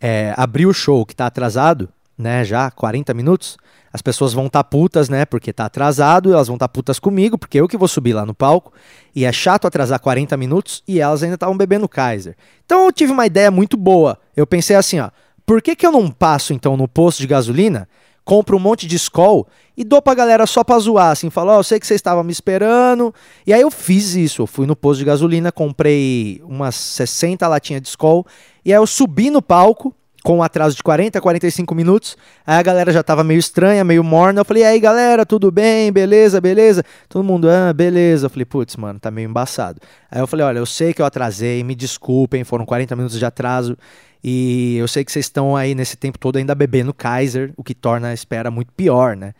é, 0.00 0.32
abrir 0.36 0.66
o 0.66 0.72
show 0.72 1.04
que 1.04 1.14
tá 1.14 1.26
atrasado, 1.26 1.88
né, 2.16 2.44
já, 2.44 2.70
40 2.70 3.12
minutos. 3.12 3.58
As 3.92 4.00
pessoas 4.00 4.32
vão 4.32 4.46
estar 4.46 4.62
tá 4.62 4.68
putas, 4.68 5.08
né, 5.08 5.24
porque 5.24 5.52
tá 5.52 5.64
atrasado, 5.64 6.32
elas 6.32 6.46
vão 6.46 6.56
estar 6.56 6.68
tá 6.68 6.72
putas 6.72 6.98
comigo, 6.98 7.36
porque 7.36 7.60
eu 7.60 7.66
que 7.66 7.76
vou 7.76 7.88
subir 7.88 8.12
lá 8.12 8.24
no 8.24 8.34
palco. 8.34 8.72
E 9.14 9.24
é 9.24 9.32
chato 9.32 9.66
atrasar 9.66 9.98
40 9.98 10.36
minutos 10.36 10.82
e 10.86 11.00
elas 11.00 11.22
ainda 11.22 11.34
estavam 11.34 11.56
bebendo 11.56 11.88
Kaiser. 11.88 12.36
Então 12.64 12.86
eu 12.86 12.92
tive 12.92 13.12
uma 13.12 13.26
ideia 13.26 13.50
muito 13.50 13.76
boa. 13.76 14.18
Eu 14.36 14.46
pensei 14.46 14.76
assim, 14.76 15.00
ó, 15.00 15.10
por 15.44 15.60
que, 15.60 15.74
que 15.74 15.84
eu 15.84 15.90
não 15.90 16.10
passo 16.10 16.52
então 16.52 16.76
no 16.76 16.86
posto 16.86 17.18
de 17.18 17.26
gasolina, 17.26 17.88
compro 18.24 18.56
um 18.56 18.60
monte 18.60 18.86
de 18.86 18.94
Skol 18.94 19.48
e 19.76 19.82
dou 19.82 20.00
pra 20.00 20.14
galera 20.14 20.46
só 20.46 20.62
pra 20.62 20.78
zoar, 20.78 21.10
assim, 21.10 21.30
falar, 21.30 21.54
ó, 21.54 21.56
oh, 21.56 21.60
eu 21.60 21.64
sei 21.64 21.80
que 21.80 21.86
vocês 21.86 21.98
estavam 21.98 22.22
me 22.22 22.30
esperando. 22.30 23.12
E 23.44 23.52
aí 23.52 23.60
eu 23.60 23.70
fiz 23.70 24.14
isso, 24.14 24.42
eu 24.42 24.46
fui 24.46 24.66
no 24.66 24.76
posto 24.76 25.00
de 25.00 25.06
gasolina, 25.06 25.50
comprei 25.50 26.40
umas 26.44 26.76
60 26.76 27.48
latinhas 27.48 27.82
de 27.82 27.88
Skol, 27.88 28.24
e 28.64 28.72
aí 28.72 28.78
eu 28.78 28.86
subi 28.86 29.30
no 29.30 29.42
palco, 29.42 29.92
com 30.22 30.38
um 30.38 30.42
atraso 30.42 30.76
de 30.76 30.82
40, 30.82 31.20
45 31.20 31.74
minutos. 31.74 32.16
Aí 32.46 32.58
a 32.58 32.62
galera 32.62 32.92
já 32.92 33.02
tava 33.02 33.24
meio 33.24 33.38
estranha, 33.38 33.82
meio 33.84 34.04
morna. 34.04 34.40
Eu 34.40 34.44
falei, 34.44 34.64
aí 34.64 34.78
galera, 34.78 35.24
tudo 35.24 35.50
bem? 35.50 35.90
Beleza, 35.90 36.40
beleza? 36.40 36.84
Todo 37.08 37.24
mundo, 37.24 37.48
ah, 37.48 37.72
beleza. 37.72 38.26
Eu 38.26 38.30
falei, 38.30 38.44
putz, 38.44 38.76
mano, 38.76 38.98
tá 38.98 39.10
meio 39.10 39.28
embaçado. 39.28 39.80
Aí 40.10 40.20
eu 40.20 40.26
falei, 40.26 40.44
olha, 40.44 40.58
eu 40.58 40.66
sei 40.66 40.92
que 40.92 41.00
eu 41.00 41.06
atrasei, 41.06 41.64
me 41.64 41.74
desculpem, 41.74 42.44
foram 42.44 42.66
40 42.66 42.94
minutos 42.96 43.18
de 43.18 43.24
atraso. 43.24 43.76
E 44.22 44.76
eu 44.76 44.86
sei 44.86 45.04
que 45.04 45.10
vocês 45.10 45.24
estão 45.26 45.56
aí 45.56 45.74
nesse 45.74 45.96
tempo 45.96 46.18
todo 46.18 46.36
ainda 46.36 46.54
bebendo 46.54 46.92
Kaiser, 46.92 47.52
o 47.56 47.64
que 47.64 47.74
torna 47.74 48.08
a 48.08 48.14
espera 48.14 48.50
muito 48.50 48.72
pior, 48.72 49.16
né? 49.16 49.32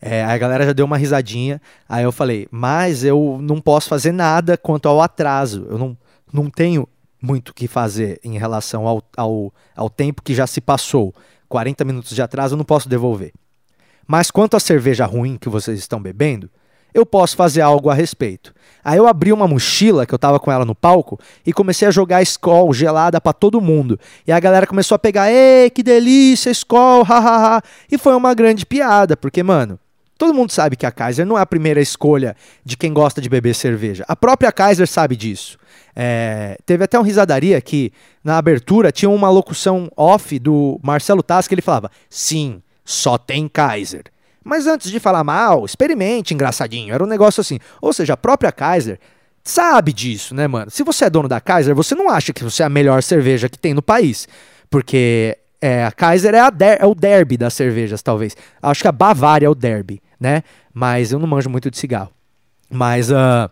É, 0.00 0.22
a 0.22 0.36
galera 0.36 0.66
já 0.66 0.72
deu 0.72 0.84
uma 0.84 0.98
risadinha. 0.98 1.60
Aí 1.88 2.04
eu 2.04 2.12
falei, 2.12 2.46
mas 2.50 3.02
eu 3.02 3.38
não 3.40 3.60
posso 3.60 3.88
fazer 3.88 4.12
nada 4.12 4.56
quanto 4.56 4.88
ao 4.88 5.00
atraso. 5.00 5.66
Eu 5.70 5.78
não, 5.78 5.96
não 6.32 6.50
tenho 6.50 6.86
muito 7.26 7.48
o 7.48 7.54
que 7.54 7.66
fazer 7.66 8.20
em 8.22 8.38
relação 8.38 8.86
ao, 8.86 9.02
ao, 9.16 9.52
ao 9.74 9.90
tempo 9.90 10.22
que 10.22 10.34
já 10.34 10.46
se 10.46 10.60
passou. 10.60 11.12
40 11.48 11.84
minutos 11.84 12.14
de 12.14 12.22
atraso 12.22 12.54
eu 12.54 12.58
não 12.58 12.64
posso 12.64 12.88
devolver. 12.88 13.32
Mas 14.06 14.30
quanto 14.30 14.56
à 14.56 14.60
cerveja 14.60 15.04
ruim 15.04 15.36
que 15.36 15.48
vocês 15.48 15.78
estão 15.78 16.00
bebendo, 16.00 16.48
eu 16.94 17.04
posso 17.04 17.36
fazer 17.36 17.60
algo 17.60 17.90
a 17.90 17.94
respeito. 17.94 18.54
Aí 18.82 18.96
eu 18.96 19.06
abri 19.06 19.32
uma 19.32 19.48
mochila 19.48 20.06
que 20.06 20.14
eu 20.14 20.18
tava 20.18 20.38
com 20.38 20.50
ela 20.50 20.64
no 20.64 20.74
palco 20.74 21.18
e 21.44 21.52
comecei 21.52 21.86
a 21.86 21.90
jogar 21.90 22.22
Skol 22.22 22.72
gelada 22.72 23.20
para 23.20 23.32
todo 23.32 23.60
mundo. 23.60 23.98
E 24.26 24.32
a 24.32 24.38
galera 24.40 24.66
começou 24.66 24.94
a 24.94 24.98
pegar, 24.98 25.30
ei, 25.30 25.68
que 25.68 25.82
delícia, 25.82 26.50
Skol, 26.50 27.02
hahaha. 27.02 27.60
E 27.90 27.98
foi 27.98 28.14
uma 28.14 28.32
grande 28.32 28.64
piada, 28.64 29.16
porque, 29.16 29.42
mano, 29.42 29.78
todo 30.16 30.32
mundo 30.32 30.52
sabe 30.52 30.76
que 30.76 30.86
a 30.86 30.90
Kaiser 30.92 31.26
não 31.26 31.36
é 31.36 31.42
a 31.42 31.46
primeira 31.46 31.80
escolha 31.80 32.34
de 32.64 32.76
quem 32.76 32.92
gosta 32.94 33.20
de 33.20 33.28
beber 33.28 33.54
cerveja. 33.54 34.04
A 34.08 34.16
própria 34.16 34.50
Kaiser 34.50 34.86
sabe 34.86 35.16
disso. 35.16 35.58
É, 35.98 36.58
teve 36.66 36.84
até 36.84 36.98
um 36.98 37.02
risadaria 37.02 37.58
que 37.58 37.90
na 38.22 38.36
abertura 38.36 38.92
tinha 38.92 39.08
uma 39.08 39.30
locução 39.30 39.90
off 39.96 40.38
do 40.38 40.78
Marcelo 40.82 41.24
que 41.24 41.54
ele 41.54 41.62
falava: 41.62 41.90
Sim, 42.10 42.62
só 42.84 43.16
tem 43.16 43.48
Kaiser. 43.48 44.04
Mas 44.44 44.66
antes 44.66 44.90
de 44.90 45.00
falar 45.00 45.24
mal, 45.24 45.64
experimente, 45.64 46.34
engraçadinho. 46.34 46.94
Era 46.94 47.02
um 47.02 47.06
negócio 47.06 47.40
assim. 47.40 47.58
Ou 47.80 47.92
seja, 47.92 48.12
a 48.12 48.16
própria 48.16 48.52
Kaiser 48.52 49.00
sabe 49.42 49.92
disso, 49.92 50.34
né, 50.34 50.46
mano? 50.46 50.70
Se 50.70 50.84
você 50.84 51.06
é 51.06 51.10
dono 51.10 51.28
da 51.28 51.40
Kaiser, 51.40 51.74
você 51.74 51.94
não 51.94 52.08
acha 52.08 52.32
que 52.32 52.44
você 52.44 52.62
é 52.62 52.66
a 52.66 52.68
melhor 52.68 53.02
cerveja 53.02 53.48
que 53.48 53.58
tem 53.58 53.74
no 53.74 53.82
país. 53.82 54.28
Porque 54.70 55.36
é, 55.60 55.84
a 55.84 55.90
Kaiser 55.90 56.34
é, 56.34 56.40
a 56.40 56.50
der, 56.50 56.80
é 56.80 56.86
o 56.86 56.94
derby 56.94 57.36
das 57.36 57.54
cervejas, 57.54 58.02
talvez. 58.02 58.36
Acho 58.62 58.82
que 58.82 58.88
a 58.88 58.92
Bavária 58.92 59.46
é 59.46 59.48
o 59.48 59.54
derby, 59.54 60.00
né? 60.20 60.42
Mas 60.72 61.10
eu 61.10 61.18
não 61.18 61.26
manjo 61.26 61.50
muito 61.50 61.70
de 61.70 61.78
cigarro. 61.78 62.10
Mas 62.70 63.10
uh, 63.10 63.50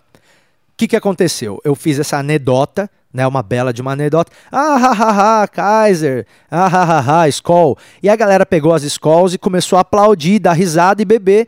que, 0.76 0.88
que 0.88 0.96
aconteceu? 0.96 1.60
Eu 1.64 1.74
fiz 1.74 1.98
essa 1.98 2.18
anedota, 2.18 2.90
né, 3.12 3.26
uma 3.26 3.42
bela 3.42 3.72
de 3.72 3.80
uma 3.80 3.92
anedota. 3.92 4.32
Ah, 4.50 4.76
ha, 4.76 4.92
ha, 4.92 5.42
ha, 5.42 5.48
Kaiser. 5.48 6.26
Ah, 6.50 6.66
ha, 6.66 6.82
ha, 6.82 7.22
ha, 7.22 7.28
Skol. 7.28 7.78
E 8.02 8.08
a 8.08 8.16
galera 8.16 8.44
pegou 8.44 8.72
as 8.74 8.82
Skols 8.82 9.34
e 9.34 9.38
começou 9.38 9.76
a 9.78 9.82
aplaudir, 9.82 10.40
dar 10.40 10.52
risada 10.52 11.00
e 11.00 11.04
beber. 11.04 11.46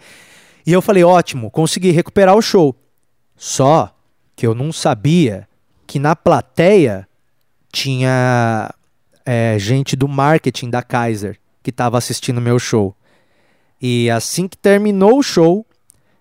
E 0.65 0.73
eu 0.73 0.81
falei, 0.81 1.03
ótimo, 1.05 1.51
consegui 1.51 1.91
recuperar 1.91 2.37
o 2.37 2.43
show. 2.43 2.75
Só 3.37 3.93
que 4.35 4.47
eu 4.47 4.55
não 4.55 4.73
sabia 4.73 5.49
que 5.87 5.99
na 5.99 6.15
plateia 6.15 7.07
tinha 7.73 8.73
é, 9.25 9.57
gente 9.59 9.97
do 9.97 10.09
marketing 10.09 10.71
da 10.71 10.83
Kaiser 10.83 11.39
que 11.62 11.71
estava 11.71 11.99
assistindo 11.99 12.41
meu 12.41 12.59
show. 12.59 12.95
E 13.83 14.09
assim 14.09 14.47
que 14.47 14.57
terminou 14.57 15.19
o 15.19 15.23
show, 15.23 15.67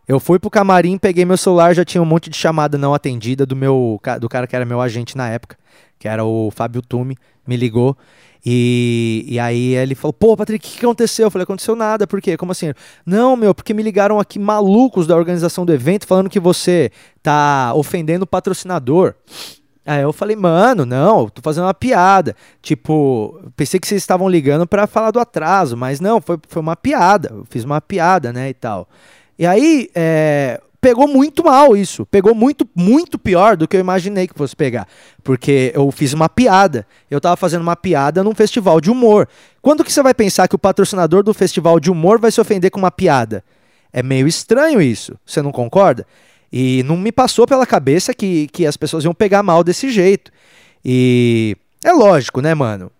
eu 0.07 0.19
fui 0.19 0.39
pro 0.39 0.49
camarim, 0.49 0.97
peguei 0.97 1.25
meu 1.25 1.37
celular, 1.37 1.73
já 1.73 1.83
tinha 1.83 2.01
um 2.01 2.05
monte 2.05 2.29
de 2.29 2.37
chamada 2.37 2.77
não 2.77 2.93
atendida 2.93 3.45
do 3.45 3.55
meu 3.55 3.99
do 4.19 4.29
cara 4.29 4.45
que 4.45 4.55
era 4.55 4.65
meu 4.65 4.79
agente 4.81 5.17
na 5.17 5.29
época, 5.29 5.57
que 5.97 6.07
era 6.07 6.23
o 6.23 6.51
Fábio 6.51 6.81
Tume, 6.81 7.17
me 7.47 7.57
ligou. 7.57 7.97
E, 8.45 9.25
e 9.27 9.39
aí 9.39 9.73
ele 9.73 9.95
falou: 9.95 10.13
Pô, 10.13 10.37
Patrick, 10.37 10.67
o 10.67 10.71
que, 10.71 10.85
aconteceu? 10.85 11.25
Eu 11.25 11.31
falei: 11.31 11.43
Aconteceu 11.43 11.75
nada, 11.75 12.05
por 12.05 12.21
quê? 12.21 12.37
Como 12.37 12.51
assim? 12.51 12.73
Não, 13.03 13.35
meu, 13.35 13.55
porque 13.55 13.73
me 13.73 13.81
ligaram 13.81 14.19
aqui 14.19 14.37
malucos 14.37 15.07
da 15.07 15.15
organização 15.15 15.65
do 15.65 15.73
evento 15.73 16.05
falando 16.05 16.29
que 16.29 16.39
você 16.39 16.91
tá 17.23 17.73
ofendendo 17.73 18.23
o 18.23 18.27
patrocinador. 18.27 19.15
Aí 19.87 20.01
eu 20.01 20.11
falei, 20.11 20.35
mano, 20.35 20.83
não, 20.83 21.29
tô 21.29 21.43
fazendo 21.43 21.65
uma 21.65 21.73
piada. 21.73 22.35
Tipo, 22.59 23.39
pensei 23.55 23.79
que 23.79 23.87
vocês 23.87 24.01
estavam 24.01 24.27
ligando 24.27 24.65
para 24.65 24.87
falar 24.87 25.11
do 25.11 25.19
atraso, 25.19 25.77
mas 25.77 25.99
não, 25.99 26.19
foi, 26.19 26.39
foi 26.47 26.59
uma 26.59 26.75
piada. 26.75 27.29
Eu 27.31 27.45
fiz 27.47 27.63
uma 27.63 27.79
piada, 27.79 28.33
né, 28.33 28.49
e 28.49 28.53
tal. 28.55 28.89
E 29.37 29.45
aí, 29.45 29.89
é, 29.93 30.61
pegou 30.85 31.07
muito 31.07 31.43
mal 31.43 31.75
isso. 31.75 32.05
Pegou 32.05 32.35
muito, 32.35 32.69
muito 32.75 33.17
pior 33.17 33.57
do 33.57 33.67
que 33.67 33.75
eu 33.75 33.79
imaginei 33.79 34.27
que 34.27 34.37
fosse 34.37 34.55
pegar. 34.55 34.87
Porque 35.23 35.71
eu 35.73 35.89
fiz 35.91 36.13
uma 36.13 36.29
piada. 36.29 36.85
Eu 37.09 37.17
estava 37.17 37.35
fazendo 37.35 37.63
uma 37.63 37.75
piada 37.75 38.23
num 38.23 38.35
festival 38.35 38.79
de 38.79 38.91
humor. 38.91 39.27
Quando 39.63 39.83
que 39.83 39.91
você 39.91 40.03
vai 40.03 40.13
pensar 40.13 40.47
que 40.47 40.53
o 40.53 40.59
patrocinador 40.59 41.23
do 41.23 41.33
festival 41.33 41.79
de 41.79 41.89
humor 41.89 42.19
vai 42.19 42.31
se 42.31 42.39
ofender 42.39 42.69
com 42.69 42.77
uma 42.77 42.91
piada? 42.91 43.43
É 43.91 44.03
meio 44.03 44.27
estranho 44.27 44.79
isso. 44.79 45.17
Você 45.25 45.41
não 45.41 45.51
concorda? 45.51 46.05
E 46.53 46.83
não 46.83 46.95
me 46.95 47.11
passou 47.11 47.47
pela 47.47 47.65
cabeça 47.65 48.13
que, 48.13 48.47
que 48.49 48.67
as 48.67 48.77
pessoas 48.77 49.03
iam 49.03 49.13
pegar 49.13 49.41
mal 49.41 49.63
desse 49.63 49.89
jeito. 49.89 50.31
E 50.83 51.57
é 51.83 51.91
lógico, 51.91 52.41
né, 52.41 52.53
mano? 52.53 52.91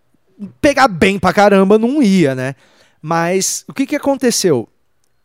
Pegar 0.59 0.87
bem 0.87 1.19
pra 1.19 1.31
caramba 1.31 1.77
não 1.77 2.01
ia, 2.01 2.33
né? 2.33 2.55
Mas 2.99 3.63
o 3.67 3.73
que, 3.73 3.85
que 3.85 3.95
aconteceu? 3.95 4.67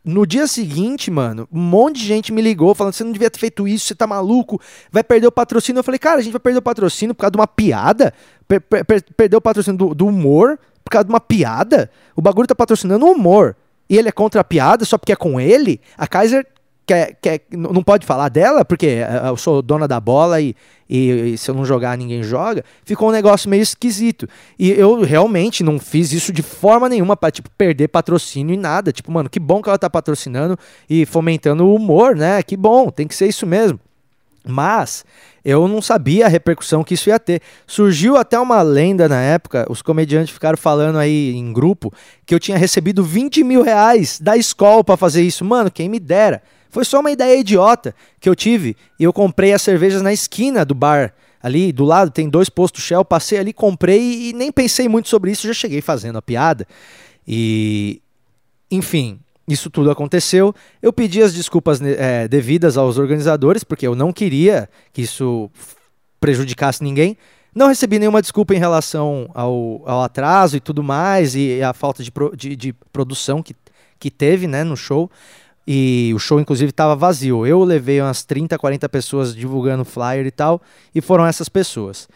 No 0.03 0.25
dia 0.25 0.47
seguinte, 0.47 1.11
mano, 1.11 1.47
um 1.51 1.59
monte 1.59 1.99
de 1.99 2.07
gente 2.07 2.31
me 2.31 2.41
ligou 2.41 2.73
falando: 2.73 2.93
você 2.93 3.03
não 3.03 3.11
devia 3.11 3.29
ter 3.29 3.39
feito 3.39 3.67
isso, 3.67 3.85
você 3.85 3.95
tá 3.95 4.07
maluco, 4.07 4.59
vai 4.91 5.03
perder 5.03 5.27
o 5.27 5.31
patrocínio. 5.31 5.79
Eu 5.79 5.83
falei, 5.83 5.99
cara, 5.99 6.17
a 6.17 6.21
gente 6.21 6.31
vai 6.31 6.39
perder 6.39 6.57
o 6.57 6.61
patrocínio 6.61 7.13
por 7.13 7.21
causa 7.21 7.31
de 7.31 7.37
uma 7.37 7.47
piada? 7.47 8.11
Per 8.47 8.59
per 8.61 9.03
perder 9.15 9.37
o 9.37 9.41
patrocínio 9.41 9.77
do, 9.77 9.93
do, 9.93 10.07
humor 10.07 10.57
por 10.83 10.89
causa 10.89 11.05
de 11.05 11.11
uma 11.11 11.19
piada? 11.19 11.91
O 12.15 12.21
bagulho 12.21 12.47
tá 12.47 12.55
patrocinando 12.55 13.05
o 13.05 13.11
humor. 13.11 13.55
E 13.87 13.97
ele 13.97 14.09
é 14.09 14.11
contra 14.11 14.41
a 14.41 14.43
piada 14.43 14.85
só 14.85 14.97
porque 14.97 15.11
é 15.11 15.15
com 15.15 15.39
ele? 15.39 15.79
A 15.97 16.07
Kaiser 16.07 16.47
quer, 16.91 17.17
quer, 17.21 17.41
não 17.51 17.81
pode 17.81 18.05
falar 18.05 18.27
dela, 18.27 18.65
porque 18.65 18.87
é, 18.87 19.21
eu 19.25 19.37
sou 19.37 19.61
dona 19.61 19.87
da 19.87 19.99
bola 19.99 20.41
e, 20.41 20.53
e, 20.89 21.33
e, 21.33 21.37
se 21.37 21.49
eu 21.49 21.55
não 21.55 21.63
jogar, 21.63 21.97
ninguém 21.97 22.21
joga. 22.21 22.65
Ficou 22.83 23.09
um 23.09 23.11
negócio 23.13 23.49
meio 23.49 23.63
esquisito. 23.63 24.27
E 24.59 24.71
eu 24.71 25.01
realmente 25.01 25.63
não 25.63 25.79
fiz 25.79 26.11
isso 26.11 26.33
de 26.33 26.41
forma 26.41 26.89
nenhuma 26.89 27.15
pra, 27.15 27.31
tipo, 27.31 27.49
perder 27.57 27.87
patrocínio 27.87 28.53
e 28.53 28.57
nada. 28.57 28.91
Tipo, 28.91 29.09
mano, 29.11 29.29
que 29.29 29.39
bom 29.39 29.61
que 29.61 29.69
ela 29.69 29.77
tá 29.77 29.89
patrocinando 29.89 30.57
e 30.89 31.05
fomentando 31.05 31.65
o 31.65 31.73
humor, 31.73 32.15
né? 32.15 32.43
Que 32.43 32.57
bom, 32.57 32.89
tem 32.89 33.07
que 33.07 33.15
ser 33.15 33.27
isso 33.27 33.47
mesmo. 33.47 33.79
Mas 34.45 35.05
eu 35.45 35.67
não 35.67 35.81
sabia 35.81 36.25
a 36.25 36.29
repercussão 36.29 36.83
que 36.83 36.95
isso 36.95 37.07
ia 37.07 37.19
ter. 37.19 37.41
Surgiu 37.65 38.17
até 38.17 38.37
uma 38.37 38.61
lenda 38.61 39.07
na 39.07 39.21
época, 39.21 39.65
os 39.69 39.81
comediantes 39.81 40.33
ficaram 40.33 40.57
falando 40.57 40.97
aí 40.97 41.31
em 41.35 41.53
grupo 41.53 41.93
que 42.25 42.35
eu 42.35 42.39
tinha 42.39 42.57
recebido 42.57 43.03
20 43.03 43.43
mil 43.43 43.61
reais 43.61 44.19
da 44.19 44.35
escola 44.35 44.83
para 44.83 44.97
fazer 44.97 45.21
isso. 45.21 45.45
Mano, 45.45 45.71
quem 45.71 45.87
me 45.87 45.99
dera. 45.99 46.41
Foi 46.71 46.85
só 46.85 47.01
uma 47.01 47.11
ideia 47.11 47.39
idiota 47.39 47.93
que 48.19 48.27
eu 48.27 48.35
tive 48.35 48.75
e 48.99 49.03
eu 49.03 49.13
comprei 49.13 49.53
as 49.53 49.61
cervejas 49.61 50.01
na 50.01 50.11
esquina 50.11 50.65
do 50.65 50.73
bar. 50.73 51.13
Ali 51.43 51.71
do 51.71 51.83
lado 51.83 52.11
tem 52.11 52.29
dois 52.29 52.49
postos 52.49 52.83
Shell, 52.83 53.03
passei 53.03 53.37
ali, 53.37 53.51
comprei 53.51 54.29
e 54.29 54.33
nem 54.33 54.51
pensei 54.51 54.87
muito 54.87 55.09
sobre 55.09 55.31
isso, 55.31 55.47
já 55.47 55.53
cheguei 55.53 55.81
fazendo 55.81 56.17
a 56.17 56.21
piada. 56.21 56.67
E. 57.27 58.01
Enfim, 58.69 59.19
isso 59.47 59.69
tudo 59.69 59.91
aconteceu. 59.91 60.55
Eu 60.81 60.93
pedi 60.93 61.21
as 61.21 61.33
desculpas 61.33 61.81
é, 61.81 62.27
devidas 62.27 62.77
aos 62.77 62.97
organizadores, 62.97 63.63
porque 63.63 63.85
eu 63.85 63.95
não 63.95 64.13
queria 64.13 64.69
que 64.93 65.01
isso 65.01 65.49
prejudicasse 66.19 66.83
ninguém. 66.83 67.17
Não 67.53 67.67
recebi 67.67 67.99
nenhuma 67.99 68.21
desculpa 68.21 68.55
em 68.55 68.59
relação 68.59 69.29
ao, 69.33 69.81
ao 69.85 70.03
atraso 70.03 70.55
e 70.55 70.61
tudo 70.61 70.81
mais, 70.81 71.35
e 71.35 71.61
a 71.61 71.73
falta 71.73 72.01
de, 72.01 72.09
pro, 72.09 72.35
de, 72.35 72.55
de, 72.55 72.73
produção 72.93 73.43
que, 73.43 73.53
que 73.99 74.09
teve 74.09 74.47
né, 74.47 74.63
no 74.63 74.77
show. 74.77 75.11
E 75.67 76.11
o 76.15 76.19
show, 76.19 76.39
inclusive, 76.39 76.71
estava 76.71 76.95
vazio. 76.95 77.45
Eu 77.45 77.63
levei 77.63 78.01
umas 78.01 78.23
30, 78.23 78.57
40 78.57 78.89
pessoas 78.89 79.35
divulgando 79.35 79.85
flyer 79.85 80.25
e 80.25 80.31
tal, 80.31 80.61
e 80.93 81.01
foram 81.01 81.25
essas 81.25 81.47
pessoas. 81.49 82.07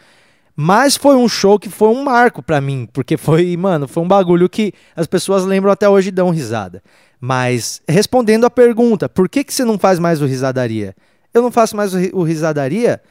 Mas 0.54 0.96
foi 0.96 1.14
um 1.14 1.28
show 1.28 1.58
que 1.58 1.68
foi 1.68 1.88
um 1.88 2.02
marco 2.02 2.42
para 2.42 2.60
mim, 2.62 2.88
porque 2.90 3.18
foi, 3.18 3.54
mano, 3.58 3.86
foi 3.86 4.02
um 4.02 4.08
bagulho 4.08 4.48
que 4.48 4.72
as 4.96 5.06
pessoas 5.06 5.44
lembram 5.44 5.70
até 5.70 5.86
hoje 5.86 6.08
e 6.08 6.12
dão 6.12 6.30
risada. 6.30 6.82
Mas 7.20 7.82
respondendo 7.86 8.46
a 8.46 8.50
pergunta, 8.50 9.08
por 9.08 9.28
que, 9.28 9.44
que 9.44 9.52
você 9.52 9.64
não 9.64 9.78
faz 9.78 9.98
mais 9.98 10.22
o 10.22 10.26
risadaria? 10.26 10.94
Eu 11.32 11.42
não 11.42 11.52
faço 11.52 11.76
mais 11.76 11.92
o, 11.92 12.22
risadaria? 12.22 13.02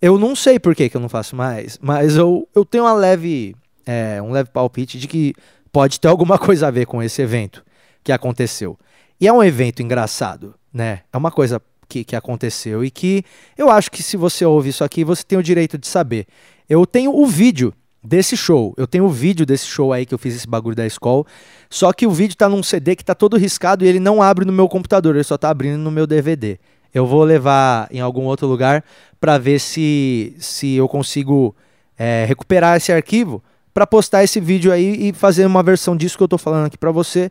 Eu 0.00 0.16
não 0.16 0.36
sei 0.36 0.60
por 0.60 0.74
que, 0.74 0.88
que 0.88 0.96
eu 0.96 1.00
não 1.00 1.08
faço 1.08 1.34
mais, 1.34 1.78
mas 1.82 2.16
eu, 2.16 2.48
eu 2.54 2.64
tenho 2.64 2.84
uma 2.84 2.92
leve, 2.92 3.56
é, 3.84 4.22
um 4.22 4.30
leve 4.30 4.50
palpite 4.50 4.98
de 4.98 5.08
que 5.08 5.34
pode 5.72 5.98
ter 5.98 6.06
alguma 6.06 6.38
coisa 6.38 6.68
a 6.68 6.70
ver 6.70 6.86
com 6.86 7.02
esse 7.02 7.20
evento 7.20 7.64
que 8.04 8.12
aconteceu. 8.12 8.78
E 9.22 9.28
é 9.28 9.32
um 9.32 9.40
evento 9.40 9.80
engraçado, 9.80 10.52
né? 10.74 11.02
É 11.12 11.16
uma 11.16 11.30
coisa 11.30 11.62
que, 11.88 12.02
que 12.02 12.16
aconteceu 12.16 12.84
e 12.84 12.90
que 12.90 13.24
eu 13.56 13.70
acho 13.70 13.88
que 13.88 14.02
se 14.02 14.16
você 14.16 14.44
ouve 14.44 14.70
isso 14.70 14.82
aqui, 14.82 15.04
você 15.04 15.22
tem 15.22 15.38
o 15.38 15.42
direito 15.44 15.78
de 15.78 15.86
saber. 15.86 16.26
Eu 16.68 16.84
tenho 16.84 17.14
o 17.16 17.24
vídeo 17.24 17.72
desse 18.02 18.36
show. 18.36 18.74
Eu 18.76 18.84
tenho 18.84 19.04
o 19.04 19.08
vídeo 19.08 19.46
desse 19.46 19.66
show 19.66 19.92
aí 19.92 20.04
que 20.04 20.12
eu 20.12 20.18
fiz 20.18 20.34
esse 20.34 20.48
bagulho 20.48 20.74
da 20.74 20.84
escola. 20.84 21.24
Só 21.70 21.92
que 21.92 22.04
o 22.04 22.10
vídeo 22.10 22.36
tá 22.36 22.48
num 22.48 22.64
CD 22.64 22.96
que 22.96 23.04
tá 23.04 23.14
todo 23.14 23.36
riscado 23.36 23.84
e 23.84 23.88
ele 23.88 24.00
não 24.00 24.20
abre 24.20 24.44
no 24.44 24.52
meu 24.52 24.68
computador, 24.68 25.14
ele 25.14 25.22
só 25.22 25.38
tá 25.38 25.50
abrindo 25.50 25.78
no 25.78 25.92
meu 25.92 26.04
DVD. 26.04 26.58
Eu 26.92 27.06
vou 27.06 27.22
levar 27.22 27.86
em 27.92 28.00
algum 28.00 28.24
outro 28.24 28.48
lugar 28.48 28.82
para 29.20 29.38
ver 29.38 29.60
se, 29.60 30.34
se 30.40 30.74
eu 30.74 30.88
consigo 30.88 31.54
é, 31.96 32.24
recuperar 32.26 32.76
esse 32.76 32.92
arquivo 32.92 33.40
para 33.72 33.86
postar 33.86 34.24
esse 34.24 34.40
vídeo 34.40 34.72
aí 34.72 35.10
e 35.10 35.12
fazer 35.12 35.46
uma 35.46 35.62
versão 35.62 35.96
disso 35.96 36.16
que 36.18 36.24
eu 36.24 36.28
tô 36.28 36.38
falando 36.38 36.66
aqui 36.66 36.76
para 36.76 36.90
você 36.90 37.30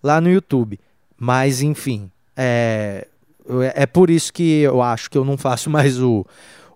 lá 0.00 0.20
no 0.20 0.30
YouTube. 0.30 0.78
Mas 1.24 1.62
enfim, 1.62 2.10
é, 2.36 3.06
é 3.76 3.86
por 3.86 4.10
isso 4.10 4.32
que 4.32 4.62
eu 4.62 4.82
acho 4.82 5.08
que 5.08 5.16
eu 5.16 5.24
não 5.24 5.38
faço 5.38 5.70
mais 5.70 6.00
o, 6.02 6.26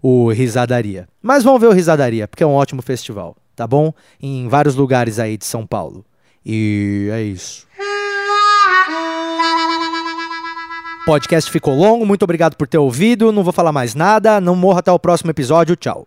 o 0.00 0.30
Risadaria. 0.30 1.08
Mas 1.20 1.42
vamos 1.42 1.60
ver 1.60 1.66
o 1.66 1.72
Risadaria, 1.72 2.28
porque 2.28 2.44
é 2.44 2.46
um 2.46 2.54
ótimo 2.54 2.80
festival, 2.80 3.36
tá 3.56 3.66
bom? 3.66 3.92
Em 4.22 4.46
vários 4.46 4.76
lugares 4.76 5.18
aí 5.18 5.36
de 5.36 5.44
São 5.44 5.66
Paulo. 5.66 6.04
E 6.44 7.08
é 7.10 7.22
isso. 7.22 7.66
Podcast 11.04 11.50
ficou 11.50 11.74
longo, 11.74 12.06
muito 12.06 12.22
obrigado 12.22 12.54
por 12.54 12.68
ter 12.68 12.78
ouvido. 12.78 13.32
Não 13.32 13.42
vou 13.42 13.52
falar 13.52 13.72
mais 13.72 13.96
nada, 13.96 14.40
não 14.40 14.54
morra 14.54 14.78
até 14.78 14.92
o 14.92 14.98
próximo 14.98 15.32
episódio. 15.32 15.74
Tchau. 15.74 16.06